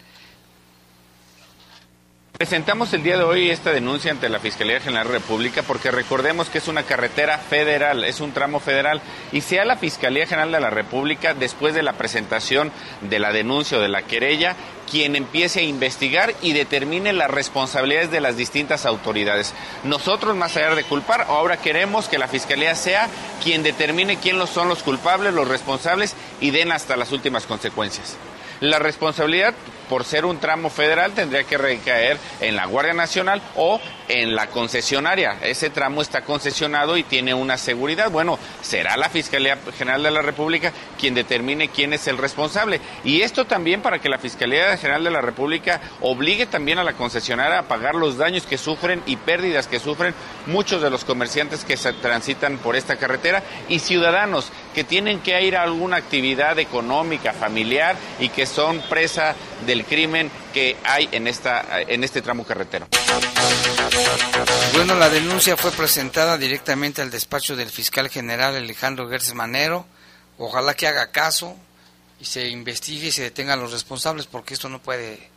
Presentamos 2.42 2.92
el 2.92 3.04
día 3.04 3.16
de 3.18 3.22
hoy 3.22 3.50
esta 3.50 3.70
denuncia 3.70 4.10
ante 4.10 4.28
la 4.28 4.40
Fiscalía 4.40 4.80
General 4.80 5.06
de 5.06 5.12
la 5.12 5.18
República 5.20 5.62
porque 5.62 5.92
recordemos 5.92 6.48
que 6.48 6.58
es 6.58 6.66
una 6.66 6.82
carretera 6.82 7.38
federal, 7.38 8.02
es 8.02 8.18
un 8.18 8.32
tramo 8.32 8.58
federal 8.58 9.00
y 9.30 9.42
sea 9.42 9.64
la 9.64 9.76
Fiscalía 9.76 10.26
General 10.26 10.50
de 10.50 10.58
la 10.58 10.68
República 10.68 11.34
después 11.34 11.72
de 11.72 11.84
la 11.84 11.92
presentación 11.92 12.72
de 13.00 13.20
la 13.20 13.30
denuncia 13.30 13.78
o 13.78 13.80
de 13.80 13.88
la 13.88 14.02
querella 14.02 14.56
quien 14.90 15.14
empiece 15.14 15.60
a 15.60 15.62
investigar 15.62 16.34
y 16.42 16.52
determine 16.52 17.12
las 17.12 17.30
responsabilidades 17.30 18.10
de 18.10 18.20
las 18.20 18.36
distintas 18.36 18.86
autoridades. 18.86 19.54
Nosotros, 19.84 20.34
más 20.34 20.56
allá 20.56 20.74
de 20.74 20.82
culpar, 20.82 21.26
ahora 21.28 21.58
queremos 21.58 22.08
que 22.08 22.18
la 22.18 22.26
Fiscalía 22.26 22.74
sea 22.74 23.08
quien 23.40 23.62
determine 23.62 24.16
quiénes 24.16 24.50
son 24.50 24.68
los 24.68 24.82
culpables, 24.82 25.32
los 25.32 25.46
responsables 25.46 26.16
y 26.40 26.50
den 26.50 26.72
hasta 26.72 26.96
las 26.96 27.12
últimas 27.12 27.46
consecuencias. 27.46 28.16
La 28.58 28.78
responsabilidad 28.78 29.54
por 29.92 30.06
ser 30.06 30.24
un 30.24 30.38
tramo 30.38 30.70
federal 30.70 31.12
tendría 31.12 31.44
que 31.44 31.58
recaer 31.58 32.16
en 32.40 32.56
la 32.56 32.64
Guardia 32.64 32.94
Nacional 32.94 33.42
o 33.56 33.78
en 34.08 34.34
la 34.34 34.48
concesionaria. 34.48 35.38
Ese 35.42 35.70
tramo 35.70 36.02
está 36.02 36.22
concesionado 36.22 36.96
y 36.96 37.02
tiene 37.02 37.34
una 37.34 37.56
seguridad. 37.56 38.10
Bueno, 38.10 38.38
será 38.60 38.96
la 38.96 39.08
Fiscalía 39.08 39.58
General 39.76 40.02
de 40.02 40.10
la 40.10 40.22
República 40.22 40.72
quien 40.98 41.14
determine 41.14 41.68
quién 41.68 41.92
es 41.92 42.06
el 42.06 42.18
responsable. 42.18 42.80
Y 43.04 43.22
esto 43.22 43.44
también 43.44 43.82
para 43.82 43.98
que 43.98 44.08
la 44.08 44.18
Fiscalía 44.18 44.76
General 44.76 45.04
de 45.04 45.10
la 45.10 45.20
República 45.20 45.80
obligue 46.00 46.46
también 46.46 46.78
a 46.78 46.84
la 46.84 46.94
concesionaria 46.94 47.58
a 47.58 47.68
pagar 47.68 47.94
los 47.94 48.16
daños 48.16 48.46
que 48.46 48.58
sufren 48.58 49.02
y 49.06 49.16
pérdidas 49.16 49.66
que 49.66 49.80
sufren 49.80 50.14
muchos 50.46 50.82
de 50.82 50.90
los 50.90 51.04
comerciantes 51.04 51.64
que 51.64 51.76
se 51.76 51.92
transitan 51.94 52.58
por 52.58 52.76
esta 52.76 52.96
carretera 52.96 53.42
y 53.68 53.78
ciudadanos 53.78 54.50
que 54.74 54.84
tienen 54.84 55.20
que 55.20 55.40
ir 55.42 55.56
a 55.56 55.62
alguna 55.62 55.96
actividad 55.96 56.58
económica, 56.58 57.32
familiar 57.32 57.96
y 58.18 58.28
que 58.28 58.46
son 58.46 58.80
presa 58.88 59.34
del 59.66 59.84
crimen 59.84 60.30
que 60.52 60.76
hay 60.84 61.08
en, 61.12 61.26
esta, 61.26 61.80
en 61.80 62.04
este 62.04 62.22
tramo 62.22 62.44
carretero. 62.44 62.86
Bueno, 64.74 64.94
la 64.94 65.08
denuncia 65.08 65.56
fue 65.56 65.70
presentada 65.72 66.38
directamente 66.38 67.02
al 67.02 67.10
despacho 67.10 67.56
del 67.56 67.70
fiscal 67.70 68.08
general 68.08 68.56
Alejandro 68.56 69.08
Gertz 69.08 69.34
Manero. 69.34 69.86
Ojalá 70.38 70.74
que 70.74 70.86
haga 70.86 71.10
caso 71.10 71.56
y 72.20 72.24
se 72.24 72.48
investigue 72.48 73.08
y 73.08 73.12
se 73.12 73.22
detengan 73.22 73.60
los 73.60 73.72
responsables 73.72 74.26
porque 74.26 74.54
esto 74.54 74.68
no 74.68 74.80
puede 74.80 75.28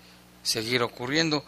seguir 0.43 0.83
ocurriendo. 0.83 1.43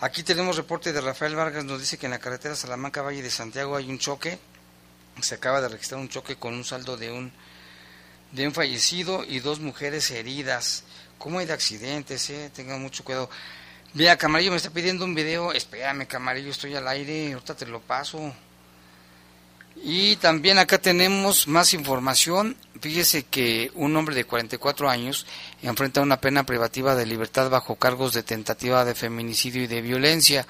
Aquí 0.00 0.22
tenemos 0.22 0.56
reporte 0.56 0.92
de 0.92 1.00
Rafael 1.00 1.34
Vargas, 1.34 1.64
nos 1.64 1.80
dice 1.80 1.98
que 1.98 2.06
en 2.06 2.12
la 2.12 2.18
carretera 2.18 2.54
Salamanca 2.54 3.02
Valle 3.02 3.22
de 3.22 3.30
Santiago 3.30 3.76
hay 3.76 3.90
un 3.90 3.98
choque. 3.98 4.38
Se 5.20 5.34
acaba 5.34 5.60
de 5.60 5.68
registrar 5.68 6.00
un 6.00 6.08
choque 6.08 6.36
con 6.36 6.54
un 6.54 6.64
saldo 6.64 6.96
de 6.96 7.10
un 7.10 7.32
de 8.32 8.46
un 8.46 8.52
fallecido 8.52 9.24
y 9.24 9.40
dos 9.40 9.60
mujeres 9.60 10.10
heridas. 10.10 10.84
¿Cómo 11.18 11.40
hay 11.40 11.46
de 11.46 11.52
accidentes? 11.52 12.30
Eh? 12.30 12.50
Tengan 12.54 12.80
mucho 12.80 13.04
cuidado. 13.04 13.28
Mira, 13.94 14.16
Camarillo 14.16 14.52
me 14.52 14.56
está 14.56 14.70
pidiendo 14.70 15.04
un 15.04 15.14
video. 15.14 15.52
Espérame, 15.52 16.06
Camarillo, 16.06 16.50
estoy 16.50 16.76
al 16.76 16.86
aire. 16.86 17.32
Ahorita 17.32 17.56
te 17.56 17.66
lo 17.66 17.80
paso. 17.80 18.32
Y 19.82 20.16
también 20.16 20.58
acá 20.58 20.78
tenemos 20.78 21.48
más 21.48 21.74
información. 21.74 22.56
Fíjese 22.80 23.24
que 23.24 23.70
un 23.74 23.96
hombre 23.96 24.14
de 24.14 24.24
44 24.24 24.88
años 24.88 25.26
enfrenta 25.62 26.00
una 26.00 26.20
pena 26.20 26.44
privativa 26.44 26.94
de 26.94 27.06
libertad 27.06 27.50
bajo 27.50 27.76
cargos 27.76 28.12
de 28.12 28.22
tentativa 28.22 28.84
de 28.84 28.94
feminicidio 28.94 29.64
y 29.64 29.66
de 29.66 29.82
violencia. 29.82 30.46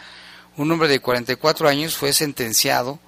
Un 0.56 0.70
hombre 0.70 0.88
de 0.88 1.00
44 1.00 1.68
años 1.68 1.96
fue 1.96 2.12
sentenciado 2.12 2.98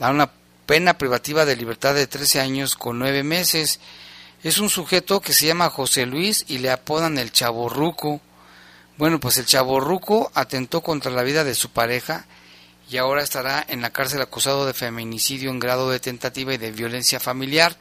a 0.00 0.10
una 0.10 0.30
pena 0.66 0.98
privativa 0.98 1.44
de 1.46 1.56
libertad 1.56 1.94
de 1.94 2.06
13 2.06 2.40
años 2.40 2.76
con 2.76 2.98
9 2.98 3.22
meses. 3.22 3.80
Es 4.44 4.58
un 4.58 4.70
sujeto 4.70 5.20
que 5.20 5.32
se 5.32 5.46
llama 5.46 5.68
José 5.68 6.06
Luis 6.06 6.44
y 6.46 6.58
le 6.58 6.70
apodan 6.70 7.18
el 7.18 7.32
chaborruco. 7.32 8.20
Bueno, 8.96 9.18
pues 9.18 9.36
el 9.38 9.46
chaborruco 9.46 10.30
atentó 10.32 10.80
contra 10.80 11.10
la 11.10 11.24
vida 11.24 11.42
de 11.42 11.56
su 11.56 11.70
pareja 11.70 12.24
y 12.88 12.98
ahora 12.98 13.24
estará 13.24 13.66
en 13.68 13.82
la 13.82 13.90
cárcel 13.90 14.22
acusado 14.22 14.64
de 14.64 14.74
feminicidio 14.74 15.50
en 15.50 15.58
grado 15.58 15.90
de 15.90 15.98
tentativa 15.98 16.54
y 16.54 16.56
de 16.56 16.70
violencia 16.70 17.18
familiar. 17.18 17.76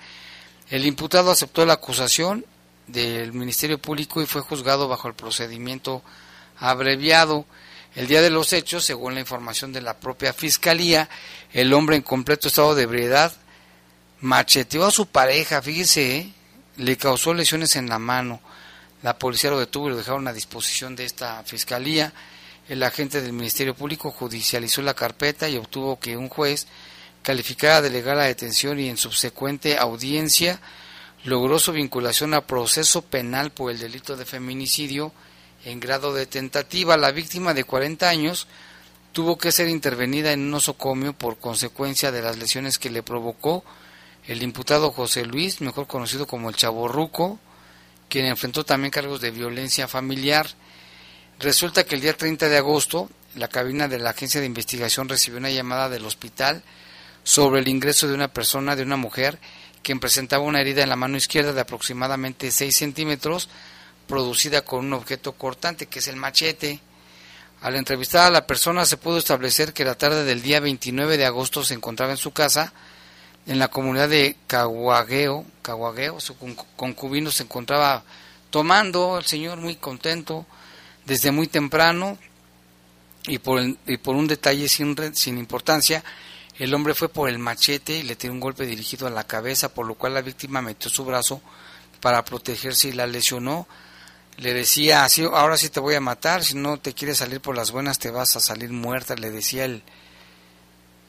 El 0.71 0.87
imputado 0.87 1.29
aceptó 1.29 1.63
la 1.63 1.73
acusación 1.73 2.43
del 2.87 3.33
Ministerio 3.33 3.77
Público 3.77 4.19
y 4.23 4.25
fue 4.25 4.41
juzgado 4.41 4.87
bajo 4.87 5.07
el 5.07 5.13
procedimiento 5.13 6.01
abreviado. 6.57 7.45
El 7.93 8.07
día 8.07 8.23
de 8.23 8.31
los 8.31 8.51
hechos, 8.51 8.83
según 8.83 9.13
la 9.13 9.19
información 9.19 9.73
de 9.73 9.81
la 9.81 9.99
propia 9.99 10.33
Fiscalía, 10.33 11.07
el 11.53 11.71
hombre 11.73 11.97
en 11.97 12.01
completo 12.01 12.47
estado 12.47 12.73
de 12.73 12.83
ebriedad 12.83 13.31
macheteó 14.21 14.85
a 14.85 14.91
su 14.91 15.05
pareja, 15.05 15.61
fíjese, 15.61 16.17
¿eh? 16.17 16.33
Le 16.77 16.97
causó 16.97 17.33
lesiones 17.33 17.75
en 17.75 17.89
la 17.89 17.99
mano. 17.99 18.39
La 19.03 19.17
policía 19.17 19.49
lo 19.49 19.59
detuvo 19.59 19.87
y 19.87 19.91
lo 19.91 19.97
dejaron 19.97 20.27
a 20.27 20.33
disposición 20.33 20.95
de 20.95 21.05
esta 21.05 21.43
Fiscalía 21.43 22.13
el 22.69 22.83
agente 22.83 23.21
del 23.21 23.31
Ministerio 23.31 23.73
Público 23.73 24.11
judicializó 24.11 24.81
la 24.81 24.93
carpeta 24.93 25.47
y 25.47 25.55
obtuvo 25.55 25.99
que 25.99 26.17
un 26.17 26.27
juez 26.27 26.67
calificara 27.23 27.81
de 27.81 27.89
legal 27.89 28.17
la 28.17 28.25
detención 28.25 28.77
y 28.77 28.89
en 28.89 28.97
subsecuente 28.97 29.77
audiencia 29.77 30.59
logró 31.23 31.59
su 31.59 31.71
vinculación 31.71 32.33
a 32.33 32.45
proceso 32.45 33.03
penal 33.03 33.51
por 33.51 33.71
el 33.71 33.79
delito 33.79 34.17
de 34.17 34.25
feminicidio 34.25 35.13
en 35.63 35.79
grado 35.79 36.13
de 36.13 36.25
tentativa. 36.25 36.97
La 36.97 37.11
víctima 37.11 37.53
de 37.53 37.63
40 37.63 38.09
años 38.09 38.47
tuvo 39.13 39.37
que 39.37 39.53
ser 39.53 39.69
intervenida 39.69 40.33
en 40.33 40.41
un 40.41 40.51
nosocomio 40.51 41.13
por 41.13 41.39
consecuencia 41.39 42.11
de 42.11 42.21
las 42.21 42.37
lesiones 42.37 42.77
que 42.77 42.89
le 42.89 43.01
provocó 43.01 43.63
el 44.27 44.43
imputado 44.43 44.91
José 44.91 45.25
Luis, 45.25 45.61
mejor 45.61 45.87
conocido 45.87 46.27
como 46.27 46.49
el 46.49 46.55
Chaborruco, 46.55 47.39
quien 48.09 48.25
enfrentó 48.25 48.63
también 48.65 48.91
cargos 48.91 49.21
de 49.21 49.31
violencia 49.31 49.87
familiar. 49.87 50.47
Resulta 51.39 51.85
que 51.85 51.95
el 51.95 52.01
día 52.01 52.15
30 52.15 52.49
de 52.49 52.57
agosto 52.57 53.09
la 53.35 53.47
cabina 53.47 53.87
de 53.87 53.99
la 53.99 54.11
agencia 54.11 54.39
de 54.39 54.47
investigación 54.47 55.07
recibió 55.07 55.39
una 55.39 55.49
llamada 55.49 55.89
del 55.89 56.05
hospital 56.05 56.63
sobre 57.23 57.61
el 57.61 57.67
ingreso 57.67 58.07
de 58.07 58.13
una 58.13 58.29
persona, 58.29 58.75
de 58.75 58.83
una 58.83 58.97
mujer, 58.97 59.39
quien 59.83 59.99
presentaba 59.99 60.43
una 60.43 60.61
herida 60.61 60.83
en 60.83 60.89
la 60.89 60.95
mano 60.95 61.17
izquierda 61.17 61.53
de 61.53 61.61
aproximadamente 61.61 62.51
6 62.51 62.75
centímetros, 62.75 63.49
producida 64.07 64.63
con 64.63 64.85
un 64.85 64.93
objeto 64.93 65.33
cortante, 65.33 65.87
que 65.87 65.99
es 65.99 66.07
el 66.07 66.15
machete. 66.15 66.81
Al 67.61 67.75
entrevistar 67.75 68.27
a 68.27 68.31
la 68.31 68.47
persona 68.47 68.85
se 68.85 68.97
pudo 68.97 69.17
establecer 69.17 69.73
que 69.73 69.85
la 69.85 69.95
tarde 69.95 70.23
del 70.23 70.41
día 70.41 70.59
29 70.59 71.17
de 71.17 71.25
agosto 71.25 71.63
se 71.63 71.73
encontraba 71.73 72.11
en 72.11 72.17
su 72.17 72.31
casa, 72.31 72.73
en 73.47 73.59
la 73.59 73.69
comunidad 73.69 74.09
de 74.09 74.35
Caguagueo, 74.45 75.45
Caguagueo, 75.61 76.19
su 76.19 76.35
concubino 76.75 77.31
se 77.31 77.43
encontraba 77.43 78.03
tomando, 78.49 79.17
el 79.17 79.25
señor 79.25 79.57
muy 79.57 79.77
contento, 79.77 80.45
desde 81.05 81.31
muy 81.31 81.47
temprano 81.47 82.17
y 83.25 83.39
por, 83.39 83.61
y 83.61 83.97
por 83.97 84.15
un 84.15 84.27
detalle 84.27 84.67
sin, 84.67 84.95
sin 85.15 85.37
importancia, 85.37 86.03
el 86.59 86.73
hombre 86.73 86.93
fue 86.93 87.07
por 87.07 87.29
el 87.29 87.39
machete 87.39 87.99
y 87.99 88.03
le 88.03 88.15
dio 88.15 88.31
un 88.31 88.41
golpe 88.41 88.65
dirigido 88.65 89.07
a 89.07 89.11
la 89.11 89.25
cabeza, 89.25 89.73
por 89.73 89.85
lo 89.85 89.95
cual 89.95 90.13
la 90.13 90.21
víctima 90.21 90.61
metió 90.61 90.89
su 90.89 91.05
brazo 91.05 91.41
para 92.01 92.25
protegerse 92.25 92.89
y 92.89 92.93
la 92.93 93.07
lesionó. 93.07 93.67
Le 94.37 94.53
decía, 94.53 95.03
así, 95.03 95.23
ahora 95.23 95.57
sí 95.57 95.69
te 95.69 95.79
voy 95.79 95.95
a 95.95 96.01
matar, 96.01 96.43
si 96.43 96.55
no 96.55 96.77
te 96.77 96.93
quieres 96.93 97.19
salir 97.19 97.39
por 97.41 97.55
las 97.55 97.71
buenas 97.71 97.97
te 97.97 98.11
vas 98.11 98.35
a 98.35 98.39
salir 98.39 98.71
muerta, 98.71 99.15
le 99.15 99.31
decía 99.31 99.65
el 99.65 99.83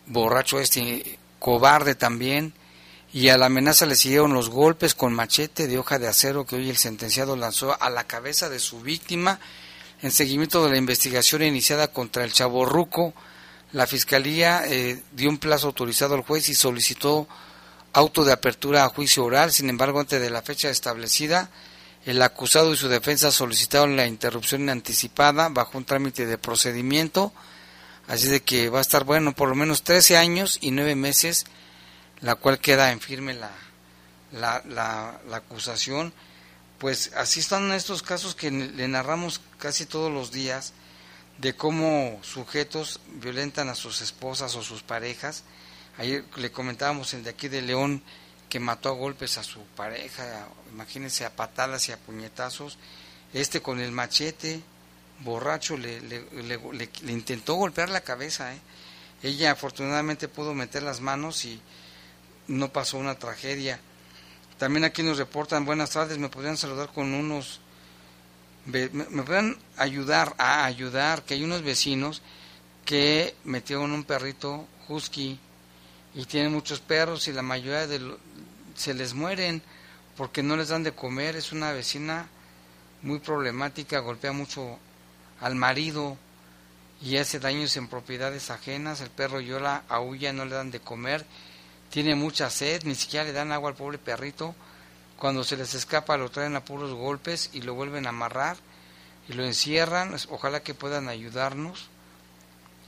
borracho 0.06 0.60
este, 0.60 1.18
cobarde 1.38 1.94
también. 1.94 2.54
Y 3.12 3.28
a 3.28 3.38
la 3.38 3.46
amenaza 3.46 3.86
le 3.86 3.96
siguieron 3.96 4.34
los 4.34 4.50
golpes 4.50 4.94
con 4.94 5.14
machete 5.14 5.66
de 5.66 5.78
hoja 5.78 5.98
de 5.98 6.08
acero 6.08 6.44
que 6.44 6.56
hoy 6.56 6.68
el 6.68 6.76
sentenciado 6.76 7.36
lanzó 7.36 7.80
a 7.80 7.88
la 7.88 8.04
cabeza 8.04 8.48
de 8.50 8.58
su 8.58 8.80
víctima 8.80 9.40
en 10.00 10.12
seguimiento 10.12 10.64
de 10.64 10.70
la 10.70 10.76
investigación 10.76 11.42
iniciada 11.42 11.88
contra 11.88 12.22
el 12.22 12.32
Chaborruco, 12.32 13.14
la 13.72 13.86
Fiscalía 13.86 14.62
eh, 14.66 15.02
dio 15.12 15.28
un 15.28 15.38
plazo 15.38 15.66
autorizado 15.66 16.14
al 16.14 16.22
juez 16.22 16.48
y 16.48 16.54
solicitó 16.54 17.26
auto 17.92 18.24
de 18.24 18.32
apertura 18.32 18.84
a 18.84 18.88
juicio 18.88 19.24
oral. 19.24 19.50
Sin 19.50 19.68
embargo, 19.68 19.98
antes 19.98 20.20
de 20.20 20.30
la 20.30 20.42
fecha 20.42 20.70
establecida, 20.70 21.50
el 22.06 22.22
acusado 22.22 22.72
y 22.72 22.76
su 22.76 22.88
defensa 22.88 23.32
solicitaron 23.32 23.96
la 23.96 24.06
interrupción 24.06 24.68
anticipada 24.70 25.48
bajo 25.48 25.76
un 25.76 25.84
trámite 25.84 26.26
de 26.26 26.38
procedimiento. 26.38 27.32
Así 28.08 28.26
de 28.26 28.42
que 28.42 28.70
va 28.70 28.78
a 28.78 28.82
estar 28.82 29.04
bueno 29.04 29.34
por 29.34 29.48
lo 29.48 29.54
menos 29.54 29.84
13 29.84 30.16
años 30.16 30.58
y 30.60 30.70
9 30.70 30.96
meses, 30.96 31.46
la 32.20 32.34
cual 32.34 32.58
queda 32.58 32.90
en 32.90 33.00
firme 33.00 33.34
la, 33.34 33.52
la, 34.32 34.62
la, 34.66 35.36
acusación 35.36 36.12
pues 36.78 37.12
así 37.16 37.40
están 37.40 37.72
estos 37.72 38.02
casos 38.02 38.34
que 38.34 38.50
le 38.50 38.88
narramos 38.88 39.40
casi 39.58 39.84
todos 39.84 40.12
los 40.12 40.30
días 40.30 40.72
de 41.38 41.54
cómo 41.54 42.20
sujetos 42.22 43.00
violentan 43.14 43.68
a 43.68 43.74
sus 43.74 44.00
esposas 44.00 44.54
o 44.54 44.62
sus 44.62 44.82
parejas. 44.82 45.42
Ayer 45.98 46.24
le 46.36 46.52
comentábamos 46.52 47.14
el 47.14 47.24
de 47.24 47.30
aquí 47.30 47.48
de 47.48 47.62
León 47.62 48.02
que 48.48 48.60
mató 48.60 48.88
a 48.90 48.92
golpes 48.92 49.38
a 49.38 49.42
su 49.42 49.60
pareja, 49.76 50.46
imagínense 50.72 51.24
a 51.24 51.34
patadas 51.34 51.88
y 51.88 51.92
a 51.92 51.98
puñetazos. 51.98 52.78
Este 53.34 53.60
con 53.60 53.80
el 53.80 53.90
machete, 53.90 54.62
borracho, 55.20 55.76
le, 55.76 56.00
le, 56.00 57.12
intentó 57.12 57.54
golpear 57.54 57.90
la 57.90 58.02
cabeza. 58.02 58.54
¿eh? 58.54 58.58
Ella 59.22 59.52
afortunadamente 59.52 60.28
pudo 60.28 60.54
meter 60.54 60.82
las 60.82 61.00
manos 61.00 61.44
y 61.44 61.60
no 62.46 62.72
pasó 62.72 62.98
una 62.98 63.18
tragedia. 63.18 63.80
También 64.58 64.84
aquí 64.84 65.02
nos 65.02 65.18
reportan, 65.18 65.64
buenas 65.64 65.90
tardes, 65.90 66.18
me 66.18 66.28
podrían 66.28 66.56
saludar 66.56 66.88
con 66.92 67.14
unos, 67.14 67.60
me, 68.66 68.88
podrían 68.88 69.56
ayudar 69.76 70.34
a 70.38 70.64
ayudar, 70.64 71.22
que 71.22 71.34
hay 71.34 71.44
unos 71.44 71.62
vecinos 71.62 72.22
que 72.84 73.34
metieron 73.44 73.92
un 73.92 74.02
perrito 74.02 74.66
husky 74.88 75.38
y 76.14 76.24
tienen 76.24 76.52
muchos 76.52 76.80
perros 76.80 77.28
y 77.28 77.32
la 77.32 77.42
mayoría 77.42 77.86
de 77.86 78.16
se 78.74 78.94
les 78.94 79.14
mueren 79.14 79.62
porque 80.16 80.42
no 80.42 80.56
les 80.56 80.68
dan 80.68 80.82
de 80.82 80.92
comer, 80.92 81.36
es 81.36 81.52
una 81.52 81.72
vecina 81.72 82.26
muy 83.02 83.20
problemática, 83.20 84.00
golpea 84.00 84.32
mucho 84.32 84.78
al 85.40 85.54
marido 85.54 86.16
y 87.00 87.16
hace 87.16 87.38
daños 87.38 87.76
en 87.76 87.88
propiedades 87.88 88.50
ajenas, 88.50 89.00
el 89.00 89.10
perro 89.10 89.40
llora, 89.40 89.84
aúlla, 89.88 90.32
no 90.32 90.44
le 90.44 90.56
dan 90.56 90.70
de 90.70 90.80
comer 90.80 91.24
tiene 91.90 92.14
mucha 92.14 92.50
sed, 92.50 92.82
ni 92.84 92.94
siquiera 92.94 93.24
le 93.24 93.32
dan 93.32 93.52
agua 93.52 93.70
al 93.70 93.76
pobre 93.76 93.98
perrito. 93.98 94.54
Cuando 95.16 95.42
se 95.42 95.56
les 95.56 95.74
escapa 95.74 96.16
lo 96.16 96.30
traen 96.30 96.54
a 96.54 96.64
puros 96.64 96.92
golpes 96.92 97.50
y 97.52 97.62
lo 97.62 97.74
vuelven 97.74 98.06
a 98.06 98.10
amarrar 98.10 98.56
y 99.28 99.32
lo 99.32 99.44
encierran. 99.44 100.14
Ojalá 100.28 100.62
que 100.62 100.74
puedan 100.74 101.08
ayudarnos. 101.08 101.88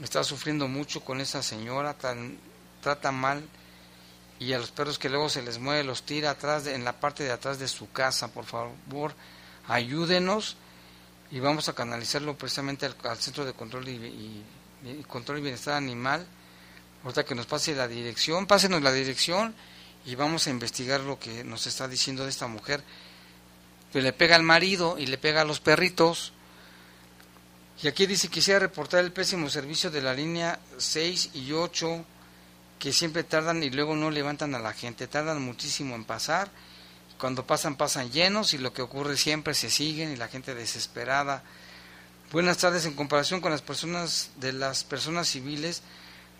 Está 0.03 0.22
sufriendo 0.22 0.68
mucho 0.68 1.03
con 1.03 1.20
esa 1.20 1.42
señora, 1.42 1.94
tan, 1.94 2.38
trata 2.82 3.12
mal 3.12 3.42
y 4.38 4.55
a 4.55 4.59
los 4.59 4.70
perros 4.70 4.98
que 4.98 5.11
luego 5.11 5.28
se 5.28 5.42
les 5.42 5.59
mueve 5.59 5.84
los 5.84 6.05
tira 6.05 6.30
atrás 6.30 6.66
en 6.66 6.84
la 6.84 6.94
parte 6.94 7.24
de 7.24 7.32
atrás 7.32 7.59
de 7.59 7.68
su 7.68 7.90
casa. 7.90 8.28
Por 8.28 8.44
favor, 8.44 9.14
ayúdenos 9.66 10.57
y 11.30 11.40
vamos 11.40 11.68
a 11.68 11.74
canalizarlo 11.74 12.36
precisamente 12.36 12.86
al, 12.86 13.18
Centro 13.18 13.44
de 13.44 13.52
Control 13.52 13.88
y 13.88 14.44
Control 15.06 15.38
y 15.38 15.42
Bienestar 15.42 15.74
Animal 15.74 16.26
Ahorita 17.02 17.24
que 17.24 17.34
nos 17.34 17.46
pase 17.46 17.74
la 17.74 17.88
dirección, 17.88 18.46
pásenos 18.46 18.82
la 18.82 18.92
dirección 18.92 19.54
y 20.04 20.16
vamos 20.16 20.46
a 20.46 20.50
investigar 20.50 21.00
lo 21.00 21.18
que 21.18 21.44
nos 21.44 21.66
está 21.66 21.88
diciendo 21.88 22.24
de 22.24 22.30
esta 22.30 22.46
mujer 22.46 22.82
que 23.90 24.02
le 24.02 24.12
pega 24.12 24.36
al 24.36 24.42
marido 24.42 24.98
y 24.98 25.06
le 25.06 25.16
pega 25.16 25.40
a 25.40 25.44
los 25.44 25.60
perritos. 25.60 26.32
Y 27.82 27.88
aquí 27.88 28.04
dice 28.04 28.28
quisiera 28.28 28.60
reportar 28.60 29.02
el 29.02 29.12
pésimo 29.12 29.48
servicio 29.48 29.90
de 29.90 30.02
la 30.02 30.12
línea 30.12 30.60
6 30.76 31.30
y 31.34 31.52
8 31.52 32.04
que 32.78 32.92
siempre 32.92 33.24
tardan 33.24 33.62
y 33.62 33.70
luego 33.70 33.96
no 33.96 34.10
levantan 34.10 34.54
a 34.54 34.58
la 34.58 34.74
gente, 34.74 35.06
tardan 35.06 35.40
muchísimo 35.40 35.94
en 35.94 36.04
pasar. 36.04 36.50
Cuando 37.20 37.46
pasan 37.46 37.76
pasan 37.76 38.10
llenos 38.10 38.54
y 38.54 38.58
lo 38.58 38.72
que 38.72 38.82
ocurre 38.82 39.16
siempre 39.16 39.54
se 39.54 39.70
siguen 39.70 40.12
y 40.12 40.16
la 40.16 40.28
gente 40.28 40.54
desesperada. 40.54 41.42
Buenas 42.32 42.58
tardes 42.58 42.86
en 42.86 42.94
comparación 42.94 43.40
con 43.40 43.50
las 43.50 43.62
personas 43.62 44.30
de 44.36 44.52
las 44.52 44.84
personas 44.84 45.28
civiles 45.28 45.82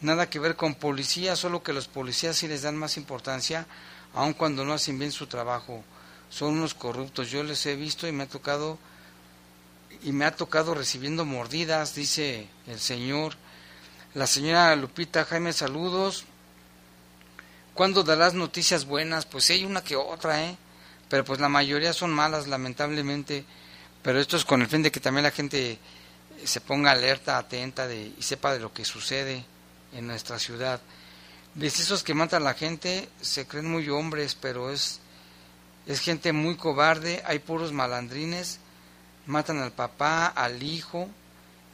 nada 0.01 0.31
que 0.31 0.39
ver 0.39 0.57
con 0.57 0.75
policía, 0.75 1.37
solo 1.37 1.63
que 1.63 1.73
los 1.73 1.89
policías 1.89 2.37
sí 2.37 2.49
les 2.49 2.63
dan 2.63 2.77
más 2.77 2.97
importancia, 2.97 3.67
aun 4.15 4.33
cuando 4.33 4.65
no 4.65 4.73
hacen 4.73 4.99
bien 4.99 5.13
su 5.13 5.27
trabajo. 5.27 5.85
Son 6.31 6.51
unos 6.51 6.75
corruptos, 6.75 7.31
yo 7.31 7.43
les 7.43 7.65
he 7.67 7.77
visto 7.77 8.07
y 8.07 8.13
me 8.13 8.25
ha 8.25 8.29
tocado 8.29 8.79
y 10.03 10.13
me 10.13 10.25
ha 10.25 10.35
tocado 10.35 10.75
recibiendo 10.75 11.25
mordidas, 11.25 11.95
dice 11.95 12.49
el 12.67 12.81
señor. 12.81 13.35
La 14.15 14.27
señora 14.27 14.75
Lupita 14.77 15.25
Jaime, 15.25 15.53
saludos. 15.53 16.25
¿Cuándo 17.75 18.03
darás 18.03 18.35
noticias 18.35 18.87
buenas? 18.87 19.27
Pues 19.27 19.51
hay 19.51 19.65
una 19.65 19.83
que 19.83 19.97
otra, 19.97 20.43
¿eh? 20.43 20.57
Pero 21.11 21.25
pues 21.25 21.41
la 21.41 21.51
mayoría 21.51 21.93
son 21.93 22.13
malas, 22.13 22.47
lamentablemente. 22.47 23.45
Pero 24.03 24.19
esto 24.19 24.39
es 24.39 24.47
con 24.47 24.63
el 24.63 24.69
fin 24.69 24.83
de 24.83 24.91
que 24.91 25.01
también 25.01 25.25
la 25.25 25.31
gente 25.31 25.79
se 26.45 26.61
ponga 26.63 26.93
alerta, 26.93 27.37
atenta 27.37 27.87
de, 27.87 28.13
y 28.17 28.23
sepa 28.23 28.55
de 28.55 28.61
lo 28.61 28.73
que 28.73 28.87
sucede 28.87 29.45
en 29.93 30.07
nuestra 30.07 30.39
ciudad. 30.39 30.81
De 31.55 31.67
esos 31.67 32.03
que 32.03 32.15
matan 32.15 32.43
a 32.43 32.45
la 32.47 32.55
gente 32.55 33.09
se 33.21 33.47
creen 33.47 33.71
muy 33.71 33.89
hombres, 33.89 34.37
pero 34.41 34.71
es, 34.71 35.01
es 35.87 36.01
gente 36.01 36.33
muy 36.33 36.57
cobarde, 36.57 37.23
hay 37.27 37.41
puros 37.41 37.73
malandrines, 37.73 38.61
matan 39.27 39.59
al 39.59 39.73
papá, 39.73 40.27
al 40.29 40.63
hijo, 40.63 41.09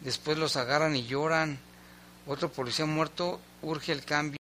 después 0.01 0.39
los 0.39 0.57
agarran 0.57 0.97
y 0.97 1.07
lloran. 1.07 1.59
Otro 2.27 2.51
policía 2.51 2.87
muerto 2.87 3.39
urge 3.63 3.93
el 3.93 4.05
cambio. 4.05 4.35